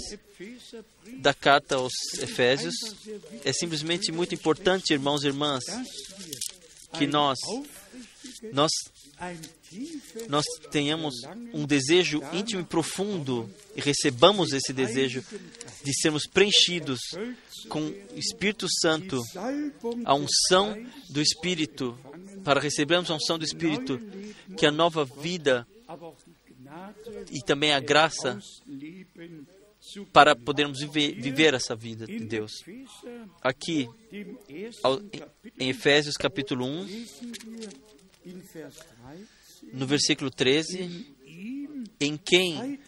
da 1.20 1.34
carta 1.34 1.76
aos 1.76 1.94
Efésios. 2.22 2.76
É 3.44 3.52
simplesmente 3.54 4.12
muito 4.12 4.34
importante, 4.36 4.94
irmãos 4.94 5.24
e 5.24 5.28
irmãs, 5.28 5.64
que 6.98 7.08
nós 7.08 7.38
nós 8.52 8.72
nós 10.28 10.46
tenhamos 10.72 11.16
um 11.54 11.66
desejo 11.66 12.22
íntimo 12.34 12.62
e 12.62 12.66
profundo 12.66 13.50
e 13.76 13.82
recebamos 13.82 14.52
esse 14.52 14.74
desejo 14.74 15.24
de 15.84 15.94
sermos 16.02 16.28
preenchidos 16.28 17.00
com 17.70 17.88
o 17.88 17.96
Espírito 18.16 18.68
Santo, 18.82 19.22
a 20.06 20.16
unção 20.16 20.78
do 21.10 21.22
Espírito, 21.22 21.98
para 22.44 22.60
recebermos 22.60 23.10
a 23.10 23.16
unção 23.16 23.38
do 23.38 23.46
Espírito, 23.46 24.00
que 24.58 24.66
a 24.66 24.72
nova 24.72 25.06
vida 25.06 25.68
e 27.32 27.42
também 27.42 27.74
a 27.74 27.80
graça 27.80 28.40
para 30.12 30.36
podermos 30.36 30.80
viver, 30.80 31.14
viver 31.16 31.54
essa 31.54 31.76
vida 31.76 32.06
de 32.06 32.20
Deus. 32.20 32.52
Aqui, 33.42 33.88
em 35.60 35.70
Efésios 35.70 36.16
capítulo 36.16 36.66
1, 36.66 36.88
no 39.74 39.86
versículo 39.86 40.30
13, 40.30 41.16
em 42.00 42.18
quem 42.18 42.80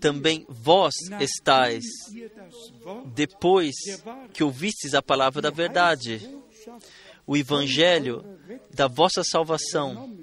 também 0.00 0.46
vós 0.48 0.94
estáis, 1.20 1.84
depois 3.14 3.74
que 4.32 4.42
ouvistes 4.42 4.94
a 4.94 5.02
palavra 5.02 5.40
da 5.40 5.50
verdade, 5.50 6.20
o 7.26 7.36
evangelho 7.36 8.38
da 8.74 8.88
vossa 8.88 9.22
salvação, 9.24 10.18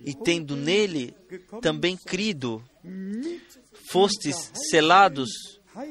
e 0.00 0.14
tendo 0.14 0.56
nele 0.56 1.14
também 1.60 1.96
crido, 1.96 2.62
fostes 3.90 4.50
selados 4.70 5.30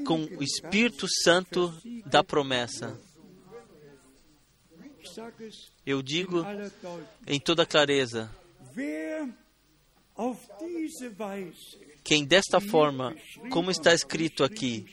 com 0.06 0.24
o 0.24 0.44
Espírito 0.44 1.08
Santo 1.24 1.74
da 2.06 2.24
promessa. 2.24 3.00
Eu 5.86 6.02
digo 6.02 6.46
em 7.26 7.40
toda 7.40 7.66
clareza: 7.66 8.30
quem 12.04 12.26
desta 12.26 12.60
forma, 12.60 13.16
como 13.50 13.72
está 13.72 13.94
escrito 13.94 14.44
aqui, 14.44 14.86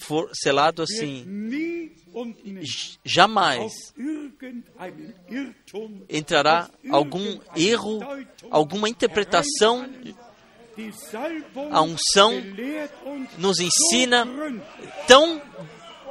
for 0.00 0.30
selado 0.34 0.82
assim, 0.82 1.24
jamais 3.04 3.72
entrará 6.08 6.70
algum 6.90 7.40
erro, 7.56 8.00
alguma 8.50 8.88
interpretação. 8.88 9.88
A 11.70 11.80
unção 11.80 12.32
nos 13.38 13.58
ensina 13.60 14.26
tão 15.06 15.40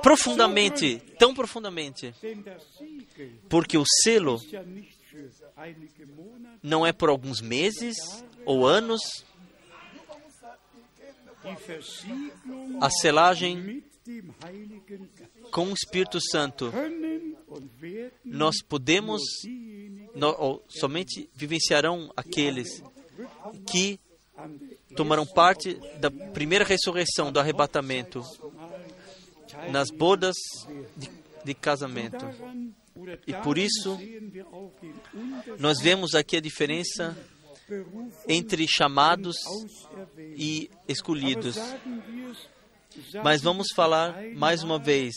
profundamente, 0.05 1.01
tão 1.17 1.33
profundamente, 1.33 2.13
porque 3.49 3.75
o 3.75 3.83
selo 4.03 4.39
não 6.61 6.85
é 6.85 6.93
por 6.93 7.09
alguns 7.09 7.41
meses 7.41 7.95
ou 8.45 8.67
anos. 8.67 9.01
A 12.79 12.89
selagem 12.91 13.83
com 15.49 15.71
o 15.71 15.73
Espírito 15.73 16.19
Santo, 16.21 16.71
nós 18.23 18.57
podemos, 18.61 19.23
ou 20.37 20.63
somente 20.69 21.27
vivenciarão 21.33 22.13
aqueles 22.15 22.83
que 23.71 23.99
tomarão 24.95 25.25
parte 25.25 25.73
da 25.99 26.11
primeira 26.11 26.63
ressurreição, 26.63 27.31
do 27.31 27.39
arrebatamento, 27.39 28.23
nas 29.71 29.89
bodas 29.89 30.35
de, 30.95 31.09
de 31.43 31.53
casamento. 31.53 32.25
E 33.27 33.33
por 33.43 33.57
isso, 33.57 33.99
nós 35.59 35.79
vemos 35.81 36.15
aqui 36.15 36.37
a 36.37 36.41
diferença 36.41 37.17
entre 38.27 38.65
chamados 38.67 39.35
e 40.35 40.69
escolhidos. 40.87 41.57
Mas 43.23 43.41
vamos 43.41 43.67
falar 43.75 44.23
mais 44.35 44.63
uma 44.63 44.79
vez. 44.79 45.13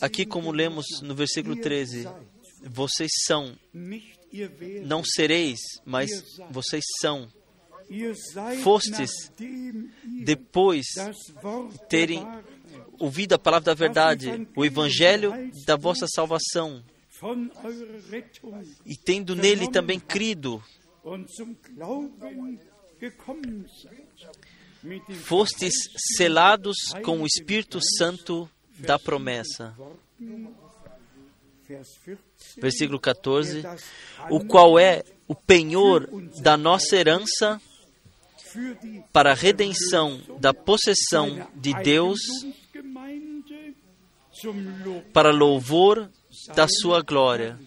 Aqui, 0.00 0.26
como 0.26 0.50
lemos 0.50 0.84
no 1.02 1.14
versículo 1.14 1.56
13, 1.56 2.08
vocês 2.64 3.10
são, 3.24 3.56
não 4.84 5.04
sereis, 5.04 5.60
mas 5.84 6.10
vocês 6.50 6.82
são 7.00 7.28
fostes, 8.62 9.10
depois 10.24 10.86
terem 11.88 12.26
ouvido 12.98 13.34
a 13.34 13.38
palavra 13.38 13.66
da 13.66 13.74
verdade, 13.74 14.48
o 14.56 14.64
evangelho 14.64 15.32
da 15.66 15.76
vossa 15.76 16.06
salvação, 16.06 16.82
e 18.84 18.96
tendo 18.96 19.34
nele 19.34 19.70
também 19.70 19.98
crido, 19.98 20.62
fostes 25.22 25.74
selados 26.16 26.76
com 27.02 27.22
o 27.22 27.26
Espírito 27.26 27.78
Santo 27.98 28.48
da 28.78 28.98
promessa. 28.98 29.74
Versículo 32.58 33.00
14: 33.00 33.62
O 34.30 34.44
qual 34.44 34.78
é 34.78 35.02
o 35.26 35.34
penhor 35.34 36.06
da 36.42 36.56
nossa 36.56 36.94
herança 36.94 37.60
para 39.12 39.32
a 39.32 39.34
redenção 39.34 40.20
da 40.38 40.52
possessão 40.52 41.48
de 41.54 41.74
Deus, 41.82 42.18
para 45.12 45.30
louvor 45.30 46.10
da 46.54 46.66
sua 46.68 47.02
glória. 47.02 47.58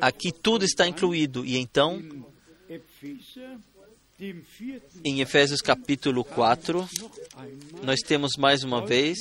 Aqui 0.00 0.32
tudo 0.32 0.64
está 0.64 0.86
incluído, 0.86 1.44
e 1.44 1.56
então, 1.56 2.02
em 5.04 5.20
Efésios 5.20 5.60
capítulo 5.60 6.24
4, 6.24 6.88
nós 7.82 8.00
temos 8.00 8.32
mais 8.38 8.64
uma 8.64 8.84
vez, 8.84 9.18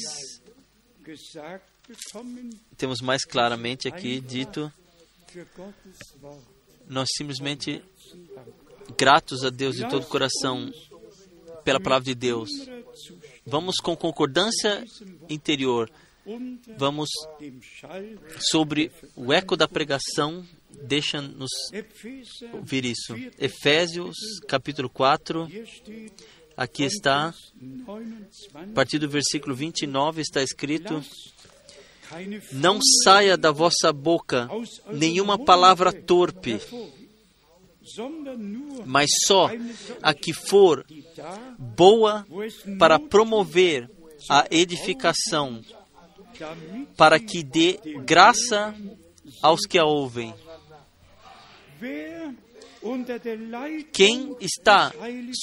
temos 2.77 3.01
mais 3.01 3.23
claramente 3.25 3.87
aqui 3.87 4.19
dito 4.19 4.71
nós 6.87 7.07
simplesmente 7.15 7.81
gratos 8.97 9.43
a 9.43 9.49
Deus 9.49 9.75
de 9.75 9.87
todo 9.89 10.03
o 10.03 10.07
coração 10.07 10.71
pela 11.63 11.79
palavra 11.79 12.05
de 12.05 12.15
Deus. 12.15 12.49
Vamos 13.45 13.77
com 13.77 13.95
concordância 13.95 14.83
interior. 15.29 15.89
Vamos 16.77 17.09
sobre 18.51 18.91
o 19.15 19.33
eco 19.33 19.57
da 19.57 19.67
pregação. 19.67 20.45
Deixa-nos 20.83 21.51
ouvir 22.53 22.85
isso. 22.85 23.13
Efésios, 23.37 24.15
capítulo 24.47 24.89
4. 24.89 25.47
Aqui 26.55 26.83
está, 26.83 27.33
a 28.53 28.73
partir 28.73 28.99
do 28.99 29.09
versículo 29.09 29.55
29, 29.55 30.21
está 30.21 30.41
escrito: 30.41 31.03
não 32.51 32.79
saia 33.03 33.37
da 33.37 33.51
vossa 33.51 33.91
boca 33.91 34.49
nenhuma 34.91 35.37
palavra 35.37 35.91
torpe, 35.91 36.59
mas 38.85 39.09
só 39.25 39.49
a 40.01 40.13
que 40.13 40.33
for 40.33 40.85
boa 41.57 42.25
para 42.79 42.99
promover 42.99 43.89
a 44.29 44.47
edificação, 44.49 45.61
para 46.95 47.19
que 47.19 47.43
dê 47.43 47.79
graça 48.05 48.73
aos 49.41 49.61
que 49.65 49.77
a 49.77 49.85
ouvem. 49.85 50.33
Quem 53.91 54.35
está 54.41 54.91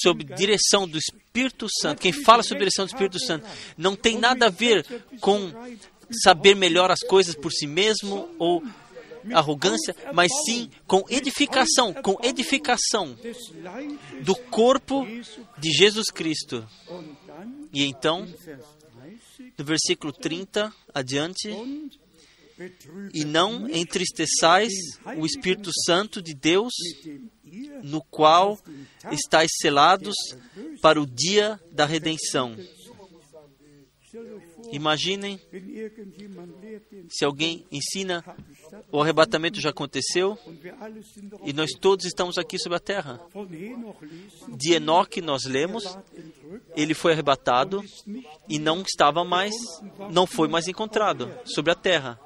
sob 0.03 0.23
direção 0.23 0.87
do 0.87 0.97
Espírito 0.97 1.67
Santo, 1.81 1.99
quem 1.99 2.11
fala 2.11 2.43
sob 2.43 2.59
direção 2.59 2.85
do 2.85 2.89
Espírito 2.89 3.19
Santo, 3.19 3.47
não 3.77 3.95
tem 3.95 4.17
nada 4.17 4.47
a 4.47 4.49
ver 4.49 4.85
com 5.19 5.51
saber 6.11 6.55
melhor 6.55 6.91
as 6.91 6.99
coisas 6.99 7.35
por 7.35 7.51
si 7.51 7.67
mesmo 7.67 8.29
ou 8.37 8.63
arrogância, 9.33 9.95
mas 10.13 10.31
sim 10.45 10.69
com 10.87 11.03
edificação, 11.09 11.93
com 11.93 12.17
edificação 12.23 13.15
do 14.21 14.35
corpo 14.35 15.05
de 15.57 15.71
Jesus 15.71 16.07
Cristo. 16.07 16.67
E 17.71 17.83
então, 17.85 18.27
no 19.57 19.65
versículo 19.65 20.11
30 20.11 20.73
adiante, 20.93 21.49
e 23.13 23.25
não 23.25 23.67
entristeçais 23.69 24.71
o 25.17 25.25
Espírito 25.25 25.71
Santo 25.85 26.21
de 26.21 26.35
Deus, 26.35 26.73
no 27.83 28.03
qual 28.03 28.59
estáis 29.11 29.49
selados 29.59 30.15
para 30.81 31.01
o 31.01 31.05
dia 31.05 31.59
da 31.71 31.85
redenção. 31.85 32.55
Imaginem 34.71 35.39
se 37.09 37.25
alguém 37.25 37.65
ensina 37.71 38.23
o 38.91 39.01
arrebatamento 39.01 39.59
já 39.59 39.69
aconteceu 39.69 40.37
e 41.43 41.53
nós 41.53 41.71
todos 41.71 42.05
estamos 42.05 42.37
aqui 42.37 42.57
sobre 42.57 42.77
a 42.77 42.79
terra. 42.79 43.19
De 44.49 44.73
Enoque 44.73 45.21
nós 45.21 45.43
lemos, 45.45 45.97
ele 46.75 46.93
foi 46.93 47.13
arrebatado 47.13 47.83
e 48.47 48.59
não 48.59 48.81
estava 48.81 49.23
mais, 49.23 49.53
não 50.11 50.25
foi 50.25 50.47
mais 50.47 50.67
encontrado 50.67 51.31
sobre 51.45 51.71
a 51.71 51.75
terra. 51.75 52.19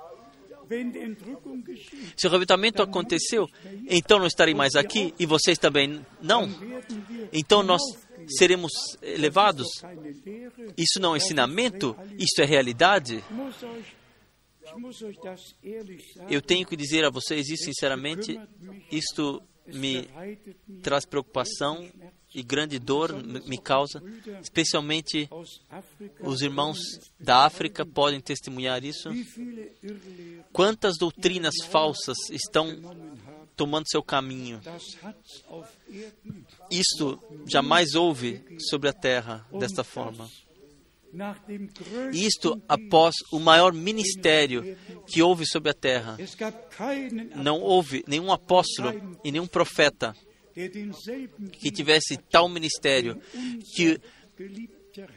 Se 2.18 2.26
o 2.26 2.30
arrebatamento 2.30 2.82
aconteceu, 2.82 3.48
então 3.88 4.18
não 4.18 4.26
estarei 4.26 4.54
mais 4.54 4.76
aqui 4.76 5.14
e 5.20 5.26
vocês 5.26 5.60
também 5.60 6.04
não. 6.22 6.50
Então 7.32 7.62
nós 7.62 7.82
seremos 8.28 8.72
elevados. 9.02 9.68
Isso 10.78 11.00
não 11.00 11.14
é 11.14 11.18
ensinamento, 11.18 11.96
isso 12.18 12.42
é 12.42 12.46
realidade. 12.46 13.24
Eu 16.30 16.42
tenho 16.42 16.66
que 16.66 16.76
dizer 16.76 17.06
a 17.06 17.10
vocês 17.10 17.48
isso 17.50 17.66
sinceramente. 17.66 18.40
Isto 18.92 19.42
me 19.68 20.08
traz 20.82 21.06
preocupação 21.06 21.90
e 22.34 22.44
grande 22.44 22.78
dor 22.78 23.14
me 23.24 23.58
causa, 23.58 24.04
especialmente 24.42 25.30
os 26.20 26.42
irmãos 26.42 26.78
da 27.18 27.46
África 27.46 27.86
podem 27.86 28.20
testemunhar 28.20 28.84
isso. 28.84 29.10
Quantas 30.52 30.98
doutrinas 31.00 31.56
falsas 31.70 32.18
estão 32.30 32.68
tomando 33.56 33.90
seu 33.90 34.04
caminho? 34.04 34.62
Isto 36.70 37.20
jamais 37.48 37.96
houve 37.96 38.44
sobre 38.60 38.90
a 38.90 38.94
terra 38.94 39.46
desta 39.60 39.84
forma. 39.84 40.30
Isto 42.12 42.62
após 42.68 43.16
o 43.32 43.40
maior 43.40 43.72
ministério 43.74 44.78
que 45.08 45.22
houve 45.22 45.46
sobre 45.48 45.70
a 45.70 45.74
terra. 45.74 46.18
Não 47.36 47.62
houve 47.62 48.04
nenhum 48.08 48.32
apóstolo 48.32 49.18
e 49.24 49.32
nenhum 49.32 49.48
profeta 49.48 50.16
que 50.54 51.72
tivesse 51.72 52.18
tal 52.18 52.50
ministério 52.50 53.22
que 53.76 54.00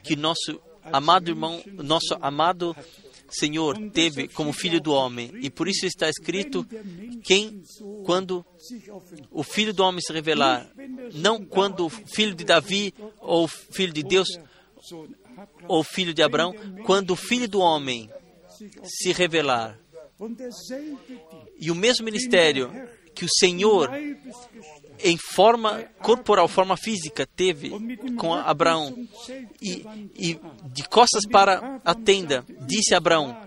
que 0.03 0.15
nosso 0.15 0.61
amado 0.83 1.29
irmão, 1.29 1.61
nosso 1.75 2.17
amado 2.21 2.75
Senhor 3.29 3.77
teve 3.91 4.27
como 4.27 4.53
filho 4.53 4.81
do 4.81 4.91
homem. 4.91 5.31
E 5.41 5.49
por 5.49 5.67
isso 5.67 5.85
está 5.85 6.09
escrito: 6.09 6.65
quem, 7.23 7.61
quando 8.05 8.45
o 9.31 9.43
filho 9.43 9.73
do 9.73 9.83
homem 9.83 10.01
se 10.01 10.11
revelar, 10.11 10.69
não 11.13 11.43
quando 11.43 11.85
o 11.85 11.89
filho 11.89 12.33
de 12.33 12.43
Davi 12.43 12.93
ou 13.19 13.47
filho 13.47 13.93
de 13.93 14.03
Deus 14.03 14.27
ou 15.67 15.83
filho 15.83 16.13
de 16.13 16.23
Abraão, 16.23 16.53
quando 16.85 17.11
o 17.11 17.15
filho 17.15 17.47
do 17.47 17.59
homem 17.59 18.09
se 18.83 19.11
revelar. 19.11 19.79
E 21.57 21.71
o 21.71 21.75
mesmo 21.75 22.03
ministério 22.03 22.71
que 23.15 23.25
o 23.25 23.29
Senhor 23.29 23.89
em 25.01 25.17
forma 25.17 25.83
corporal, 26.01 26.47
forma 26.47 26.75
física, 26.77 27.25
teve 27.25 27.71
com 28.15 28.33
Abraão. 28.33 28.95
E, 29.61 29.85
e 30.15 30.39
de 30.65 30.83
costas 30.87 31.25
para 31.25 31.81
a 31.83 31.95
tenda, 31.95 32.45
disse 32.61 32.93
Abraão: 32.93 33.37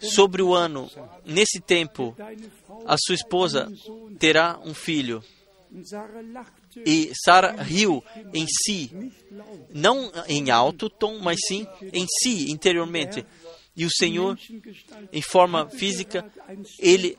Sobre 0.00 0.42
o 0.42 0.54
ano, 0.54 0.90
nesse 1.24 1.60
tempo, 1.60 2.16
a 2.86 2.96
sua 2.98 3.14
esposa 3.14 3.70
terá 4.18 4.58
um 4.64 4.74
filho. 4.74 5.22
E 6.84 7.12
Sara 7.14 7.62
riu 7.62 8.02
em 8.34 8.46
si, 8.46 9.12
não 9.72 10.10
em 10.26 10.50
alto 10.50 10.90
tom, 10.90 11.18
mas 11.20 11.38
sim 11.46 11.66
em 11.92 12.06
si, 12.08 12.50
interiormente. 12.50 13.24
E 13.76 13.86
o 13.86 13.90
Senhor, 13.90 14.38
em 15.12 15.22
forma 15.22 15.68
física, 15.70 16.28
ele, 16.78 17.16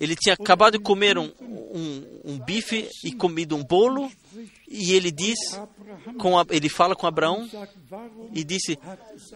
ele 0.00 0.16
tinha 0.16 0.34
acabado 0.34 0.76
de 0.76 0.84
comer 0.84 1.16
um, 1.16 1.32
um, 1.40 2.20
um 2.24 2.38
bife 2.38 2.88
e 3.04 3.12
comido 3.12 3.56
um 3.56 3.64
bolo, 3.64 4.10
e 4.68 4.92
ele 4.92 5.10
diz, 5.10 5.38
com 6.18 6.38
a, 6.38 6.44
ele 6.50 6.68
fala 6.68 6.96
com 6.96 7.06
Abraão 7.06 7.48
e 8.32 8.42
disse: 8.42 8.78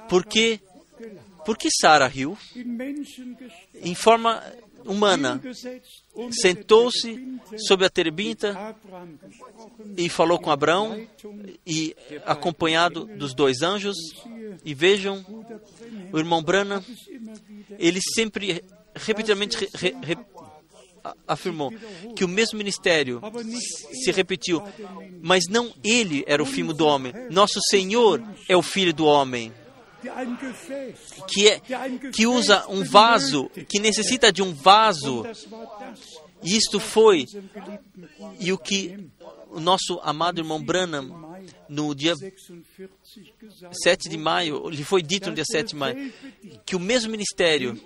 Por 0.08 0.26
que, 0.26 0.60
por 1.44 1.56
que 1.56 1.68
Sara 1.70 2.06
riu? 2.08 2.36
Em 3.74 3.94
forma 3.94 4.42
humana, 4.88 5.40
sentou-se 6.30 7.38
sobre 7.58 7.86
a 7.86 7.90
terebinta 7.90 8.74
e 9.96 10.08
falou 10.08 10.38
com 10.38 10.50
Abraão, 10.50 11.06
e 11.66 11.94
acompanhado 12.24 13.04
dos 13.04 13.34
dois 13.34 13.62
anjos, 13.62 13.96
e 14.64 14.74
vejam, 14.74 15.24
o 16.12 16.18
irmão 16.18 16.42
Brana, 16.42 16.82
ele 17.78 18.00
sempre, 18.14 18.64
repetidamente, 18.94 19.68
re, 19.74 19.94
re, 20.02 20.18
afirmou 21.26 21.72
que 22.16 22.24
o 22.24 22.28
mesmo 22.28 22.58
ministério 22.58 23.20
se 24.02 24.10
repetiu, 24.10 24.62
mas 25.22 25.44
não 25.48 25.72
ele 25.84 26.24
era 26.26 26.42
o 26.42 26.46
filho 26.46 26.72
do 26.72 26.86
homem, 26.86 27.12
nosso 27.30 27.60
Senhor 27.70 28.22
é 28.48 28.56
o 28.56 28.62
filho 28.62 28.92
do 28.92 29.04
homem. 29.04 29.52
Que, 31.26 31.48
é, 31.48 31.60
que 32.12 32.26
usa 32.26 32.66
um 32.68 32.84
vaso, 32.84 33.48
que 33.68 33.78
necessita 33.78 34.32
de 34.32 34.42
um 34.42 34.54
vaso. 34.54 35.24
E 36.42 36.56
isto 36.56 36.78
foi, 36.78 37.24
e 38.38 38.52
o 38.52 38.58
que 38.58 39.10
o 39.50 39.60
nosso 39.60 39.98
amado 40.02 40.40
irmão 40.40 40.62
Branham 40.62 41.28
no 41.68 41.94
dia 41.94 42.14
7 43.82 44.08
de 44.08 44.16
maio, 44.16 44.68
lhe 44.68 44.84
foi 44.84 45.02
dito 45.02 45.28
no 45.28 45.34
dia 45.34 45.44
7 45.44 45.70
de 45.70 45.76
maio, 45.76 46.12
que 46.64 46.76
o 46.76 46.80
mesmo 46.80 47.10
ministério 47.10 47.80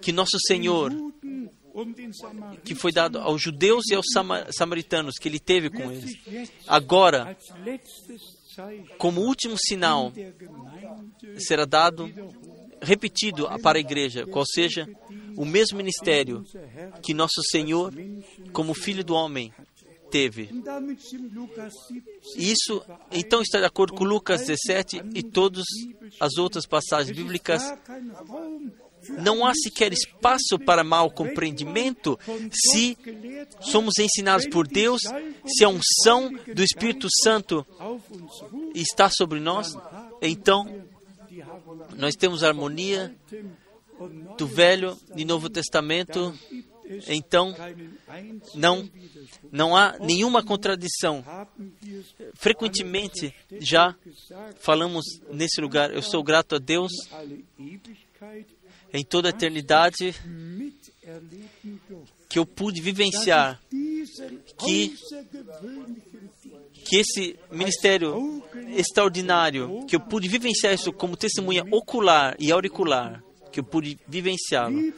que 0.00 0.12
nosso 0.12 0.38
Senhor, 0.46 0.92
que 2.64 2.74
foi 2.74 2.92
dado 2.92 3.18
aos 3.18 3.40
judeus 3.40 3.84
e 3.90 3.94
aos 3.94 4.06
samaritanos, 4.50 5.14
que 5.14 5.28
ele 5.28 5.38
teve 5.38 5.70
com 5.70 5.90
eles, 5.90 6.18
agora, 6.66 7.36
como 8.98 9.20
último 9.20 9.56
sinal, 9.56 10.12
será 11.38 11.64
dado, 11.64 12.10
repetido 12.80 13.48
para 13.60 13.78
a 13.78 13.80
igreja, 13.80 14.26
qual 14.26 14.44
seja 14.46 14.88
o 15.36 15.44
mesmo 15.44 15.76
ministério 15.76 16.44
que 17.02 17.14
nosso 17.14 17.42
Senhor, 17.50 17.92
como 18.52 18.74
Filho 18.74 19.04
do 19.04 19.14
Homem, 19.14 19.52
teve. 20.10 20.50
Isso 22.36 22.82
então 23.12 23.42
está 23.42 23.58
de 23.58 23.66
acordo 23.66 23.94
com 23.94 24.04
Lucas 24.04 24.46
17 24.46 25.02
e 25.14 25.22
todas 25.22 25.64
as 26.18 26.36
outras 26.36 26.66
passagens 26.66 27.16
bíblicas. 27.16 27.62
Não 29.10 29.46
há 29.46 29.52
sequer 29.54 29.92
espaço 29.92 30.58
para 30.66 30.82
mal 30.82 31.10
compreendimento 31.10 32.18
se 32.52 32.98
somos 33.60 33.94
ensinados 33.98 34.46
por 34.48 34.66
Deus, 34.66 35.00
se 35.46 35.64
a 35.64 35.68
unção 35.68 36.30
do 36.52 36.62
Espírito 36.62 37.06
Santo 37.22 37.64
está 38.74 39.08
sobre 39.08 39.38
nós, 39.38 39.76
então 40.20 40.84
nós 41.96 42.14
temos 42.14 42.42
a 42.42 42.48
harmonia 42.48 43.14
do 44.36 44.46
Velho 44.46 44.96
e 45.16 45.24
Novo 45.24 45.48
Testamento, 45.48 46.32
então 47.08 47.54
não 48.54 48.88
não 49.50 49.76
há 49.76 49.98
nenhuma 49.98 50.42
contradição. 50.42 51.24
Frequentemente 52.34 53.34
já 53.60 53.94
falamos 54.60 55.04
nesse 55.30 55.60
lugar, 55.60 55.92
eu 55.92 56.02
sou 56.02 56.22
grato 56.22 56.54
a 56.54 56.58
Deus 56.58 56.92
em 58.92 59.04
toda 59.04 59.28
a 59.28 59.30
eternidade 59.30 60.14
que 62.28 62.38
eu 62.38 62.46
pude 62.46 62.80
vivenciar 62.80 63.60
que 64.58 64.94
que 66.84 66.96
esse 66.96 67.38
ministério 67.50 68.42
extraordinário, 68.76 69.84
que 69.86 69.96
eu 69.96 70.00
pude 70.00 70.28
vivenciar 70.28 70.74
isso 70.74 70.92
como 70.92 71.16
testemunha 71.16 71.64
ocular 71.70 72.36
e 72.38 72.50
auricular, 72.50 73.22
que 73.52 73.60
eu 73.60 73.64
pude 73.64 73.98
vivenciá-lo. 74.06 74.92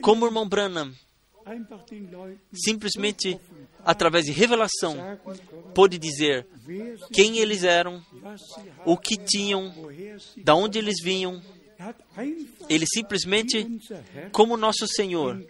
Como 0.00 0.24
o 0.24 0.28
irmão 0.28 0.48
Branham 0.48 0.92
simplesmente 2.52 3.38
através 3.84 4.24
de 4.24 4.32
revelação, 4.32 4.96
pôde 5.72 5.96
dizer 5.96 6.46
quem 7.12 7.38
eles 7.38 7.62
eram, 7.62 8.04
o 8.84 8.96
que 8.96 9.16
tinham, 9.16 9.72
da 10.38 10.54
onde 10.54 10.78
eles 10.78 10.96
vinham. 11.02 11.40
Ele 12.68 12.86
simplesmente, 12.92 13.64
como 14.32 14.56
nosso 14.56 14.88
Senhor, 14.88 15.44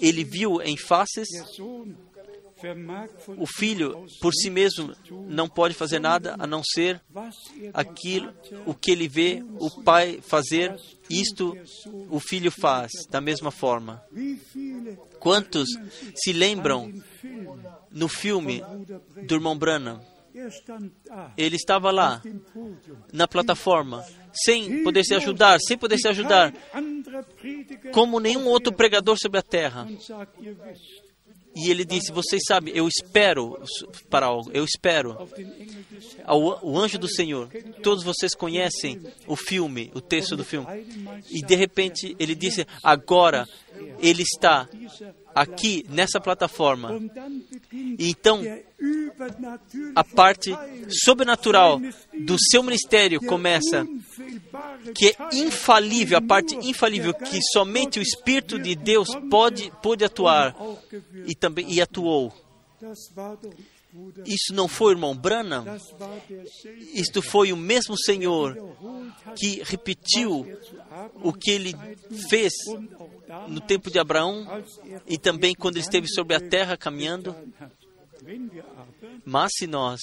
ele 0.00 0.24
viu 0.24 0.60
em 0.60 0.76
faces. 0.76 1.28
O 3.36 3.46
filho, 3.46 4.06
por 4.20 4.32
si 4.32 4.48
mesmo, 4.48 4.94
não 5.28 5.48
pode 5.48 5.74
fazer 5.74 5.98
nada 5.98 6.36
a 6.38 6.46
não 6.46 6.62
ser 6.64 7.00
aquilo 7.74 8.32
o 8.64 8.74
que 8.74 8.90
ele 8.90 9.08
vê 9.08 9.44
o 9.58 9.82
pai 9.82 10.20
fazer. 10.22 10.74
Isto 11.10 11.56
o 12.10 12.18
filho 12.18 12.50
faz 12.50 12.90
da 13.10 13.20
mesma 13.20 13.50
forma. 13.50 14.02
Quantos 15.20 15.68
se 16.14 16.32
lembram 16.32 16.92
no 17.90 18.08
filme 18.08 18.62
do 19.26 19.34
irmão 19.34 19.56
Branham, 19.56 20.00
Ele 21.36 21.56
estava 21.56 21.90
lá, 21.90 22.20
na 23.10 23.26
plataforma, 23.26 24.04
sem 24.44 24.82
poder 24.82 25.02
se 25.02 25.14
ajudar, 25.14 25.58
sem 25.60 25.78
poder 25.78 25.96
se 25.96 26.08
ajudar, 26.08 26.52
como 27.92 28.20
nenhum 28.20 28.46
outro 28.46 28.70
pregador 28.70 29.16
sobre 29.18 29.38
a 29.38 29.42
terra. 29.42 29.88
E 31.56 31.70
ele 31.70 31.86
disse: 31.86 32.12
Vocês 32.12 32.42
sabem, 32.46 32.76
eu 32.76 32.86
espero 32.86 33.58
para 34.10 34.26
algo, 34.26 34.50
eu 34.52 34.62
espero. 34.62 35.16
O 36.28 36.78
anjo 36.78 36.98
do 36.98 37.08
Senhor. 37.08 37.48
Todos 37.82 38.04
vocês 38.04 38.34
conhecem 38.34 39.00
o 39.26 39.34
filme, 39.34 39.90
o 39.94 40.00
texto 40.02 40.36
do 40.36 40.44
filme. 40.44 40.66
E 41.30 41.40
de 41.40 41.54
repente 41.54 42.14
ele 42.18 42.34
disse: 42.34 42.66
Agora 42.82 43.48
ele 43.98 44.22
está 44.22 44.68
aqui 45.36 45.84
nessa 45.90 46.18
plataforma. 46.18 46.98
Então, 47.98 48.42
a 49.94 50.02
parte 50.02 50.50
sobrenatural 50.88 51.78
do 52.18 52.36
seu 52.50 52.62
ministério 52.62 53.20
começa, 53.20 53.86
que 54.94 55.08
é 55.08 55.36
infalível, 55.36 56.16
a 56.16 56.22
parte 56.22 56.54
infalível 56.56 57.12
que 57.12 57.38
somente 57.52 57.98
o 57.98 58.02
Espírito 58.02 58.58
de 58.58 58.74
Deus 58.74 59.08
pode, 59.30 59.70
pode 59.82 60.02
atuar 60.02 60.56
e 61.26 61.34
também 61.34 61.70
e 61.70 61.82
atuou. 61.82 62.32
Isso 64.24 64.52
não 64.52 64.68
foi 64.68 64.88
o 64.88 64.96
irmão 64.96 65.16
Branham, 65.16 65.64
isto 66.94 67.22
foi 67.22 67.52
o 67.52 67.56
mesmo 67.56 67.96
Senhor 67.98 68.56
que 69.36 69.62
repetiu 69.64 70.46
o 71.22 71.32
que 71.32 71.50
ele 71.50 71.74
fez 72.28 72.52
no 73.48 73.60
tempo 73.60 73.90
de 73.90 73.98
Abraão 73.98 74.46
e 75.06 75.18
também 75.18 75.54
quando 75.54 75.76
ele 75.76 75.84
esteve 75.84 76.08
sobre 76.08 76.34
a 76.34 76.40
terra 76.40 76.76
caminhando. 76.76 77.34
Mas 79.24 79.52
se 79.56 79.66
nós, 79.66 80.00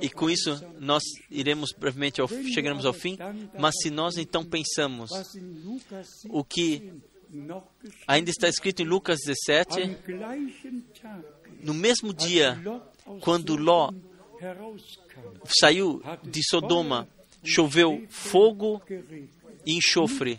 e 0.00 0.08
com 0.08 0.30
isso 0.30 0.60
nós 0.78 1.02
iremos 1.30 1.72
brevemente 1.72 2.20
ao, 2.20 2.28
chegaremos 2.28 2.84
ao 2.84 2.92
fim, 2.92 3.16
mas 3.58 3.74
se 3.80 3.90
nós 3.90 4.16
então 4.16 4.44
pensamos 4.44 5.10
o 6.28 6.44
que 6.44 6.92
ainda 8.06 8.30
está 8.30 8.48
escrito 8.48 8.82
em 8.82 8.86
Lucas 8.86 9.20
17, 9.24 9.96
no 11.62 11.74
mesmo 11.74 12.12
dia, 12.12 12.60
quando 13.20 13.56
Ló 13.56 13.90
saiu 15.60 16.02
de 16.22 16.40
Sodoma, 16.48 17.08
choveu 17.44 18.04
fogo 18.08 18.82
e 19.64 19.76
enxofre. 19.76 20.38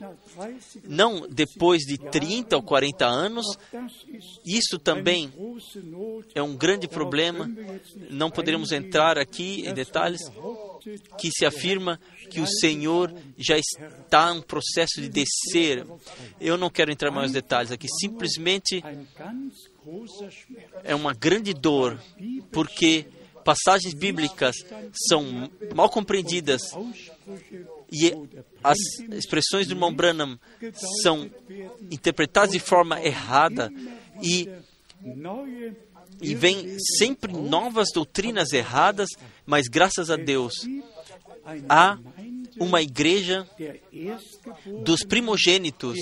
Não 0.88 1.28
depois 1.30 1.84
de 1.84 1.98
30 1.98 2.56
ou 2.56 2.64
40 2.64 3.06
anos, 3.06 3.45
isso 4.45 4.78
também 4.78 5.32
é 6.36 6.41
um 6.41 6.56
grande 6.56 6.88
problema. 6.88 7.50
Não 8.10 8.30
poderemos 8.30 8.72
entrar 8.72 9.18
aqui 9.18 9.66
em 9.66 9.74
detalhes, 9.74 10.22
que 11.18 11.30
se 11.32 11.45
afirma 11.45 12.00
que 12.30 12.41
o 12.41 12.48
Senhor 12.48 13.14
já 13.38 13.58
está 13.58 14.34
em 14.36 14.41
processo 14.41 15.00
de 15.00 15.10
descer. 15.10 15.86
Eu 16.40 16.58
não 16.58 16.70
quero 16.70 16.91
entrar 16.91 17.12
mais 17.12 17.28
nos 17.28 17.34
detalhes 17.34 17.72
aqui, 17.72 17.88
simplesmente 18.00 18.84
é 20.84 20.95
uma 20.95 21.14
grande 21.14 21.53
dor, 21.53 21.99
porque 22.51 23.05
passagens 23.43 23.93
bíblicas 23.93 24.55
são 25.07 25.49
mal 25.76 25.89
compreendidas 25.89 26.61
e 27.91 28.14
as 28.64 28.77
expressões 29.11 29.68
do 29.68 29.73
irmão 29.73 29.93
Branham 29.93 30.39
são 31.01 31.30
interpretadas 31.91 32.51
de 32.51 32.60
forma 32.60 33.01
errada 33.01 33.72
e 34.22 34.49
e 36.22 36.34
vem 36.34 36.77
sempre 36.97 37.34
novas 37.34 37.89
doutrinas 37.93 38.53
erradas, 38.53 39.10
mas 39.45 39.68
graças 39.68 40.10
a 40.10 40.15
Deus 40.15 40.53
há 41.68 41.97
uma 42.60 42.81
igreja 42.81 43.47
dos 44.84 45.03
primogênitos, 45.03 45.97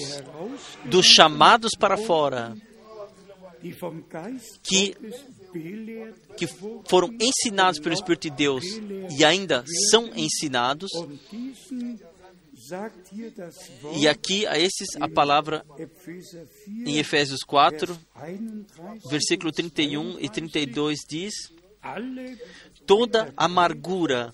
dos 0.86 1.08
chamados 1.08 1.72
para 1.78 1.98
fora, 1.98 2.56
que, 4.64 4.96
que 6.38 6.48
foram 6.88 7.14
ensinados 7.20 7.80
pelo 7.80 7.94
Espírito 7.94 8.24
de 8.24 8.32
Deus 8.32 8.64
e 9.18 9.24
ainda 9.24 9.64
são 9.90 10.12
ensinados. 10.16 10.90
E 13.98 14.08
aqui 14.08 14.46
a 14.48 14.58
esses 14.58 14.96
a 15.00 15.08
palavra 15.08 15.66
em 16.86 16.98
Efésios 16.98 17.42
4, 17.44 17.98
versículo 19.10 19.52
31 19.52 20.20
e 20.20 20.30
32 20.30 21.00
diz: 21.08 21.34
toda 22.86 23.34
amargura 23.36 24.34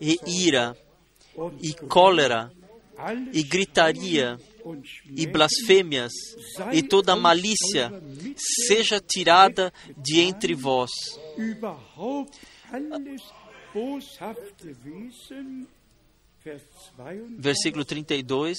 e 0.00 0.18
ira 0.46 0.76
e 1.60 1.74
cólera 1.74 2.50
e 3.32 3.42
gritaria 3.42 4.38
e 5.16 5.26
blasfêmias 5.26 6.12
e 6.72 6.82
toda 6.82 7.16
malícia 7.16 7.90
seja 8.66 9.00
tirada 9.00 9.72
de 9.96 10.20
entre 10.20 10.54
vós. 10.54 10.90
Versículo 17.38 17.84
32: 17.84 18.58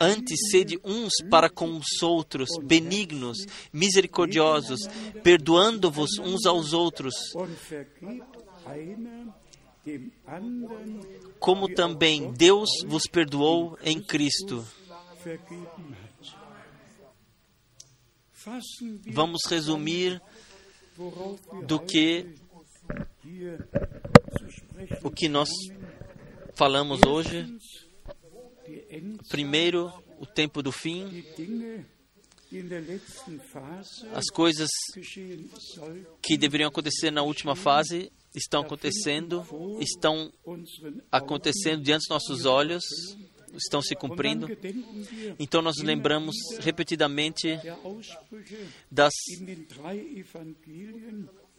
Antes 0.00 0.50
sede 0.50 0.78
uns 0.84 1.12
para 1.30 1.48
com 1.48 1.76
os 1.76 2.02
outros, 2.02 2.48
benignos, 2.62 3.38
misericordiosos, 3.72 4.80
perdoando-vos 5.22 6.18
uns 6.18 6.44
aos 6.44 6.72
outros, 6.72 7.14
como 11.38 11.72
também 11.72 12.32
Deus 12.32 12.68
vos 12.86 13.04
perdoou 13.10 13.78
em 13.82 14.00
Cristo. 14.00 14.66
Vamos 19.12 19.40
resumir 19.48 20.22
do 21.66 21.80
que 21.80 22.34
o 25.02 25.10
que 25.10 25.28
nós 25.28 25.48
falamos 26.54 27.00
hoje. 27.06 27.58
Primeiro, 29.28 29.92
o 30.18 30.26
tempo 30.26 30.62
do 30.62 30.70
fim, 30.70 31.24
as 34.12 34.26
coisas 34.32 34.68
que 36.22 36.36
deveriam 36.36 36.68
acontecer 36.68 37.10
na 37.10 37.22
última 37.22 37.56
fase 37.56 38.12
estão 38.34 38.62
acontecendo, 38.62 39.44
estão 39.80 40.32
acontecendo 41.10 41.82
diante 41.82 42.02
dos 42.02 42.08
nossos 42.08 42.44
olhos, 42.44 42.84
estão 43.56 43.82
se 43.82 43.94
cumprindo. 43.94 44.48
Então 45.38 45.62
nós 45.62 45.76
lembramos 45.82 46.34
repetidamente 46.60 47.58
das 48.90 49.12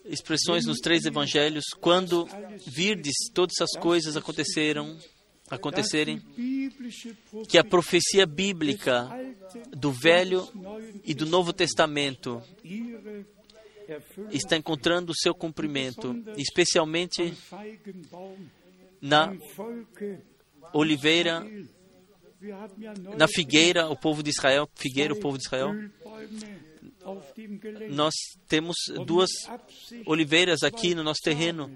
expressões 0.05 0.65
nos 0.65 0.79
três 0.79 1.05
evangelhos, 1.05 1.65
quando 1.81 2.27
virdes 2.65 3.15
todas 3.33 3.55
essas 3.59 3.79
coisas 3.79 4.15
aconteceram, 4.15 4.97
acontecerem, 5.49 6.21
que 7.47 7.57
a 7.57 7.63
profecia 7.63 8.25
bíblica 8.25 9.09
do 9.71 9.91
Velho 9.91 10.47
e 11.03 11.13
do 11.13 11.25
Novo 11.25 11.53
Testamento 11.53 12.41
está 14.31 14.57
encontrando 14.57 15.11
o 15.11 15.15
seu 15.15 15.33
cumprimento, 15.33 16.15
especialmente 16.37 17.33
na 19.01 19.33
oliveira, 20.73 21.45
na 23.17 23.27
figueira, 23.27 23.87
o 23.87 23.95
povo 23.95 24.21
de 24.23 24.29
Israel, 24.29 24.69
figueira, 24.75 25.13
o 25.13 25.19
povo 25.19 25.37
de 25.37 25.43
Israel. 25.43 25.73
Nós 27.89 28.13
temos 28.47 28.75
duas 29.05 29.29
oliveiras 30.05 30.63
aqui 30.63 30.93
no 30.93 31.03
nosso 31.03 31.21
terreno 31.23 31.71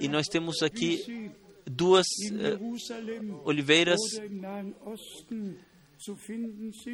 e 0.00 0.08
nós 0.08 0.26
temos 0.26 0.62
aqui 0.62 1.30
duas 1.66 2.06
uh, 2.30 3.40
oliveiras 3.44 3.98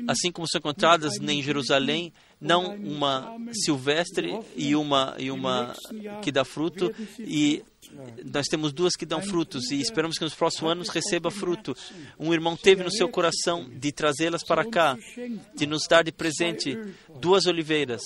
assim 0.08 0.30
como 0.30 0.48
são 0.48 0.58
encontradas 0.58 1.16
em 1.20 1.42
Jerusalém, 1.42 2.12
não 2.40 2.74
uma 2.76 3.36
silvestre 3.52 4.38
e 4.56 4.74
uma, 4.74 5.14
e 5.18 5.30
uma 5.30 5.74
que 6.22 6.32
dá 6.32 6.44
fruto, 6.44 6.94
e 7.18 7.62
nós 8.24 8.46
temos 8.46 8.72
duas 8.72 8.94
que 8.94 9.06
dão 9.06 9.20
frutos 9.20 9.70
e 9.70 9.80
esperamos 9.80 10.16
que 10.16 10.24
nos 10.24 10.34
próximos 10.34 10.72
anos 10.72 10.88
receba 10.88 11.30
fruto. 11.30 11.76
Um 12.18 12.32
irmão 12.32 12.56
teve 12.56 12.84
no 12.84 12.90
seu 12.90 13.08
coração 13.08 13.68
de 13.68 13.92
trazê-las 13.92 14.44
para 14.44 14.68
cá, 14.68 14.96
de 15.54 15.66
nos 15.66 15.86
dar 15.88 16.02
de 16.02 16.12
presente 16.12 16.78
duas 17.20 17.46
oliveiras. 17.46 18.02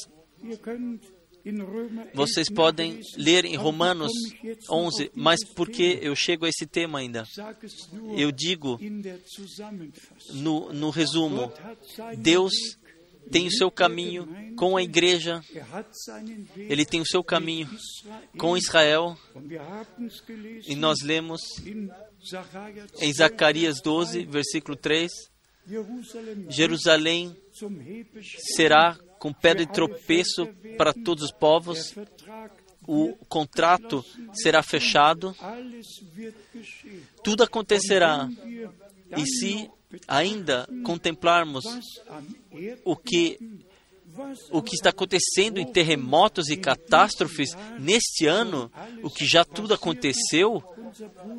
Vocês 2.14 2.48
podem 2.48 3.00
ler 3.16 3.44
em 3.44 3.56
Romanos 3.56 4.10
11, 4.70 5.10
mas 5.14 5.44
por 5.54 5.68
que 5.68 5.98
eu 6.00 6.14
chego 6.16 6.46
a 6.46 6.48
esse 6.48 6.66
tema 6.66 7.00
ainda? 7.00 7.24
Eu 8.16 8.32
digo 8.32 8.78
no, 10.32 10.72
no 10.72 10.90
resumo: 10.90 11.52
Deus 12.16 12.52
tem 13.30 13.46
o 13.46 13.50
seu 13.50 13.70
caminho 13.70 14.54
com 14.56 14.76
a 14.76 14.82
igreja, 14.82 15.42
ele 16.56 16.84
tem 16.84 17.00
o 17.00 17.06
seu 17.06 17.22
caminho 17.22 17.68
com 18.38 18.56
Israel, 18.56 19.16
e 20.66 20.74
nós 20.74 21.02
lemos 21.02 21.40
em 23.00 23.12
Zacarias 23.12 23.80
12, 23.82 24.24
versículo 24.24 24.76
3: 24.76 25.10
Jerusalém 26.48 27.36
será 28.56 28.98
com 29.24 29.32
pedra 29.32 29.64
de 29.64 29.72
tropeço 29.72 30.46
para 30.76 30.92
todos 30.92 31.24
os 31.24 31.32
povos, 31.32 31.94
o 32.86 33.16
contrato 33.26 34.04
será 34.34 34.62
fechado, 34.62 35.34
tudo 37.22 37.42
acontecerá. 37.42 38.28
E 39.16 39.24
se 39.24 39.70
ainda 40.06 40.68
contemplarmos 40.84 41.64
o 42.84 42.94
que 42.94 43.38
o 44.50 44.62
que 44.62 44.74
está 44.74 44.90
acontecendo 44.90 45.58
em 45.58 45.66
terremotos 45.66 46.48
e 46.48 46.56
catástrofes 46.56 47.56
neste 47.78 48.26
ano, 48.26 48.70
o 49.02 49.10
que 49.10 49.26
já 49.26 49.44
tudo 49.44 49.74
aconteceu, 49.74 50.62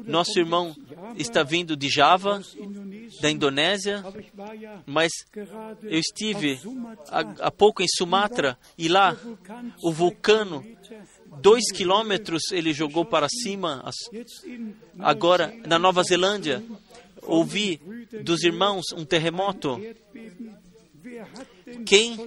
nosso 0.05 0.37
irmão 0.37 0.75
está 1.17 1.43
vindo 1.43 1.75
de 1.75 1.89
Java, 1.89 2.41
da 3.21 3.29
Indonésia, 3.29 4.03
mas 4.85 5.11
eu 5.83 5.99
estive 5.99 6.59
há, 7.09 7.47
há 7.47 7.51
pouco 7.51 7.81
em 7.81 7.87
Sumatra 7.87 8.57
e 8.77 8.87
lá 8.87 9.17
o 9.81 9.91
vulcano 9.91 10.65
dois 11.41 11.71
quilômetros 11.71 12.51
ele 12.51 12.73
jogou 12.73 13.05
para 13.05 13.27
cima. 13.29 13.83
Agora, 14.99 15.53
na 15.65 15.79
Nova 15.79 16.03
Zelândia, 16.03 16.63
ouvi 17.21 17.79
dos 18.23 18.43
irmãos 18.43 18.85
um 18.95 19.05
terremoto. 19.05 19.79
Quem, 21.85 22.17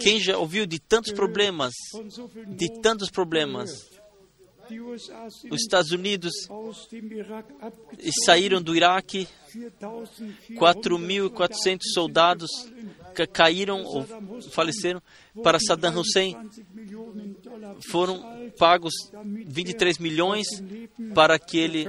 quem 0.00 0.20
já 0.20 0.38
ouviu 0.38 0.66
de 0.66 0.78
tantos 0.78 1.12
problemas, 1.12 1.72
de 2.56 2.80
tantos 2.80 3.10
problemas? 3.10 3.70
Os 5.50 5.60
Estados 5.60 5.90
Unidos 5.90 6.32
saíram 8.24 8.62
do 8.62 8.74
Iraque, 8.74 9.28
4.400 10.56 11.80
soldados 11.92 12.50
caíram 13.32 13.82
ou 13.84 14.04
faleceram 14.50 15.02
para 15.42 15.58
Saddam 15.60 16.00
Hussein. 16.00 16.36
Foram 17.90 18.43
pagos 18.58 18.92
23 19.46 19.98
milhões 19.98 20.46
para 21.14 21.38
que 21.38 21.58
ele 21.58 21.86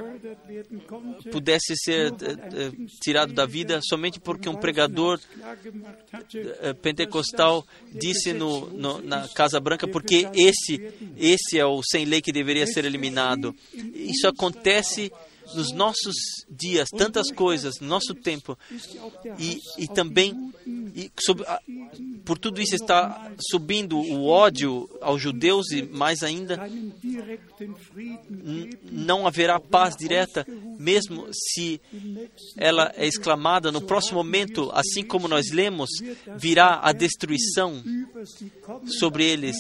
pudesse 1.32 1.76
ser 1.76 2.12
uh, 2.12 2.86
tirado 3.02 3.34
da 3.34 3.46
vida 3.46 3.80
somente 3.84 4.20
porque 4.20 4.50
um 4.50 4.56
pregador 4.56 5.20
uh, 5.20 6.76
pentecostal 6.82 7.66
disse 7.92 8.34
no, 8.34 8.68
no, 8.72 9.02
na 9.02 9.28
Casa 9.30 9.60
Branca 9.60 9.88
porque 9.88 10.28
esse 10.34 10.82
esse 11.18 11.60
é 11.60 11.66
o 11.66 11.82
sem 11.84 12.06
lei 12.06 12.22
que 12.22 12.32
deveria 12.32 12.68
ser 12.68 12.86
eliminado. 12.86 13.56
Isso 13.74 14.28
acontece 14.28 15.12
nos 15.54 15.72
nossos 15.72 16.16
dias, 16.50 16.90
tantas 16.90 17.32
coisas, 17.32 17.80
no 17.80 17.88
nosso 17.88 18.14
tempo, 18.14 18.58
e, 19.38 19.60
e 19.78 19.88
também, 19.88 20.52
e 20.96 21.12
sobre, 21.20 21.46
por 22.26 22.38
tudo 22.38 22.62
isso 22.62 22.76
está 22.76 23.32
subindo 23.50 23.98
o 23.98 24.26
ódio 24.26 24.90
aos 25.02 25.22
judeus 25.22 25.72
e 25.72 25.84
mais 25.84 26.24
ainda, 26.24 26.60
não 28.92 29.28
haverá 29.28 29.60
paz 29.60 29.96
direta, 29.96 30.46
mesmo 30.80 31.28
se 31.32 31.80
ela 32.58 32.92
é 32.96 33.06
exclamada 33.06 33.72
no 33.72 33.82
próximo 33.82 34.18
momento, 34.18 34.72
assim 34.74 35.04
como 35.04 35.28
nós 35.28 35.52
lemos, 35.52 35.90
virá 36.38 36.80
a 36.82 36.92
destruição 36.92 37.84
sobre 39.00 39.26
eles, 39.26 39.56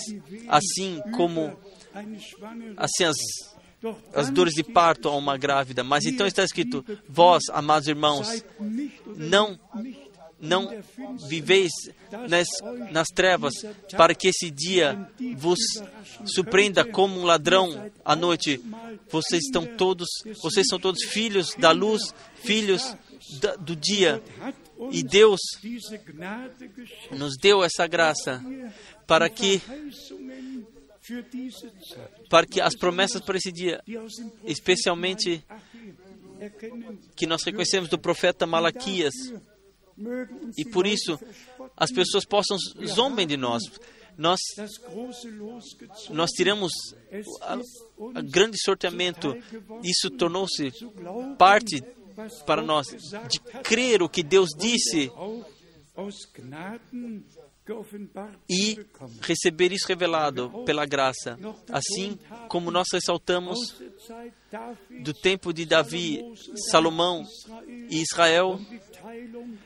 assim 0.47 1.01
como 1.15 1.55
assim 2.77 3.03
as 3.03 3.15
as 4.13 4.29
dores 4.29 4.53
de 4.53 4.63
parto 4.63 5.09
a 5.09 5.15
uma 5.15 5.37
grávida. 5.37 5.83
Mas 5.83 6.05
então 6.05 6.25
está 6.25 6.43
escrito: 6.43 6.83
Vós, 7.07 7.43
amados 7.51 7.87
irmãos, 7.87 8.43
não 9.15 9.59
não 10.39 10.69
viveis 11.27 11.71
nas, 12.29 12.47
nas 12.91 13.07
trevas, 13.07 13.53
para 13.95 14.13
que 14.13 14.27
esse 14.27 14.51
dia 14.51 15.09
vos 15.35 15.59
surpreenda 16.25 16.83
como 16.85 17.19
um 17.19 17.23
ladrão 17.23 17.91
à 18.03 18.15
noite. 18.15 18.61
Vocês 19.09 19.43
estão 19.45 19.65
todos, 19.65 20.07
vocês 20.41 20.67
são 20.67 20.79
todos 20.79 21.03
filhos 21.05 21.55
da 21.57 21.71
luz, 21.71 22.13
filhos 22.35 22.95
da, 23.41 23.55
do 23.55 23.75
dia. 23.75 24.21
E 24.91 25.01
Deus 25.03 25.39
nos 27.11 27.37
deu 27.37 27.63
essa 27.63 27.87
graça 27.87 28.43
para 29.07 29.29
que 29.29 29.61
para 32.29 32.45
que 32.45 32.61
as 32.61 32.75
promessas 32.75 33.21
para 33.21 33.37
esse 33.37 33.51
dia, 33.51 33.81
especialmente 34.43 35.43
que 37.15 37.25
nós 37.25 37.43
reconhecemos 37.43 37.89
do 37.89 37.97
profeta 37.97 38.45
Malaquias, 38.45 39.13
e 40.57 40.65
por 40.65 40.85
isso 40.85 41.17
as 41.77 41.91
pessoas 41.91 42.25
possam 42.25 42.57
zombem 42.85 43.25
de 43.25 43.37
nós. 43.37 43.63
Nós, 44.17 44.39
nós 46.09 46.29
tiramos 46.31 46.71
o 47.97 48.11
grande 48.23 48.57
sorteamento, 48.61 49.35
isso 49.83 50.09
tornou-se 50.11 50.71
parte 51.37 51.83
para 52.45 52.61
nós 52.61 52.87
de 52.87 53.39
crer 53.61 54.01
o 54.01 54.09
que 54.09 54.23
Deus 54.23 54.49
disse 54.57 55.11
e 58.49 58.85
receber 59.21 59.71
isso 59.71 59.87
revelado 59.87 60.63
pela 60.65 60.85
graça. 60.85 61.37
Assim 61.69 62.17
como 62.47 62.69
nós 62.69 62.87
ressaltamos 62.93 63.81
do 65.01 65.13
tempo 65.13 65.51
de 65.51 65.65
Davi, 65.65 66.23
Salomão 66.69 67.25
e 67.89 68.01
Israel 68.01 68.59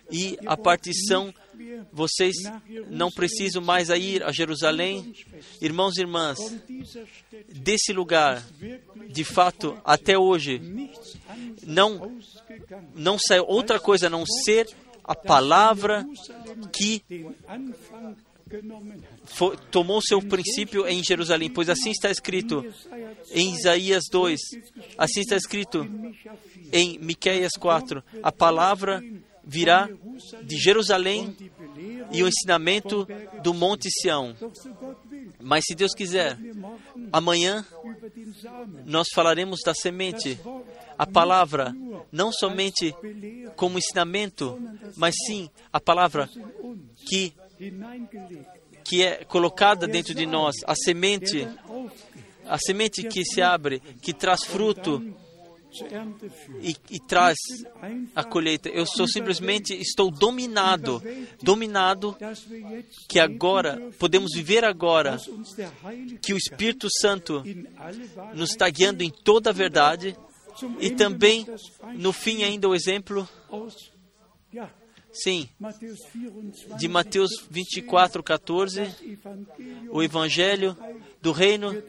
e 0.10 0.38
a 0.46 0.56
partição, 0.56 1.34
vocês 1.92 2.36
não 2.90 3.12
precisam 3.12 3.62
mais 3.62 3.90
ir 3.90 4.24
a 4.24 4.32
Jerusalém. 4.32 5.14
Irmãos 5.62 5.98
e 5.98 6.02
irmãs, 6.02 6.38
desse 7.50 7.92
lugar, 7.92 8.46
de 9.10 9.24
fato, 9.26 9.78
até 9.84 10.18
hoje, 10.18 10.62
não, 11.66 12.18
não 12.96 13.18
saiu 13.20 13.46
outra 13.46 13.80
coisa 13.80 14.08
a 14.08 14.10
não 14.10 14.26
ser 14.26 14.68
a 15.10 15.16
palavra 15.16 16.06
que 16.72 17.04
foi, 19.26 19.58
tomou 19.72 20.00
seu 20.04 20.22
princípio 20.22 20.88
em 20.88 21.04
Jerusalém, 21.04 21.50
pois 21.50 21.68
assim 21.68 21.90
está 21.90 22.12
escrito 22.12 22.64
em 23.32 23.56
Isaías 23.56 24.04
2, 24.12 24.40
assim 25.00 25.22
está 25.22 25.36
escrito 25.36 25.84
em 26.72 27.00
Miqueias 27.00 27.54
4, 27.60 28.04
a 28.22 28.32
palavra 28.32 29.04
virá 29.44 29.90
de 30.44 30.58
Jerusalém 30.58 31.36
e 32.12 32.22
o 32.22 32.28
ensinamento 32.28 33.08
do 33.42 33.52
Monte 33.52 33.90
Sião. 33.90 34.36
Mas 35.42 35.64
se 35.66 35.74
Deus 35.74 35.96
quiser, 35.96 36.38
amanhã 37.12 37.66
nós 38.86 39.08
falaremos 39.12 39.60
da 39.66 39.74
semente, 39.74 40.40
a 41.00 41.08
palavra, 41.08 41.74
não 42.12 42.30
somente 42.30 42.94
como 43.56 43.78
ensinamento, 43.78 44.60
mas 44.98 45.16
sim 45.26 45.50
a 45.72 45.80
palavra 45.80 46.30
que, 47.08 47.34
que 48.84 49.02
é 49.02 49.24
colocada 49.24 49.88
dentro 49.88 50.14
de 50.14 50.26
nós, 50.26 50.58
a 50.68 50.76
semente, 50.76 51.48
a 52.46 52.58
semente 52.58 53.08
que 53.08 53.24
se 53.24 53.42
abre, 53.42 53.82
que 54.02 54.14
traz 54.14 54.44
fruto 54.44 55.02
e, 56.62 56.76
e, 56.90 57.00
traz 57.00 57.38
a 58.14 58.24
colheita. 58.26 58.68
Eu 58.68 58.86
sou 58.86 59.08
simplesmente 59.08 59.74
estou 59.74 60.12
dominado, 60.12 61.02
dominado 61.42 62.18
que 63.08 63.22
agora 63.22 63.90
podemos 63.98 64.32
viver 64.36 64.66
agora 64.66 65.18
que 66.22 66.34
o 66.34 66.38
Espírito 66.38 66.90
Santo 67.00 67.42
nos 68.34 68.50
está 68.50 68.70
guiando 68.70 69.02
em 69.02 69.10
toda 69.10 69.52
a 69.52 69.54
verdade 69.54 70.18
e 70.80 70.92
também 70.92 71.46
no 71.96 72.12
fim 72.14 72.44
ainda 72.44 72.68
o 72.68 72.76
exemplo? 72.76 73.28
Sim, 75.12 75.50
de 76.78 76.88
Mateus 76.88 77.32
24, 77.50 78.22
14, 78.22 78.84
o 79.90 80.04
Evangelho 80.04 80.78
do 81.22 81.32
Reino 81.32 81.82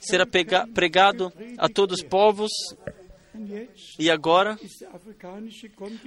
será 0.00 0.24
pregado 0.26 1.32
a 1.58 1.68
todos 1.68 2.00
os 2.00 2.04
povos 2.04 2.50
e 3.98 4.10
agora, 4.10 4.58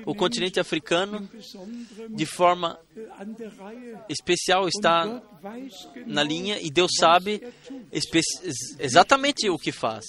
o 0.06 0.14
continente 0.14 0.60
africano, 0.60 1.28
de 2.10 2.26
forma 2.26 2.80
especial, 4.08 4.68
está 4.68 5.22
na 6.06 6.24
linha 6.24 6.60
e 6.62 6.70
Deus 6.70 6.92
sabe 7.00 7.42
exatamente 8.80 9.50
o 9.50 9.58
que 9.58 9.72
faz. 9.72 10.06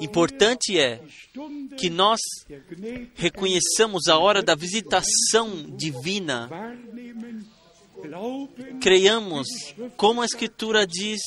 Importante 0.00 0.78
é 0.78 1.00
que 1.76 1.88
nós 1.88 2.18
reconheçamos 3.14 4.08
a 4.08 4.18
hora 4.18 4.42
da 4.42 4.54
visitação 4.54 5.76
divina. 5.76 6.50
creiamos 8.80 9.46
como 9.96 10.22
a 10.22 10.24
Escritura 10.24 10.86
diz 10.86 11.20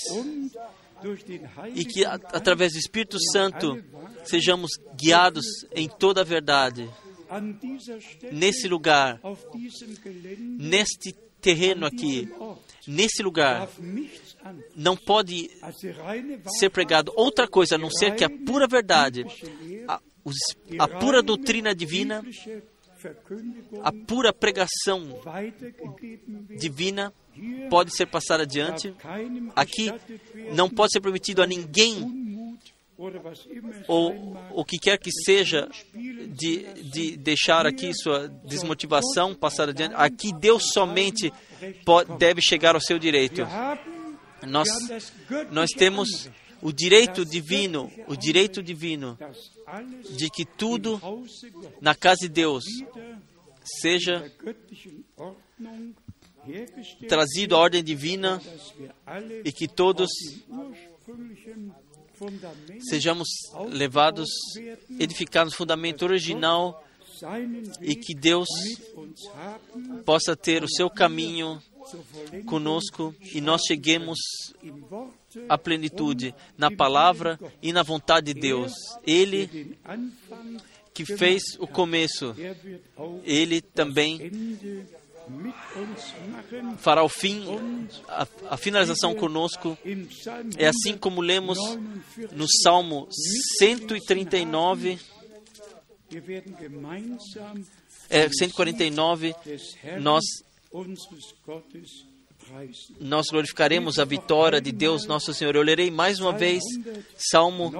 e 1.74 1.84
que 1.86 2.06
através 2.06 2.74
do 2.74 2.80
Espírito 2.80 3.18
Santo 3.32 3.82
sejamos 4.24 4.72
guiados 4.96 5.46
em 5.74 5.88
toda 5.88 6.22
a 6.22 6.26
verdade. 6.26 6.90
Nesse 8.32 8.68
lugar, 8.68 9.20
neste 10.60 11.14
terreno 11.40 11.86
aqui, 11.86 12.30
nesse 12.88 13.24
lugar, 13.24 13.70
não 14.76 14.96
pode 14.96 15.50
ser 16.60 16.70
pregado 16.70 17.12
outra 17.16 17.48
coisa 17.48 17.76
a 17.76 17.78
não 17.78 17.90
ser 17.90 18.16
que 18.16 18.24
a 18.24 18.30
pura 18.30 18.68
verdade, 18.68 19.26
a, 19.88 20.00
a 20.80 20.88
pura 20.88 21.22
doutrina 21.24 21.74
divina, 21.74 22.24
a 23.82 23.92
pura 23.92 24.32
pregação 24.32 25.20
divina 26.60 27.14
pode 27.70 27.96
ser 27.96 28.06
passada 28.06 28.44
adiante. 28.44 28.94
Aqui 29.56 29.92
não 30.54 30.70
pode 30.70 30.92
ser 30.94 31.02
permitido 31.02 31.42
a 31.42 31.48
ninguém 31.48 32.31
ou 33.88 34.38
o 34.52 34.64
que 34.66 34.78
quer 34.78 34.98
que 34.98 35.12
seja 35.12 35.70
de, 35.94 36.64
de 36.92 37.18
deixar 37.18 37.66
aqui 37.66 37.94
sua 37.94 38.28
desmotivação 38.28 39.34
passar 39.34 39.70
adiante. 39.70 39.96
Aqui 39.96 40.32
Deus 40.34 40.72
somente 40.74 41.32
pode, 41.86 42.18
deve 42.18 42.42
chegar 42.42 42.76
ao 42.76 42.82
seu 42.82 43.00
direito. 43.00 43.42
Nós, 44.48 44.70
nós 45.52 45.70
temos 45.72 46.30
o 46.62 46.72
direito 46.72 47.26
divino, 47.26 47.92
o 48.08 48.16
direito 48.16 48.62
divino 48.62 49.18
de 50.16 50.30
que 50.30 50.46
tudo 50.46 51.02
na 51.80 51.96
casa 51.96 52.22
de 52.22 52.30
Deus 52.30 52.64
seja 53.64 54.32
trazido 57.08 57.56
à 57.56 57.60
ordem 57.60 57.84
divina 57.84 58.42
e 59.44 59.52
que 59.52 59.68
todos 59.68 60.10
sejamos 62.90 63.28
levados, 63.70 64.30
edificados 65.00 65.54
no 65.54 65.58
fundamento 65.58 66.04
original 66.04 66.84
e 67.82 67.96
que 67.96 68.16
Deus 68.16 68.48
possa 70.06 70.36
ter 70.36 70.64
o 70.64 70.70
seu 70.70 70.90
caminho 70.90 71.62
conosco 72.46 73.14
e 73.34 73.42
nós 73.42 73.62
cheguemos 73.66 74.20
à 75.50 75.58
plenitude 75.58 76.34
na 76.58 76.72
palavra 76.72 77.40
e 77.62 77.74
na 77.74 77.84
vontade 77.84 78.34
de 78.34 78.40
Deus. 78.40 78.74
Ele 79.06 79.78
que 80.94 81.06
fez 81.06 81.42
o 81.60 81.68
começo, 81.68 82.36
ele 83.24 83.62
também 83.62 84.32
fará 86.78 87.04
o 87.04 87.10
fim, 87.10 87.46
a, 88.08 88.28
a, 88.50 88.58
finalização 88.58 89.14
conosco. 89.16 89.78
É 90.58 90.68
assim 90.68 90.98
como 90.98 91.22
lemos 91.22 91.58
no 92.32 92.46
Salmo 92.64 93.08
139, 93.60 95.00
é, 98.10 98.30
149, 98.30 99.36
nós 100.00 100.24
nós 103.00 103.28
glorificaremos 103.30 104.00
a 104.00 104.06
vitória 104.06 104.60
de 104.60 104.72
Deus 104.72 105.06
nosso 105.06 105.34
Senhor. 105.34 105.56
Eu 105.56 105.62
lerei 105.62 105.90
mais 105.90 106.20
uma 106.20 106.34
vez 106.34 106.62
Salmo 107.16 107.72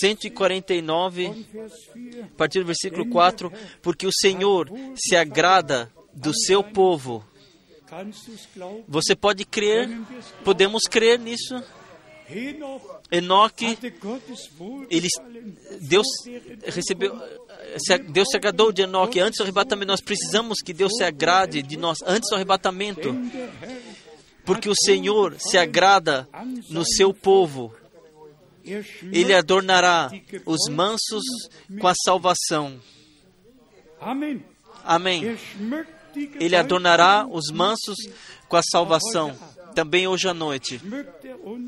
149, 0.00 1.46
a 2.22 2.36
partir 2.36 2.60
do 2.60 2.66
versículo 2.66 3.08
4, 3.08 3.52
porque 3.80 4.06
o 4.06 4.12
Senhor 4.12 4.68
se 4.96 5.14
agrada 5.14 5.90
do 6.14 6.32
seu 6.34 6.62
povo. 6.62 7.24
Você 8.88 9.14
pode 9.14 9.44
crer, 9.44 9.88
podemos 10.44 10.82
crer 10.84 11.18
nisso. 11.18 11.62
Enoque, 13.10 13.78
ele, 14.90 15.08
Deus 15.82 16.06
recebeu, 16.64 17.14
Deus 18.08 18.28
se 18.30 18.36
agradou 18.36 18.72
de 18.72 18.82
Enoque. 18.82 19.20
Antes 19.20 19.36
do 19.36 19.42
arrebatamento, 19.42 19.88
nós 19.88 20.00
precisamos 20.00 20.58
que 20.64 20.72
Deus 20.72 20.92
se 20.96 21.04
agrade 21.04 21.60
de 21.62 21.76
nós 21.76 21.98
antes 22.06 22.30
do 22.30 22.36
arrebatamento, 22.36 23.14
porque 24.46 24.70
o 24.70 24.74
Senhor 24.74 25.36
se 25.38 25.58
agrada 25.58 26.26
no 26.70 26.86
seu 26.86 27.12
povo. 27.12 27.74
Ele 29.12 29.34
adornará 29.34 30.10
os 30.46 30.70
mansos 30.70 31.24
com 31.78 31.88
a 31.88 31.94
salvação. 31.94 32.80
Amém. 34.84 35.36
Ele 36.38 36.56
adornará 36.56 37.26
os 37.30 37.50
mansos 37.52 37.96
com 38.48 38.56
a 38.56 38.62
salvação. 38.62 39.36
Também 39.74 40.06
hoje 40.06 40.28
à 40.28 40.34
noite. 40.34 40.80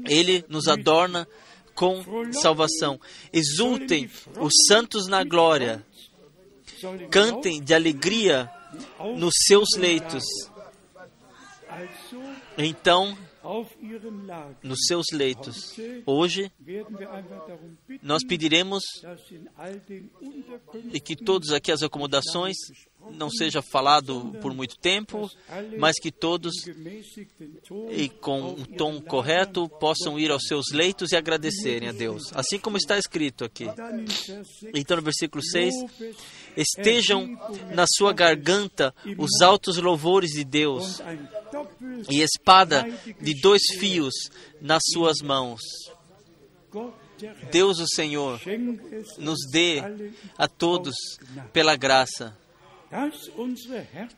Ele 0.06 0.44
nos 0.48 0.68
adorna 0.68 1.26
com 1.74 2.02
salvação. 2.32 3.00
Exultem 3.32 4.10
os 4.38 4.52
santos 4.68 5.06
na 5.06 5.24
glória. 5.24 5.84
Cantem 7.10 7.62
de 7.62 7.74
alegria 7.74 8.50
nos 9.16 9.32
seus 9.46 9.68
leitos. 9.76 10.24
Então, 12.56 13.16
nos 14.62 14.78
seus 14.86 15.06
leitos. 15.12 15.76
Hoje, 16.06 16.50
nós 18.02 18.24
pediremos 18.24 18.82
e 20.92 21.00
que 21.00 21.14
todos 21.16 21.50
aqui 21.52 21.70
as 21.70 21.82
acomodações 21.82 22.56
não 23.12 23.28
seja 23.28 23.60
falado 23.60 24.32
por 24.40 24.54
muito 24.54 24.76
tempo, 24.78 25.30
mas 25.78 25.96
que 26.00 26.10
todos, 26.10 26.52
e 27.90 28.08
com 28.08 28.40
um 28.52 28.64
tom 28.64 29.00
correto, 29.00 29.68
possam 29.68 30.18
ir 30.18 30.30
aos 30.30 30.44
seus 30.46 30.72
leitos 30.72 31.12
e 31.12 31.16
agradecerem 31.16 31.88
a 31.88 31.92
Deus. 31.92 32.22
Assim 32.32 32.58
como 32.58 32.76
está 32.76 32.98
escrito 32.98 33.44
aqui. 33.44 33.66
Então, 34.74 34.96
no 34.96 35.02
versículo 35.02 35.44
6, 35.44 35.74
estejam 36.56 37.26
na 37.74 37.84
sua 37.86 38.12
garganta 38.12 38.94
os 39.18 39.42
altos 39.42 39.76
louvores 39.76 40.30
de 40.30 40.44
Deus 40.44 41.02
e 42.10 42.20
espada 42.20 42.86
de 43.20 43.40
dois 43.40 43.62
fios 43.78 44.14
nas 44.60 44.82
suas 44.92 45.18
mãos. 45.22 45.60
Deus, 47.50 47.78
o 47.78 47.86
Senhor, 47.86 48.40
nos 49.18 49.38
dê 49.50 49.80
a 50.36 50.48
todos 50.48 50.94
pela 51.52 51.76
graça. 51.76 52.36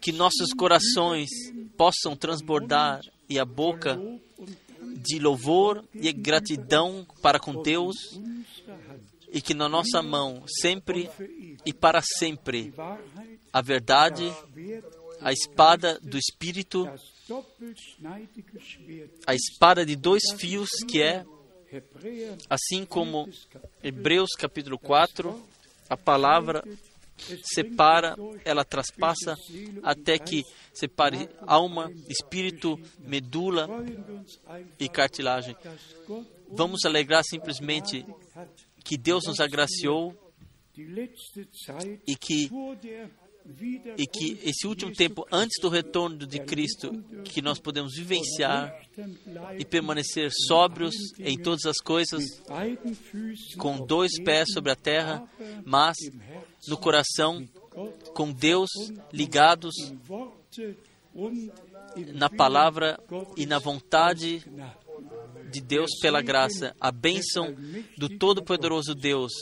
Que 0.01 0.13
nossos 0.13 0.53
corações 0.53 1.29
possam 1.77 2.15
transbordar 2.17 3.01
e 3.29 3.39
a 3.39 3.45
boca 3.45 3.99
de 4.97 5.19
louvor 5.19 5.85
e 5.95 6.13
gratidão 6.13 7.07
para 7.23 7.39
com 7.39 7.63
Deus 7.63 7.97
e 9.33 9.41
que 9.41 9.55
na 9.55 9.69
nossa 9.69 10.03
mão 10.03 10.45
sempre 10.61 11.11
e 11.65 11.73
para 11.73 12.01
sempre 12.19 12.73
a 13.53 13.61
verdade, 13.61 14.25
a 15.21 15.33
espada 15.33 15.99
do 16.01 16.19
Espírito, 16.19 16.89
a 19.27 19.35
espada 19.35 19.85
de 19.85 19.97
dois 19.97 20.23
fios 20.36 20.69
que 20.89 21.03
é, 21.03 21.24
assim 22.48 22.85
como 22.85 23.28
Hebreus 23.82 24.31
capítulo 24.39 24.78
4, 24.78 25.43
a 25.89 25.97
palavra 25.97 26.62
separa, 27.43 28.15
ela 28.44 28.65
traspassa 28.65 29.35
até 29.82 30.19
que 30.19 30.43
separe 30.73 31.28
alma, 31.40 31.90
espírito, 32.09 32.78
medula 33.01 33.69
e 34.78 34.89
cartilagem. 34.89 35.57
Vamos 36.48 36.85
alegrar 36.85 37.24
simplesmente 37.24 38.07
que 38.85 38.97
Deus 38.97 39.24
nos 39.27 39.40
agraciou 39.40 40.15
e 42.07 42.15
que 42.15 42.51
e 43.97 44.06
que 44.06 44.39
esse 44.44 44.66
último 44.66 44.93
tempo 44.93 45.27
antes 45.31 45.60
do 45.60 45.68
retorno 45.68 46.27
de 46.27 46.40
Cristo, 46.40 46.93
que 47.24 47.40
nós 47.40 47.59
podemos 47.59 47.94
vivenciar 47.94 48.74
e 49.59 49.64
permanecer 49.64 50.31
sóbrios 50.47 50.94
em 51.18 51.39
todas 51.39 51.64
as 51.64 51.78
coisas, 51.78 52.24
com 53.56 53.85
dois 53.86 54.12
pés 54.23 54.48
sobre 54.52 54.73
a 54.73 54.77
terra, 54.77 55.23
mas 55.64 55.97
no 56.68 56.77
coração 56.77 57.47
com 58.14 58.32
Deus 58.32 58.70
ligados 59.12 59.74
na 62.14 62.28
palavra 62.28 62.98
e 63.36 63.47
na 63.47 63.59
vontade 63.59 64.44
de 65.51 65.60
Deus 65.60 65.90
pela 66.01 66.20
graça, 66.20 66.74
a 66.81 66.90
bênção 66.90 67.55
do 67.97 68.09
Todo-Poderoso 68.09 68.94
Deus 68.94 69.32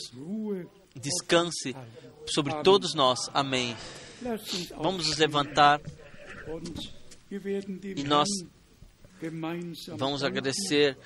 descanse 0.94 1.74
sobre 2.26 2.54
todos 2.62 2.94
nós. 2.94 3.18
Amém. 3.32 3.76
Vamos 4.76 5.08
nos 5.08 5.18
levantar 5.18 5.80
e 7.96 8.04
nós 8.04 8.28
vamos 9.96 10.22
agradecer 10.22 10.96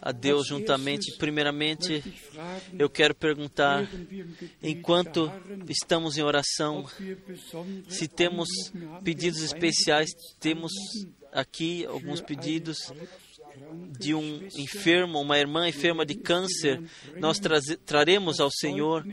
a 0.00 0.12
Deus 0.12 0.46
juntamente. 0.48 1.16
Primeiramente, 1.16 2.02
eu 2.78 2.90
quero 2.90 3.14
perguntar, 3.14 3.88
enquanto 4.62 5.32
estamos 5.68 6.18
em 6.18 6.22
oração, 6.22 6.84
se 7.88 8.06
temos 8.06 8.48
pedidos 9.02 9.42
especiais, 9.42 10.10
temos 10.38 10.72
aqui 11.32 11.86
alguns 11.86 12.20
pedidos 12.20 12.92
de 13.98 14.14
um 14.14 14.46
enfermo, 14.58 15.20
uma 15.20 15.38
irmã 15.38 15.68
enferma 15.68 16.04
de 16.04 16.16
câncer, 16.16 16.82
nós 17.16 17.38
traremos 17.86 18.40
ao 18.40 18.50
Senhor 18.50 19.04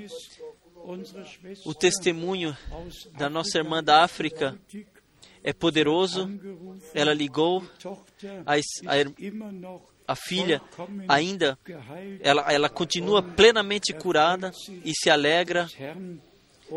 o 1.65 1.73
testemunho 1.73 2.55
da 3.17 3.29
nossa 3.29 3.57
irmã 3.57 3.83
da 3.83 4.03
África 4.03 4.57
é 5.43 5.53
poderoso. 5.53 6.29
Ela 6.93 7.13
ligou, 7.13 7.63
a, 8.45 8.55
a, 8.55 8.61
a 10.07 10.15
filha 10.15 10.61
ainda, 11.07 11.57
ela, 12.19 12.51
ela 12.51 12.69
continua 12.69 13.21
plenamente 13.21 13.93
curada 13.93 14.51
e 14.83 14.91
se 14.93 15.09
alegra 15.09 15.67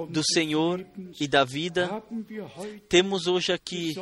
do 0.09 0.23
Senhor 0.25 0.85
e 1.21 1.29
da 1.29 1.45
vida. 1.45 2.03
Temos 2.89 3.27
hoje 3.27 3.53
aqui 3.53 3.95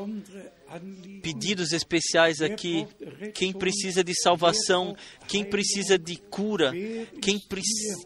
pedidos 1.23 1.73
especiais 1.73 2.41
aqui. 2.41 2.87
Quem 3.35 3.53
precisa 3.53 4.03
de 4.03 4.15
salvação, 4.15 4.97
quem 5.29 5.45
precisa 5.45 5.99
de 5.99 6.17
cura, 6.17 6.73
quem, 7.21 7.39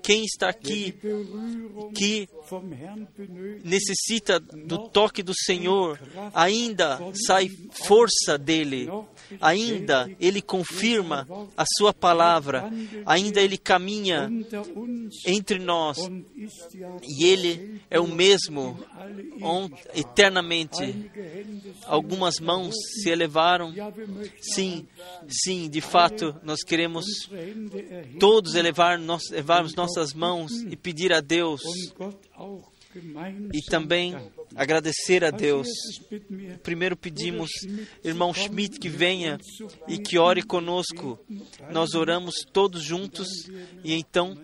quem 0.02 0.24
está 0.24 0.48
aqui 0.48 0.94
que 1.94 2.28
necessita 3.64 4.40
do 4.40 4.88
toque 4.88 5.22
do 5.22 5.32
Senhor, 5.34 6.00
ainda 6.34 6.98
sai 7.26 7.48
força 7.70 8.36
dele, 8.36 8.88
ainda 9.40 10.10
ele 10.20 10.40
confirma 10.40 11.26
a 11.56 11.64
sua 11.76 11.92
palavra, 11.92 12.70
ainda 13.04 13.40
ele 13.40 13.58
caminha 13.58 14.30
entre 15.26 15.58
nós 15.58 15.98
e 17.02 17.24
ele 17.24 17.80
é 17.90 17.98
o 18.00 18.06
mesmo 18.06 18.78
eternamente. 19.94 21.10
Algumas 21.86 22.38
mãos 22.40 22.74
se 23.02 23.10
elevaram. 23.10 23.72
Sim, 24.40 24.86
sim, 25.28 25.68
de 25.68 25.80
fato, 25.80 26.34
nós 26.42 26.62
queremos 26.62 27.04
todos 28.18 28.54
elevar, 28.54 28.98
nós, 28.98 29.30
elevarmos 29.30 29.74
nossas 29.74 30.12
mãos 30.12 30.52
e 30.68 30.76
pedir 30.76 31.12
a 31.12 31.20
Deus 31.20 31.60
e 33.52 33.62
também 33.70 34.16
agradecer 34.56 35.24
a 35.24 35.30
Deus. 35.30 35.68
Primeiro 36.62 36.96
pedimos, 36.96 37.50
irmão 38.02 38.32
Schmidt, 38.32 38.78
que 38.78 38.88
venha 38.88 39.38
e 39.86 39.98
que 39.98 40.18
ore 40.18 40.42
conosco. 40.42 41.18
Nós 41.70 41.94
oramos 41.94 42.36
todos 42.52 42.82
juntos 42.82 43.28
e 43.84 43.94
então 43.94 44.36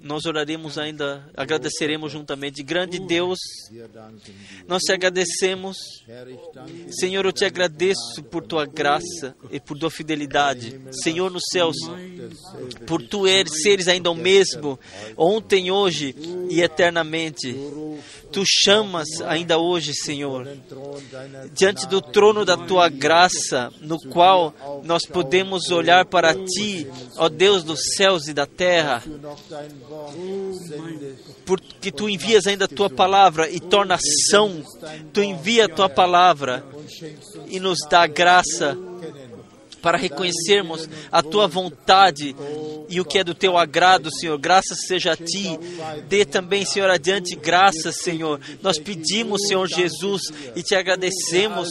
nós 0.00 0.24
oraremos 0.24 0.78
ainda, 0.78 1.28
agradeceremos 1.36 2.12
juntamente. 2.12 2.62
Grande 2.62 2.98
Deus, 3.00 3.38
nós 4.68 4.82
te 4.82 4.92
agradecemos. 4.92 5.76
Senhor, 6.90 7.24
eu 7.24 7.32
te 7.32 7.44
agradeço 7.44 8.22
por 8.30 8.46
tua 8.46 8.64
graça 8.64 9.34
e 9.50 9.58
por 9.58 9.78
tua 9.78 9.90
fidelidade. 9.90 10.80
Senhor, 11.02 11.30
nos 11.30 11.42
céus, 11.50 11.76
por 12.86 13.02
tu 13.02 13.26
eres, 13.26 13.62
seres 13.62 13.88
ainda 13.88 14.10
o 14.10 14.14
mesmo, 14.14 14.78
ontem, 15.16 15.70
hoje 15.70 16.14
e 16.48 16.60
eternamente. 16.60 17.56
Tu 18.32 18.42
chamas 18.44 19.06
ainda 19.26 19.58
hoje, 19.58 19.94
Senhor, 19.94 20.46
diante 21.52 21.86
do 21.86 22.00
trono 22.00 22.44
da 22.44 22.56
tua 22.56 22.88
graça, 22.88 23.70
no 23.80 23.98
qual 24.10 24.54
nós 24.84 25.06
podemos 25.06 25.70
olhar 25.70 26.04
para 26.04 26.34
ti, 26.34 26.86
ó 27.16 27.28
Deus 27.28 27.62
dos 27.62 27.80
céus 27.96 28.28
e 28.28 28.34
da 28.34 28.46
terra, 28.46 29.02
porque 31.44 31.90
tu 31.90 32.08
envias 32.08 32.46
ainda 32.46 32.66
a 32.66 32.68
tua 32.68 32.90
palavra 32.90 33.48
e 33.48 33.60
torna 33.60 33.94
ação, 33.94 34.62
tu 35.12 35.22
envia 35.22 35.66
a 35.66 35.68
tua 35.68 35.88
palavra 35.88 36.64
e 37.48 37.58
nos 37.60 37.78
dá 37.88 38.06
graça 38.06 38.76
para 39.80 39.98
reconhecermos 39.98 40.88
a 41.10 41.22
tua 41.22 41.46
vontade 41.46 42.34
e 42.88 43.00
o 43.00 43.04
que 43.04 43.18
é 43.18 43.24
do 43.24 43.34
teu 43.34 43.56
agrado, 43.56 44.10
Senhor. 44.12 44.38
Graças 44.38 44.86
seja 44.86 45.12
a 45.12 45.16
ti. 45.16 45.58
Dê 46.08 46.24
também, 46.24 46.64
Senhor, 46.64 46.90
adiante 46.90 47.36
graças, 47.36 47.96
Senhor. 47.96 48.40
Nós 48.62 48.78
pedimos, 48.78 49.46
Senhor 49.46 49.66
Jesus, 49.66 50.22
e 50.54 50.62
te 50.62 50.74
agradecemos 50.74 51.68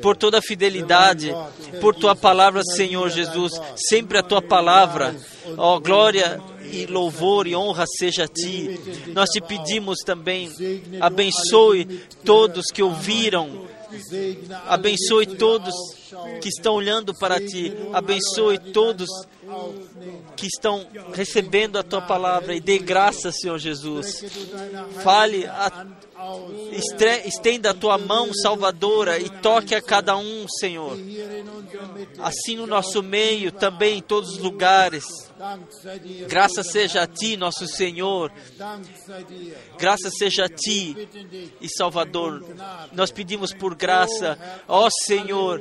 por 0.00 0.16
toda 0.16 0.38
a 0.38 0.42
fidelidade, 0.42 1.34
por 1.80 1.94
tua 1.94 2.14
palavra, 2.14 2.62
Senhor 2.62 3.10
Jesus. 3.10 3.52
Sempre 3.76 4.18
a 4.18 4.22
tua 4.22 4.40
palavra. 4.40 5.14
Ó, 5.56 5.76
oh, 5.76 5.80
glória 5.80 6.40
e 6.72 6.86
louvor 6.86 7.46
e 7.46 7.54
honra 7.54 7.84
seja 7.98 8.24
a 8.24 8.28
ti. 8.28 8.80
Nós 9.08 9.28
te 9.30 9.40
pedimos 9.40 9.98
também, 10.04 10.50
abençoe 11.00 12.02
todos 12.24 12.66
que 12.72 12.82
ouviram 12.82 13.66
Abençoe 14.66 15.26
todos 15.26 15.74
que 16.40 16.48
estão 16.48 16.74
olhando 16.74 17.14
para 17.14 17.40
ti. 17.40 17.72
Abençoe 17.92 18.58
todos 18.58 19.08
que 20.36 20.46
estão 20.46 20.86
recebendo 21.12 21.78
a 21.78 21.82
tua 21.82 22.02
palavra 22.02 22.54
e 22.54 22.60
dê 22.60 22.78
graça, 22.78 23.30
Senhor 23.32 23.58
Jesus. 23.58 24.24
Fale, 25.02 25.46
a, 25.46 25.86
estenda 27.26 27.70
a 27.70 27.74
tua 27.74 27.98
mão 27.98 28.32
salvadora 28.32 29.18
e 29.18 29.28
toque 29.28 29.74
a 29.74 29.82
cada 29.82 30.16
um, 30.16 30.46
Senhor. 30.48 30.96
Assim 32.18 32.56
no 32.56 32.66
nosso 32.66 33.02
meio, 33.02 33.52
também 33.52 33.98
em 33.98 34.02
todos 34.02 34.30
os 34.30 34.38
lugares. 34.38 35.04
Graças 36.28 36.70
seja 36.70 37.02
a 37.02 37.06
Ti, 37.06 37.36
nosso 37.36 37.66
Senhor. 37.66 38.32
Graças 39.78 40.14
seja 40.16 40.44
a 40.44 40.48
Ti 40.48 41.08
e 41.60 41.68
Salvador. 41.68 42.44
Nós 42.92 43.10
pedimos 43.10 43.52
por 43.52 43.74
graça, 43.74 44.38
ó 44.68 44.88
Senhor, 44.90 45.60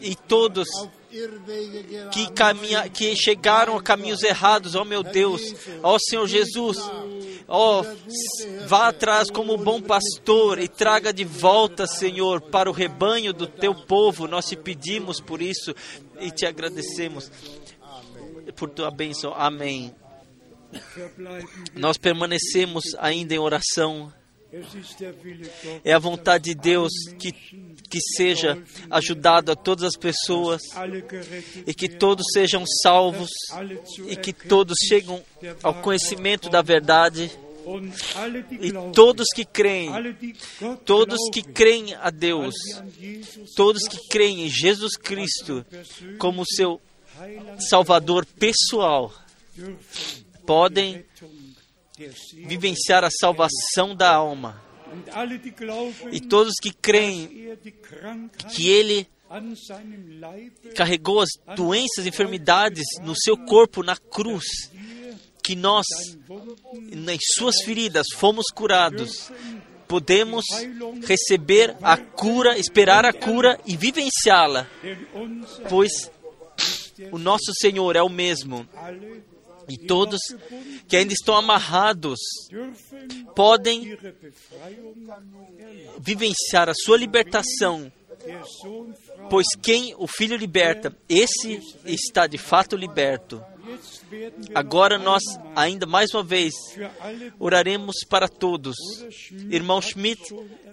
e 0.00 0.14
todos 0.14 0.68
que, 2.10 2.30
caminha, 2.32 2.88
que 2.88 3.14
chegaram 3.14 3.76
a 3.76 3.82
caminhos 3.82 4.22
errados, 4.22 4.74
ó 4.74 4.84
meu 4.84 5.02
Deus, 5.02 5.42
ó 5.82 5.98
Senhor 5.98 6.26
Jesus, 6.26 6.78
ó, 7.46 7.84
vá 8.66 8.88
atrás 8.88 9.30
como 9.30 9.58
bom 9.58 9.80
pastor 9.80 10.58
e 10.58 10.68
traga 10.68 11.12
de 11.12 11.24
volta, 11.24 11.86
Senhor, 11.86 12.40
para 12.40 12.70
o 12.70 12.72
rebanho 12.72 13.32
do 13.32 13.46
teu 13.46 13.74
povo. 13.74 14.26
Nós 14.26 14.46
te 14.46 14.56
pedimos 14.56 15.20
por 15.20 15.42
isso 15.42 15.74
e 16.18 16.30
te 16.30 16.46
agradecemos 16.46 17.30
por 18.56 18.70
tua 18.70 18.90
bênção. 18.90 19.34
Amém. 19.34 19.94
Nós 21.74 21.98
permanecemos 21.98 22.84
ainda 22.98 23.34
em 23.34 23.38
oração 23.38 24.10
é 25.82 25.92
a 25.94 25.98
vontade 25.98 26.44
de 26.44 26.54
Deus 26.54 26.92
que, 27.18 27.32
que 27.32 28.00
seja 28.16 28.62
ajudado 28.90 29.50
a 29.50 29.56
todas 29.56 29.84
as 29.84 29.96
pessoas 29.96 30.60
e 31.66 31.72
que 31.72 31.88
todos 31.88 32.26
sejam 32.34 32.64
salvos 32.82 33.30
e 34.06 34.14
que 34.14 34.32
todos 34.32 34.76
cheguem 34.86 35.22
ao 35.62 35.74
conhecimento 35.74 36.50
da 36.50 36.60
verdade. 36.60 37.30
E 38.50 38.72
todos 38.92 39.28
que 39.32 39.44
creem, 39.44 39.88
todos 40.84 41.18
que 41.32 41.42
creem 41.42 41.94
a 41.94 42.10
Deus, 42.10 42.54
todos 43.54 43.86
que 43.86 44.08
creem 44.08 44.46
em 44.46 44.50
Jesus 44.50 44.96
Cristo 44.96 45.64
como 46.18 46.44
seu 46.44 46.80
Salvador 47.70 48.26
pessoal, 48.26 49.14
podem 50.44 51.04
vivenciar 52.46 53.04
a 53.04 53.10
salvação 53.10 53.94
da 53.94 54.14
alma. 54.14 54.62
E 56.10 56.20
todos 56.20 56.54
que 56.60 56.72
creem 56.72 57.56
que 58.54 58.68
Ele 58.68 59.06
carregou 60.74 61.20
as 61.20 61.30
doenças 61.56 62.06
enfermidades 62.06 62.84
no 63.00 63.14
seu 63.16 63.36
corpo 63.36 63.82
na 63.82 63.96
cruz, 63.96 64.44
que 65.42 65.56
nós, 65.56 65.86
nas 66.92 67.18
suas 67.34 67.56
feridas, 67.64 68.06
fomos 68.14 68.46
curados, 68.54 69.32
podemos 69.88 70.44
receber 71.06 71.74
a 71.82 71.96
cura, 71.96 72.58
esperar 72.58 73.04
a 73.06 73.12
cura 73.12 73.58
e 73.66 73.76
vivenciá-la, 73.76 74.68
pois 75.68 76.10
o 77.10 77.18
nosso 77.18 77.52
Senhor 77.58 77.96
é 77.96 78.02
o 78.02 78.08
mesmo 78.08 78.68
e 79.68 79.76
todos 79.76 80.20
que 80.88 80.96
ainda 80.96 81.12
estão 81.12 81.36
amarrados 81.36 82.18
podem 83.34 83.96
vivenciar 85.98 86.68
a 86.68 86.74
sua 86.74 86.96
libertação, 86.96 87.90
pois 89.30 89.46
quem 89.62 89.94
o 89.98 90.06
Filho 90.06 90.36
liberta, 90.36 90.96
esse 91.08 91.60
está 91.84 92.26
de 92.26 92.38
fato 92.38 92.76
liberto. 92.76 93.42
Agora 94.54 94.98
nós, 94.98 95.22
ainda 95.56 95.86
mais 95.86 96.12
uma 96.12 96.22
vez, 96.22 96.52
oraremos 97.38 97.96
para 98.08 98.28
todos. 98.28 98.76
Irmão 99.50 99.80
Schmidt 99.80 100.22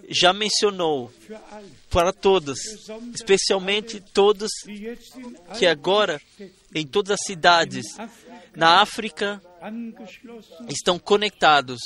já 0.08 0.32
mencionou 0.32 1.12
para 1.88 2.12
todos, 2.12 2.58
especialmente 3.14 4.00
todos 4.00 4.50
que 5.58 5.66
agora, 5.66 6.20
em 6.74 6.86
todas 6.86 7.12
as 7.12 7.26
cidades, 7.26 7.86
na 8.54 8.80
África, 8.80 9.40
estão 10.68 10.98
conectados. 10.98 11.80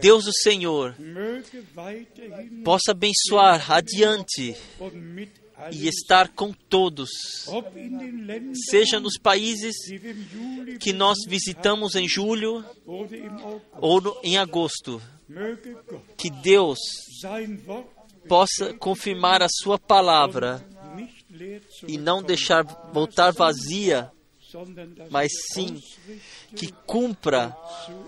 Deus 0.00 0.26
o 0.26 0.32
Senhor 0.32 0.94
possa 2.64 2.92
abençoar 2.92 3.70
adiante 3.70 4.56
e 5.70 5.86
estar 5.88 6.28
com 6.28 6.52
todos, 6.52 7.10
seja 8.68 8.98
nos 8.98 9.18
países 9.18 9.74
que 10.80 10.92
nós 10.92 11.18
visitamos 11.26 11.94
em 11.94 12.08
julho 12.08 12.64
ou 13.80 14.00
no, 14.00 14.18
em 14.22 14.36
agosto. 14.36 15.00
Que 16.16 16.30
Deus 16.30 16.78
possa 18.28 18.74
confirmar 18.74 19.42
a 19.42 19.48
Sua 19.48 19.78
palavra 19.78 20.64
e 21.86 21.96
não 21.96 22.22
deixar 22.22 22.62
voltar 22.92 23.32
vazia, 23.32 24.10
mas 25.10 25.32
sim 25.52 25.80
que 26.54 26.70
cumpra 26.86 27.56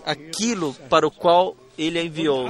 aquilo 0.05 0.73
para 0.89 1.07
o 1.07 1.11
qual 1.11 1.57
Ele 1.77 1.99
a 1.99 2.03
enviou. 2.03 2.45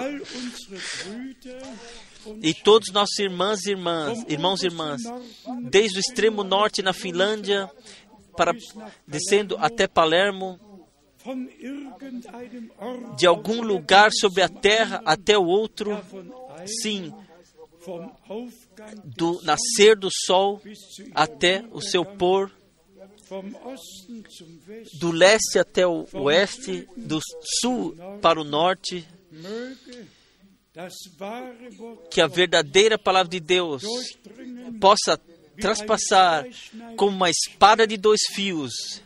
E 2.41 2.53
todos 2.53 2.91
nossos 2.91 3.17
irmãs 3.19 3.65
e 3.65 3.71
irmãs, 3.71 4.23
irmãos 4.27 4.63
e 4.63 4.65
irmãs, 4.67 5.01
desde 5.63 5.97
o 5.97 6.01
extremo 6.01 6.43
norte 6.43 6.81
na 6.81 6.93
Finlândia, 6.93 7.69
para 8.35 8.53
descendo 9.07 9.55
até 9.57 9.87
Palermo, 9.87 10.59
de 13.17 13.25
algum 13.25 13.61
lugar 13.61 14.11
sobre 14.11 14.41
a 14.41 14.49
terra 14.49 15.01
até 15.05 15.37
o 15.37 15.45
outro, 15.45 15.99
sim, 16.81 17.13
do 19.03 19.41
nascer 19.43 19.95
do 19.95 20.09
sol 20.11 20.61
até 21.13 21.63
o 21.71 21.81
seu 21.81 22.05
pôr, 22.05 22.51
do 24.99 25.11
leste 25.11 25.57
até 25.57 25.85
o 25.87 26.05
oeste, 26.13 26.87
do 26.95 27.19
sul 27.59 27.95
para 28.21 28.39
o 28.39 28.43
norte, 28.43 29.07
que 32.11 32.21
a 32.21 32.27
verdadeira 32.27 32.97
palavra 32.97 33.29
de 33.29 33.39
Deus 33.39 33.83
possa 34.79 35.19
traspassar 35.59 36.45
como 36.97 37.15
uma 37.15 37.29
espada 37.29 37.87
de 37.87 37.97
dois 37.97 38.19
fios, 38.33 39.01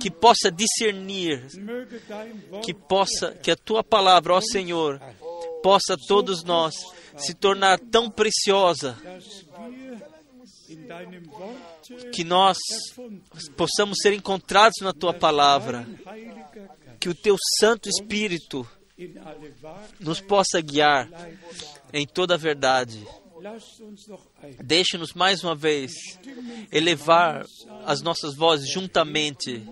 que 0.00 0.10
possa 0.10 0.50
discernir, 0.50 1.46
que 2.64 2.72
possa, 2.72 3.32
que 3.32 3.50
a 3.50 3.56
tua 3.56 3.84
palavra, 3.84 4.34
ó 4.34 4.40
Senhor, 4.40 5.00
possa 5.62 5.96
todos 6.08 6.42
nós 6.42 6.74
se 7.16 7.34
tornar 7.34 7.78
tão 7.78 8.10
preciosa 8.10 8.96
que 12.12 12.24
nós 12.24 12.56
possamos 13.56 13.98
ser 14.00 14.12
encontrados 14.14 14.80
na 14.80 14.92
tua 14.92 15.12
palavra, 15.12 15.86
que 16.98 17.08
o 17.08 17.14
teu 17.14 17.36
Santo 17.58 17.88
Espírito 17.88 18.66
nos 19.98 20.20
possa 20.20 20.60
guiar 20.60 21.08
em 21.92 22.06
toda 22.06 22.34
a 22.34 22.38
verdade. 22.38 23.06
Deixe-nos 24.62 25.12
mais 25.14 25.42
uma 25.42 25.54
vez 25.54 25.92
elevar 26.70 27.44
as 27.84 28.02
nossas 28.02 28.36
vozes 28.36 28.70
juntamente 28.70 29.66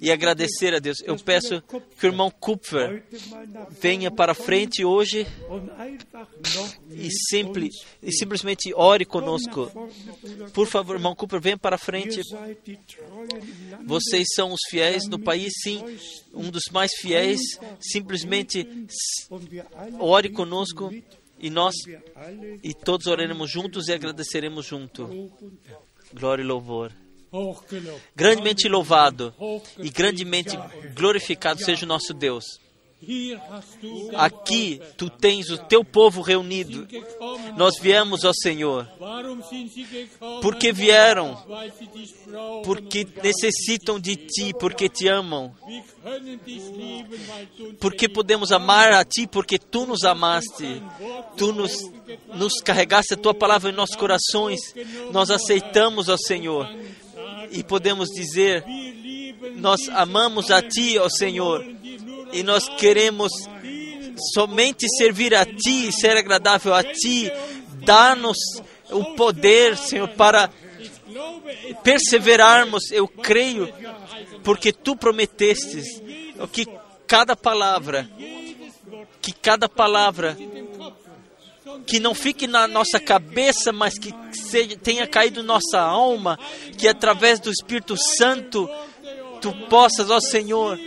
e 0.00 0.10
agradecer 0.10 0.74
a 0.74 0.78
Deus. 0.78 0.98
Eu 1.04 1.16
peço 1.16 1.62
que 1.62 2.06
o 2.06 2.08
irmão 2.08 2.30
Kupfer 2.30 3.04
venha 3.80 4.10
para 4.10 4.34
frente 4.34 4.84
hoje 4.84 5.26
e, 6.90 7.10
simple, 7.28 7.70
e 8.02 8.12
simplesmente 8.12 8.72
ore 8.74 9.04
conosco. 9.04 9.70
Por 10.52 10.66
favor, 10.66 10.96
irmão 10.96 11.14
Kupfer, 11.14 11.40
venha 11.40 11.58
para 11.58 11.78
frente. 11.78 12.20
Vocês 13.84 14.26
são 14.34 14.52
os 14.52 14.60
fiéis 14.68 15.08
no 15.08 15.18
país, 15.18 15.52
sim, 15.62 15.82
um 16.32 16.50
dos 16.50 16.64
mais 16.72 16.92
fiéis. 16.94 17.40
Simplesmente 17.80 18.66
ore 19.98 20.30
conosco 20.30 20.90
e 21.38 21.50
nós 21.50 21.74
e 22.62 22.72
todos 22.72 23.06
oraremos 23.06 23.50
juntos 23.50 23.88
e 23.88 23.92
agradeceremos 23.92 24.66
junto. 24.66 25.30
Glória 26.12 26.42
e 26.42 26.46
louvor. 26.46 26.92
Grandemente 28.14 28.68
louvado 28.68 29.34
e 29.78 29.90
grandemente 29.90 30.56
glorificado 30.94 31.62
seja 31.64 31.84
o 31.84 31.88
nosso 31.88 32.14
Deus. 32.14 32.44
Aqui 34.14 34.80
tu 34.96 35.10
tens 35.10 35.50
o 35.50 35.58
teu 35.58 35.84
povo 35.84 36.22
reunido. 36.22 36.86
Nós 37.56 37.74
viemos 37.80 38.24
ao 38.24 38.32
Senhor. 38.32 38.88
Porque 40.40 40.72
vieram? 40.72 41.36
Porque 42.64 43.06
necessitam 43.22 44.00
de 44.00 44.16
ti, 44.16 44.52
porque 44.58 44.88
te 44.88 45.08
amam. 45.08 45.54
Porque 47.78 48.08
podemos 48.08 48.52
amar 48.52 48.92
a 48.92 49.04
ti, 49.04 49.26
porque 49.26 49.58
tu 49.58 49.86
nos 49.86 50.04
amaste. 50.04 50.82
Tu 51.36 51.52
nos, 51.52 51.72
nos 52.34 52.54
carregaste 52.62 53.14
a 53.14 53.18
tua 53.18 53.34
palavra 53.34 53.70
em 53.70 53.74
nossos 53.74 53.96
corações. 53.96 54.60
Nós 55.12 55.30
aceitamos 55.30 56.08
ao 56.08 56.18
Senhor 56.18 56.68
e 57.50 57.62
podemos 57.62 58.08
dizer: 58.08 58.64
Nós 59.56 59.88
amamos 59.90 60.50
a 60.50 60.62
Ti, 60.62 60.98
ó 60.98 61.08
Senhor, 61.08 61.64
e 62.32 62.42
nós 62.42 62.68
queremos 62.68 63.32
somente 64.34 64.86
servir 64.96 65.34
a 65.34 65.44
Ti, 65.44 65.92
ser 65.92 66.16
agradável 66.16 66.74
a 66.74 66.82
Ti. 66.82 67.30
Dá-nos 67.84 68.38
o 68.90 69.14
poder, 69.14 69.76
Senhor, 69.76 70.08
para 70.08 70.50
perseverarmos. 71.82 72.90
Eu 72.90 73.06
creio, 73.06 73.72
porque 74.42 74.72
Tu 74.72 74.96
prometestes 74.96 75.84
que 76.52 76.66
cada 77.06 77.36
palavra, 77.36 78.08
que 79.20 79.32
cada 79.32 79.68
palavra 79.68 80.36
que 81.86 82.00
não 82.00 82.14
fique 82.14 82.46
na 82.46 82.66
nossa 82.66 82.98
cabeça, 82.98 83.72
mas 83.72 83.98
que 83.98 84.14
seja, 84.32 84.76
tenha 84.76 85.06
caído 85.06 85.42
nossa 85.42 85.80
alma, 85.80 86.38
que 86.76 86.88
através 86.88 87.40
do 87.40 87.50
Espírito 87.50 87.96
Santo 87.96 88.68
tu 89.40 89.52
possas, 89.68 90.10
ó 90.10 90.20
Senhor, 90.20 90.78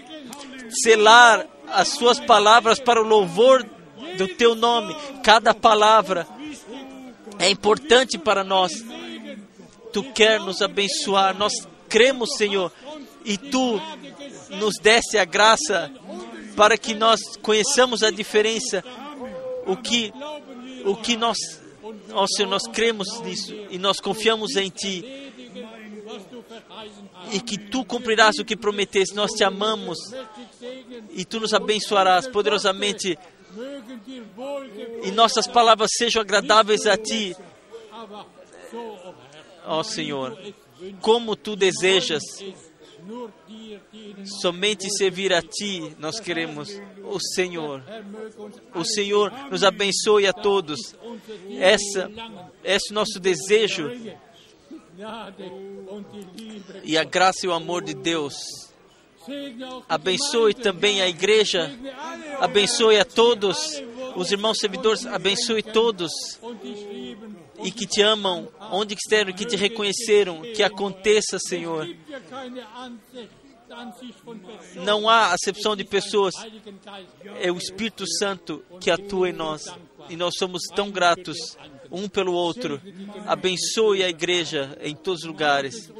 selar 0.83 1.45
as 1.67 1.89
suas 1.89 2.19
palavras 2.19 2.79
para 2.79 3.01
o 3.01 3.07
louvor 3.07 3.67
do 4.17 4.27
teu 4.27 4.55
nome. 4.55 4.95
Cada 5.23 5.53
palavra 5.53 6.27
é 7.39 7.49
importante 7.49 8.17
para 8.17 8.43
nós. 8.43 8.71
Tu 9.93 10.03
quer 10.13 10.39
nos 10.39 10.61
abençoar, 10.61 11.37
nós 11.37 11.53
cremos, 11.87 12.35
Senhor, 12.35 12.71
e 13.23 13.37
tu 13.37 13.81
nos 14.49 14.75
desse 14.79 15.17
a 15.17 15.25
graça 15.25 15.91
para 16.55 16.77
que 16.77 16.93
nós 16.93 17.19
conheçamos 17.41 18.03
a 18.03 18.09
diferença, 18.09 18.83
o 19.65 19.75
que 19.77 20.11
o 20.85 20.95
que 20.95 21.17
nós, 21.17 21.37
ó 22.11 22.25
Senhor, 22.27 22.49
nós 22.49 22.63
cremos 22.67 23.21
nisso 23.21 23.53
e 23.69 23.77
nós 23.77 23.99
confiamos 23.99 24.55
em 24.55 24.69
Ti 24.69 25.03
e 27.31 27.39
que 27.39 27.57
Tu 27.57 27.83
cumprirás 27.85 28.37
o 28.39 28.45
que 28.45 28.55
prometeste. 28.55 29.15
Nós 29.15 29.31
te 29.31 29.43
amamos 29.43 29.97
e 31.11 31.25
Tu 31.25 31.39
nos 31.39 31.53
abençoarás 31.53 32.27
poderosamente 32.27 33.17
e 35.03 35.11
nossas 35.11 35.47
palavras 35.47 35.89
sejam 35.97 36.21
agradáveis 36.21 36.85
a 36.85 36.97
Ti, 36.97 37.35
ó 39.65 39.83
Senhor, 39.83 40.37
como 41.01 41.35
Tu 41.35 41.55
desejas. 41.55 42.23
Somente 44.41 44.89
servir 44.97 45.33
a 45.33 45.41
Ti 45.41 45.95
nós 45.97 46.19
queremos, 46.19 46.69
o 47.09 47.19
Senhor. 47.19 47.83
O 48.75 48.83
Senhor 48.83 49.31
nos 49.49 49.63
abençoe 49.63 50.27
a 50.27 50.33
todos. 50.33 50.95
Essa, 51.57 52.11
esse 52.63 52.89
é 52.89 52.91
o 52.91 52.93
nosso 52.93 53.19
desejo. 53.19 53.89
E 56.83 56.97
a 56.97 57.03
graça 57.03 57.45
e 57.45 57.49
o 57.49 57.53
amor 57.53 57.83
de 57.83 57.93
Deus. 57.93 58.35
Abençoe 59.89 60.53
também 60.53 61.01
a 61.01 61.07
igreja. 61.07 61.71
Abençoe 62.39 62.99
a 62.99 63.05
todos. 63.05 63.81
Os 64.15 64.31
irmãos 64.31 64.57
servidores, 64.57 65.05
abençoe 65.05 65.61
todos 65.61 66.11
e 67.63 67.71
que 67.71 67.85
te 67.85 68.01
amam, 68.01 68.47
onde 68.71 68.93
estiverem, 68.93 69.33
que 69.33 69.45
te 69.45 69.55
reconheceram, 69.55 70.41
que 70.41 70.63
aconteça, 70.63 71.37
Senhor. 71.39 71.87
Não 74.75 75.09
há 75.09 75.33
acepção 75.33 75.75
de 75.75 75.83
pessoas, 75.83 76.33
é 77.39 77.51
o 77.51 77.57
Espírito 77.57 78.05
Santo 78.07 78.63
que 78.79 78.89
atua 78.89 79.29
em 79.29 79.33
nós 79.33 79.65
e 80.09 80.15
nós 80.15 80.35
somos 80.37 80.63
tão 80.75 80.89
gratos 80.89 81.57
um 81.91 82.07
pelo 82.07 82.33
outro. 82.33 82.81
Abençoe 83.25 84.03
a 84.03 84.09
igreja 84.09 84.77
em 84.81 84.95
todos 84.95 85.21
os 85.21 85.27
lugares 85.27 85.91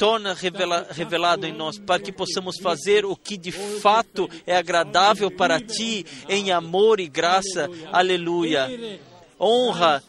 torna 0.00 0.32
revela, 0.32 0.86
revelado 0.90 1.46
em 1.46 1.52
nós, 1.52 1.78
para 1.78 2.00
que 2.00 2.10
possamos 2.10 2.56
fazer 2.58 3.04
o 3.04 3.14
que 3.14 3.36
de 3.36 3.52
fato 3.52 4.28
é 4.46 4.56
agradável 4.56 5.30
para 5.30 5.60
ti, 5.60 6.06
em 6.26 6.50
amor 6.50 7.00
e 7.00 7.06
graça. 7.08 7.68
Aleluia. 7.92 8.98
Honra, 9.38 10.02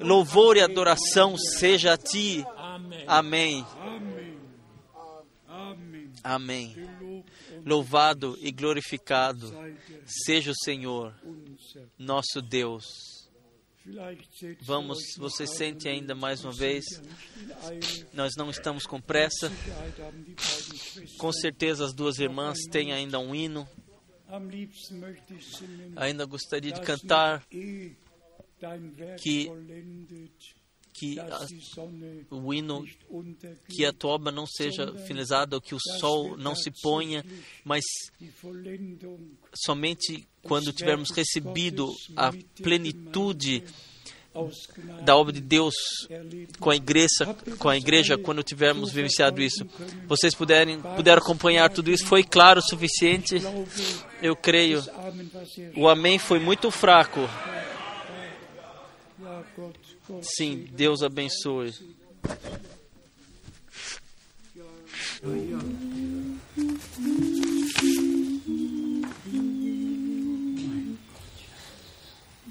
louvor 0.00 0.56
e 0.56 0.60
adoração 0.60 1.36
seja 1.36 1.94
a 1.94 1.96
ti. 1.96 2.44
Amém. 3.06 3.64
Amém. 6.22 6.76
Louvado 7.64 8.38
e 8.40 8.52
glorificado 8.52 9.52
seja 10.06 10.52
o 10.52 10.64
Senhor, 10.64 11.14
nosso 11.98 12.40
Deus. 12.40 12.84
Vamos, 14.60 14.98
você 15.18 15.46
sente 15.46 15.88
ainda 15.88 16.14
mais 16.14 16.44
uma 16.44 16.52
vez? 16.52 16.84
Nós 18.12 18.32
não 18.36 18.50
estamos 18.50 18.86
com 18.86 19.00
pressa. 19.00 19.50
Com 21.18 21.32
certeza 21.32 21.84
as 21.84 21.92
duas 21.92 22.18
irmãs 22.18 22.58
têm 22.70 22.92
ainda 22.92 23.18
um 23.18 23.34
hino. 23.34 23.68
Ainda 25.96 26.24
gostaria 26.24 26.72
de 26.72 26.80
cantar 26.80 27.44
que 29.18 29.50
que 31.02 31.18
a, 31.18 31.46
o 32.30 32.54
hino, 32.54 32.84
que 33.68 33.84
a 33.84 33.92
toba 33.92 34.30
não 34.30 34.46
seja 34.46 34.94
finalizada, 35.04 35.60
que 35.60 35.74
o 35.74 35.80
sol 35.98 36.36
não 36.36 36.54
se 36.54 36.70
ponha, 36.80 37.24
mas 37.64 37.82
somente 39.52 40.28
quando 40.42 40.72
tivermos 40.72 41.10
recebido 41.10 41.92
a 42.16 42.32
plenitude 42.62 43.64
da 45.04 45.16
obra 45.16 45.32
de 45.32 45.40
Deus 45.40 45.74
com 46.60 46.70
a 46.70 46.76
igreja, 46.76 47.36
com 47.58 47.68
a 47.68 47.76
igreja 47.76 48.16
quando 48.16 48.44
tivermos 48.44 48.92
vivenciado 48.92 49.42
isso. 49.42 49.66
Vocês 50.06 50.36
puderem 50.36 50.80
puderam 50.80 51.20
acompanhar 51.20 51.68
tudo 51.68 51.90
isso, 51.90 52.06
foi 52.06 52.22
claro 52.22 52.60
o 52.60 52.62
suficiente? 52.62 53.42
Eu 54.22 54.36
creio. 54.36 54.82
O 55.76 55.88
amém 55.88 56.16
foi 56.18 56.38
muito 56.38 56.70
fraco. 56.70 57.28
Sim, 60.22 60.66
Deus 60.76 61.02
abençoe. 61.02 61.72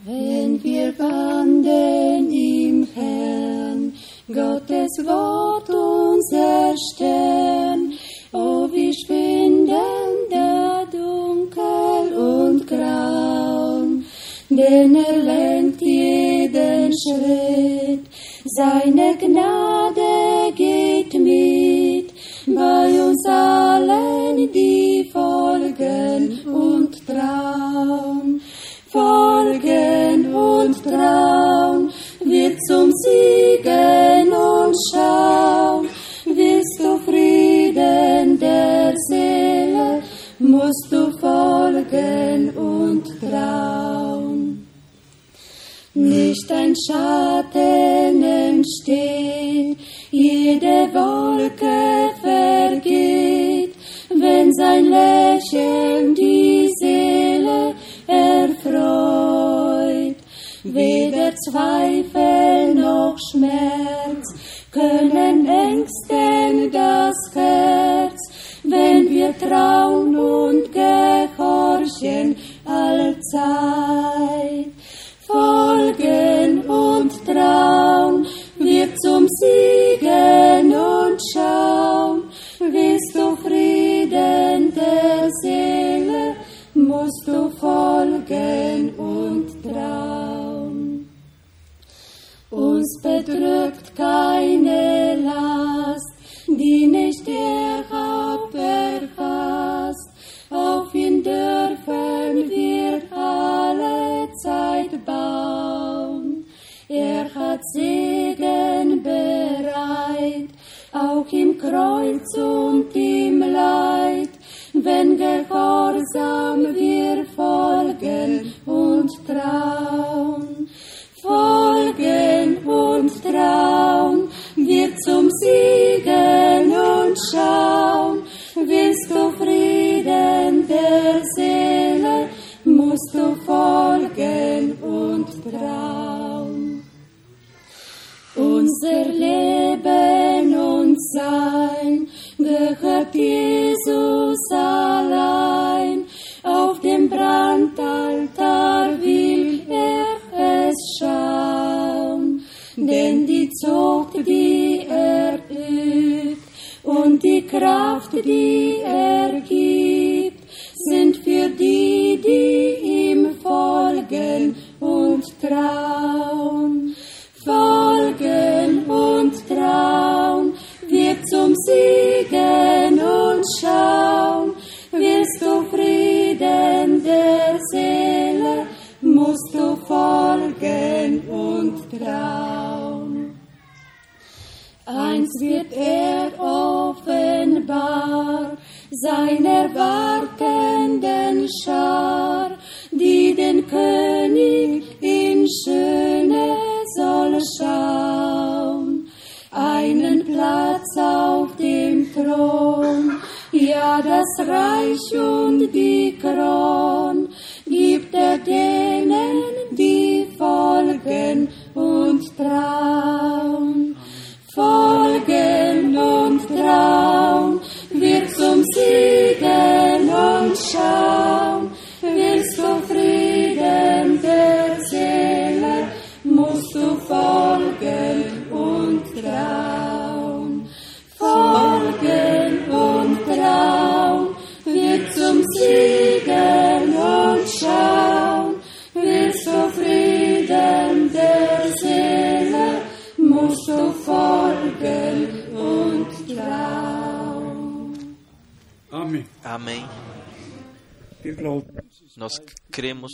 Wenn 0.05 0.63
wir 0.63 0.97
wandeln 0.97 2.31
im 2.31 2.87
Herrn, 2.93 3.93
Gottes 4.27 5.05
Wort 5.05 5.69
unser 5.69 6.73
Stern, 6.77 7.93
oh 8.31 8.69
schwinden 8.93 9.67
der 10.29 10.87
Dunkel 10.91 12.17
und 12.17 12.65
Grauen, 12.65 13.60
denn 14.57 14.95
er 14.95 15.17
lenkt 15.17 15.81
jeden 15.81 16.91
Schritt, 17.01 18.05
seine 18.45 19.15
Gnade 19.17 20.53
geht 20.55 21.13
mit, 21.13 22.13
bei 22.47 22.87
uns 23.01 23.25
allen, 23.27 24.51
die 24.51 25.09
folgen 25.11 26.39
und 26.45 27.07
trauen 27.07 28.41
folgen 28.91 30.33
und 30.35 30.83
trauen, 30.83 31.89
wird 32.25 32.57
zum 32.67 32.91
Siegen 32.91 34.33
und 34.33 34.75
schauen. 34.91 35.87
Willst 36.25 36.79
du 36.79 36.97
Frieden 37.05 38.39
der 38.39 38.93
Seele, 39.07 40.01
musst 40.39 40.87
du 40.91 41.11
folgen 41.19 42.49
und 42.57 43.05
trauen. 43.19 44.10
Nicht 45.93 46.49
ein 46.49 46.73
Schatten 46.87 48.23
entsteht, 48.23 49.77
jede 50.09 50.87
Wolke 50.93 52.11
vergeht, 52.21 53.75
wenn 54.09 54.53
sein 54.53 54.85
Lächeln 54.85 56.15
die 56.15 56.69
Seele 56.79 57.75
erfreut. 58.07 58.71
Weder 60.63 61.35
Zweifel 61.35 62.73
noch 62.75 63.17
Schmerz 63.29 64.30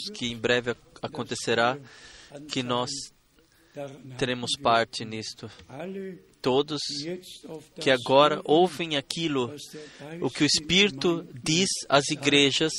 que 0.09 0.27
em 0.27 0.38
breve 0.38 0.75
acontecerá 1.01 1.77
que 2.49 2.63
nós 2.63 2.89
teremos 4.17 4.51
parte 4.61 5.05
nisto. 5.05 5.49
Todos 6.41 6.79
que 7.79 7.91
agora 7.91 8.41
ouvem 8.43 8.95
aquilo, 8.95 9.53
o 10.21 10.29
que 10.29 10.43
o 10.43 10.45
Espírito 10.45 11.27
diz 11.43 11.69
às 11.89 12.09
igrejas, 12.09 12.71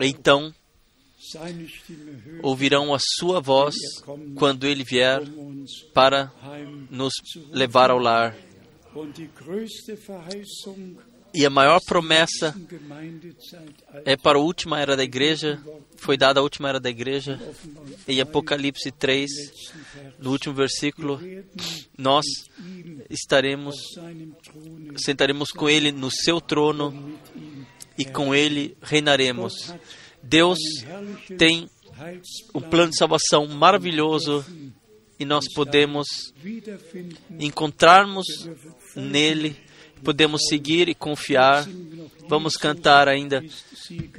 então 0.00 0.52
ouvirão 2.42 2.94
a 2.94 2.98
sua 3.18 3.40
voz 3.40 3.74
quando 4.36 4.66
ele 4.66 4.84
vier 4.84 5.20
para 5.94 6.32
nos 6.90 7.12
levar 7.50 7.90
ao 7.90 7.98
lar. 7.98 8.36
E 11.36 11.44
a 11.44 11.50
maior 11.50 11.82
promessa 11.84 12.56
é 14.06 14.16
para 14.16 14.38
a 14.38 14.40
última 14.40 14.80
era 14.80 14.96
da 14.96 15.04
igreja, 15.04 15.60
foi 15.98 16.16
dada 16.16 16.40
a 16.40 16.42
última 16.42 16.70
era 16.70 16.80
da 16.80 16.88
igreja. 16.88 17.38
Em 18.08 18.22
Apocalipse 18.22 18.90
3, 18.90 19.30
no 20.18 20.30
último 20.30 20.54
versículo, 20.54 21.20
nós 21.98 22.24
estaremos, 23.10 23.76
sentaremos 24.96 25.50
com 25.50 25.68
ele 25.68 25.92
no 25.92 26.10
seu 26.10 26.40
trono 26.40 27.18
e 27.98 28.06
com 28.06 28.34
ele 28.34 28.74
reinaremos. 28.80 29.74
Deus 30.22 30.58
tem 31.36 31.68
um 32.54 32.62
plano 32.62 32.92
de 32.92 32.96
salvação 32.96 33.46
maravilhoso 33.46 34.42
e 35.18 35.24
nós 35.26 35.44
podemos 35.52 36.06
encontrarmos 37.38 38.26
nele, 38.94 39.54
podemos 40.06 40.42
seguir 40.48 40.88
e 40.88 40.94
confiar. 40.94 41.66
Vamos 42.28 42.54
cantar 42.54 43.08
ainda. 43.08 43.44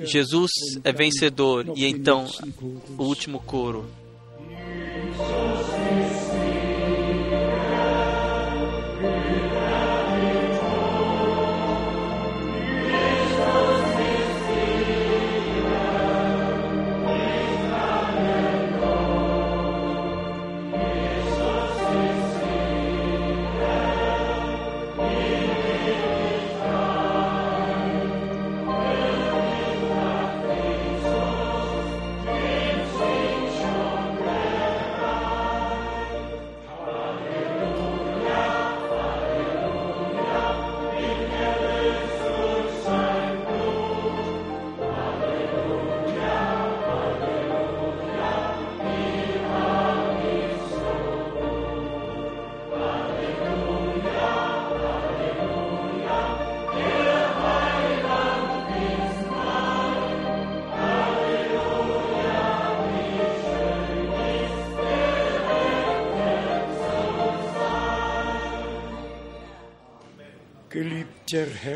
Jesus 0.04 0.52
é 0.84 0.92
vencedor. 0.92 1.72
E 1.78 1.86
então, 1.86 2.28
o 2.98 3.04
último 3.04 3.40
coro. 3.40 3.90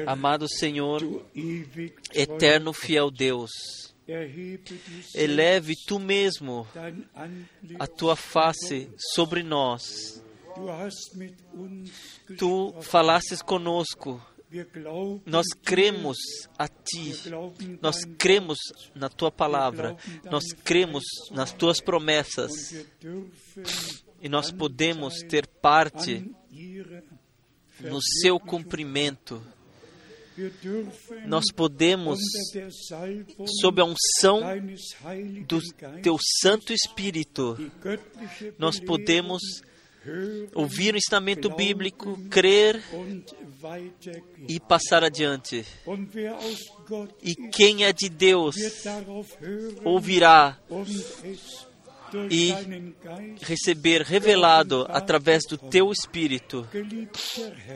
Amado 0.05 0.47
Senhor, 0.47 1.01
eterno 2.13 2.73
fiel 2.73 3.11
Deus, 3.11 3.51
eleve 5.15 5.73
tu 5.87 5.99
mesmo 5.99 6.67
a 7.79 7.87
tua 7.87 8.15
face 8.15 8.89
sobre 9.13 9.43
nós. 9.43 10.23
Tu 12.37 12.73
falasses 12.81 13.41
conosco. 13.41 14.21
Nós 15.25 15.45
cremos 15.63 16.17
a 16.57 16.67
Ti, 16.67 17.13
nós 17.81 18.03
cremos 18.17 18.57
na 18.93 19.07
Tua 19.07 19.31
palavra, 19.31 19.95
nós 20.29 20.43
cremos 20.63 21.03
nas 21.31 21.53
Tuas 21.53 21.79
promessas. 21.79 22.51
E 24.21 24.27
nós 24.27 24.51
podemos 24.51 25.19
ter 25.29 25.47
parte 25.47 26.29
no 27.83 28.01
seu 28.01 28.39
cumprimento. 28.39 29.41
Nós 31.25 31.45
podemos, 31.53 32.19
sob 33.59 33.81
a 33.81 33.85
unção 33.85 34.41
do 35.45 35.59
Teu 36.01 36.17
Santo 36.41 36.73
Espírito, 36.73 37.57
nós 38.57 38.79
podemos 38.79 39.41
ouvir 40.55 40.95
o 40.95 40.97
ensinamento 40.97 41.49
bíblico, 41.55 42.17
crer 42.29 42.81
e 44.47 44.59
passar 44.59 45.03
adiante. 45.03 45.65
E 47.21 47.35
quem 47.49 47.83
é 47.83 47.93
de 47.93 48.09
Deus 48.09 48.55
ouvirá 49.83 50.57
e 52.29 52.53
receber 53.41 54.01
revelado 54.01 54.85
através 54.89 55.43
do 55.47 55.57
teu 55.57 55.91
Espírito. 55.91 56.67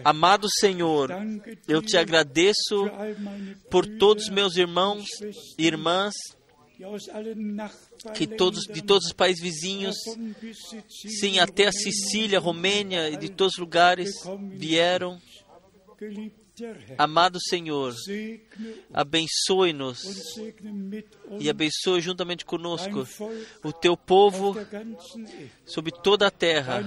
Amado 0.04 0.48
Senhor, 0.60 1.10
eu 1.68 1.82
te 1.82 1.98
agradeço 1.98 2.90
por 3.70 3.86
todos 3.86 4.30
meus 4.30 4.56
irmãos 4.56 5.06
e 5.58 5.66
irmãs 5.66 6.14
que 8.14 8.28
todos 8.28 8.64
de 8.64 8.82
todos 8.82 9.08
os 9.08 9.14
países 9.14 9.42
vizinhos, 9.42 9.96
sim, 11.20 11.40
até 11.40 11.68
a 11.68 11.72
Sicília, 11.72 12.40
Romênia 12.40 13.10
e 13.10 13.18
de 13.18 13.30
todos 13.30 13.54
os 13.54 13.60
lugares 13.60 14.10
vieram 14.52 15.18
Amado 16.98 17.40
Senhor, 17.42 17.94
abençoe-nos 18.94 20.38
e 21.40 21.50
abençoe 21.50 22.02
juntamente 22.02 22.46
conosco 22.46 23.06
o 23.64 23.74
teu 23.74 23.98
povo 23.98 24.56
sobre 25.66 25.92
toda 25.92 26.28
a 26.28 26.32
terra, 26.32 26.82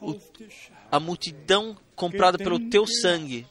o, 0.00 0.18
a 0.90 0.98
multidão 0.98 1.76
comprada 1.94 2.36
pelo 2.36 2.58
teu 2.68 2.86
sangue. 2.86 3.46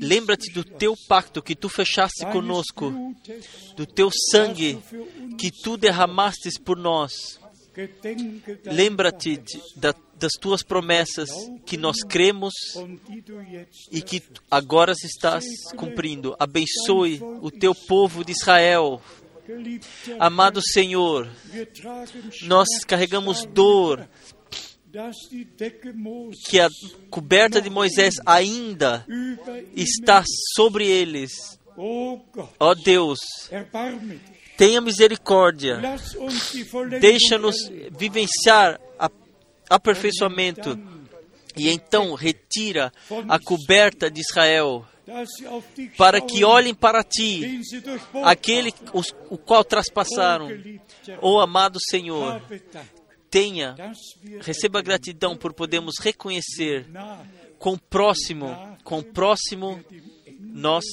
Lembra-te 0.00 0.52
do 0.52 0.64
teu 0.64 0.94
pacto 1.08 1.42
que 1.42 1.54
tu 1.54 1.68
fechaste 1.68 2.24
conosco, 2.26 3.14
do 3.76 3.84
teu 3.86 4.10
sangue 4.30 4.78
que 5.38 5.50
tu 5.50 5.76
derramastes 5.76 6.58
por 6.58 6.76
nós. 6.76 7.41
Lembra-te 8.66 9.40
da 9.76 9.94
das 10.22 10.32
tuas 10.40 10.62
promessas 10.62 11.28
que 11.66 11.76
nós 11.76 11.96
cremos 12.08 12.54
e 13.90 14.00
que 14.00 14.22
agora 14.48 14.92
estás 14.92 15.44
cumprindo. 15.76 16.36
Abençoe 16.38 17.20
o 17.40 17.50
teu 17.50 17.74
povo 17.74 18.24
de 18.24 18.30
Israel. 18.30 19.02
Amado 20.20 20.60
Senhor, 20.62 21.28
nós 22.42 22.68
carregamos 22.86 23.44
dor 23.46 24.08
que 26.48 26.60
a 26.60 26.68
coberta 27.10 27.60
de 27.60 27.68
Moisés 27.68 28.14
ainda 28.24 29.04
está 29.74 30.22
sobre 30.54 30.86
eles. 30.86 31.32
Ó 31.76 32.20
oh 32.60 32.74
Deus, 32.76 33.18
tenha 34.62 34.80
misericórdia, 34.80 35.80
deixa-nos 37.00 37.56
vivenciar 37.90 38.80
a 38.96 39.10
aperfeiçoamento. 39.68 40.78
E 41.56 41.68
então 41.68 42.14
retira 42.14 42.92
a 43.28 43.40
coberta 43.40 44.08
de 44.08 44.20
Israel, 44.20 44.86
para 45.98 46.20
que 46.20 46.44
olhem 46.44 46.72
para 46.74 47.02
ti, 47.02 47.60
aquele 48.22 48.72
o 49.28 49.36
qual 49.36 49.64
traspassaram. 49.64 50.48
Oh 51.20 51.40
amado 51.40 51.78
Senhor, 51.90 52.40
tenha, 53.28 53.74
receba 54.42 54.80
gratidão 54.80 55.36
por 55.36 55.52
podermos 55.52 55.96
reconhecer 56.00 56.86
com 57.58 57.72
o 57.72 57.78
próximo, 57.80 58.56
com 58.84 59.00
o 59.00 59.04
próximo, 59.04 59.84
nós 60.38 60.84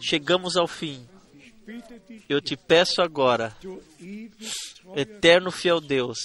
chegamos 0.00 0.56
ao 0.56 0.66
fim. 0.66 1.06
Eu 2.28 2.40
te 2.40 2.56
peço 2.56 3.00
agora, 3.02 3.56
eterno 4.96 5.50
fiel 5.50 5.80
Deus, 5.80 6.18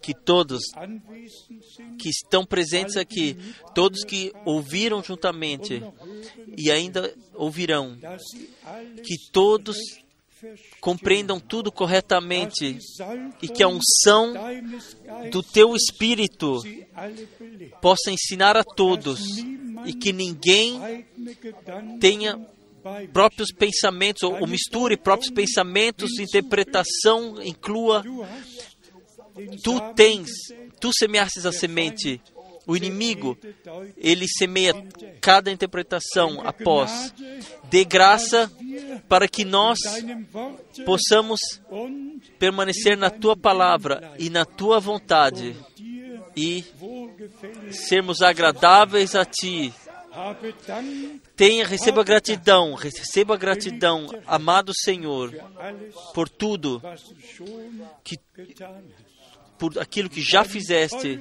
que 0.00 0.14
todos 0.14 0.60
que 1.98 2.08
estão 2.08 2.44
presentes 2.44 2.96
aqui, 2.96 3.36
todos 3.74 4.04
que 4.04 4.32
ouviram 4.44 5.02
juntamente 5.02 5.82
e 6.56 6.70
ainda 6.70 7.14
ouvirão, 7.34 7.98
que 9.04 9.16
todos 9.32 9.76
compreendam 10.80 11.40
tudo 11.40 11.72
corretamente 11.72 12.78
e 13.42 13.48
que 13.48 13.62
a 13.62 13.68
unção 13.68 14.34
do 15.30 15.42
teu 15.42 15.74
Espírito 15.74 16.60
possa 17.80 18.10
ensinar 18.10 18.56
a 18.56 18.62
todos 18.62 19.20
e 19.84 19.92
que 19.92 20.12
ninguém 20.12 21.04
tenha 22.00 22.38
próprios 23.12 23.50
pensamentos 23.52 24.22
ou, 24.22 24.40
ou 24.40 24.46
misture 24.46 24.96
próprios 24.96 25.30
pensamentos, 25.30 26.18
interpretação, 26.18 27.42
inclua. 27.42 28.04
Tu 29.62 29.80
tens, 29.94 30.28
tu 30.80 30.90
semeastes 30.92 31.46
a 31.46 31.52
semente 31.52 32.20
o 32.68 32.76
inimigo, 32.76 33.38
ele 33.96 34.26
semeia 34.28 34.74
cada 35.22 35.50
interpretação 35.50 36.46
após. 36.46 37.14
Dê 37.64 37.82
graça 37.82 38.52
para 39.08 39.26
que 39.26 39.42
nós 39.42 39.78
possamos 40.84 41.40
permanecer 42.38 42.94
na 42.94 43.08
tua 43.08 43.34
palavra 43.34 44.12
e 44.18 44.28
na 44.28 44.44
tua 44.44 44.78
vontade 44.78 45.56
e 46.36 46.62
sermos 47.70 48.20
agradáveis 48.20 49.14
a 49.14 49.24
ti. 49.24 49.72
Tenha, 51.36 51.66
receba 51.66 52.02
gratidão, 52.02 52.74
receba 52.74 53.36
gratidão, 53.36 54.06
amado 54.26 54.72
Senhor, 54.74 55.32
por 56.14 56.28
tudo 56.28 56.82
que 58.02 58.18
por 59.58 59.78
aquilo 59.78 60.08
que 60.08 60.20
já 60.20 60.44
fizeste 60.44 61.20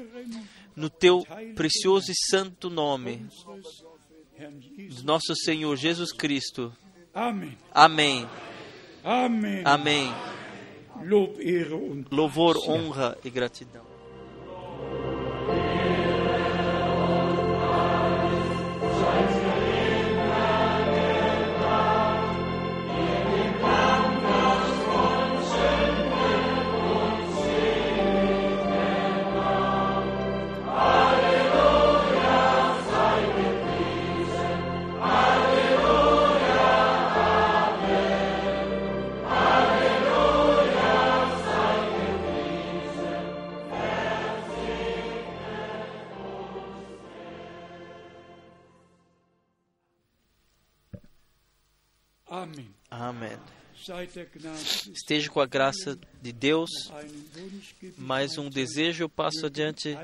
no 0.76 0.90
teu 0.90 1.26
precioso 1.56 2.11
e 2.11 2.15
santo 2.30 2.69
nome, 2.69 3.28
do 4.95 5.03
nosso 5.03 5.36
Senhor 5.36 5.76
Jesus 5.76 6.11
Cristo. 6.14 6.72
Amém. 7.74 8.28
Amém. 9.03 9.61
Amém. 9.65 10.14
Louvor, 12.11 12.57
honra 12.69 13.18
e 13.24 13.30
gratidão. 13.30 13.86
Esteja 54.93 55.30
com 55.30 55.39
a 55.39 55.45
graça 55.45 55.97
de 56.22 56.31
Deus. 56.31 56.69
Mais 57.97 58.38
um 58.38 58.49
desejo 58.49 59.03
eu 59.03 59.09
passo 59.09 59.45
adiante 59.45 59.97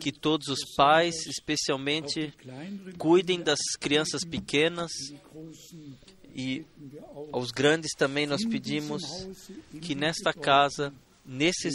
que 0.00 0.12
todos 0.12 0.48
os 0.48 0.74
pais, 0.76 1.14
especialmente, 1.26 2.32
cuidem 2.98 3.40
das 3.40 3.58
crianças 3.78 4.22
pequenas 4.24 4.90
e 6.34 6.64
aos 7.32 7.50
grandes 7.50 7.92
também 7.96 8.26
nós 8.26 8.44
pedimos 8.44 9.02
que 9.80 9.94
nesta 9.94 10.32
casa, 10.32 10.92
nesses, 11.24 11.74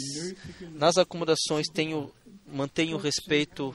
nas 0.72 0.96
acomodações, 0.96 1.66
tenham, 1.72 2.10
mantenham 2.46 2.98
o 2.98 3.00
respeito. 3.00 3.74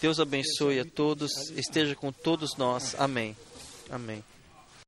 Deus 0.00 0.20
abençoe 0.20 0.78
a 0.78 0.84
todos, 0.84 1.30
esteja 1.56 1.94
com 1.94 2.12
todos 2.12 2.56
nós. 2.56 2.94
Amém. 2.98 3.36
Amém. 3.90 4.22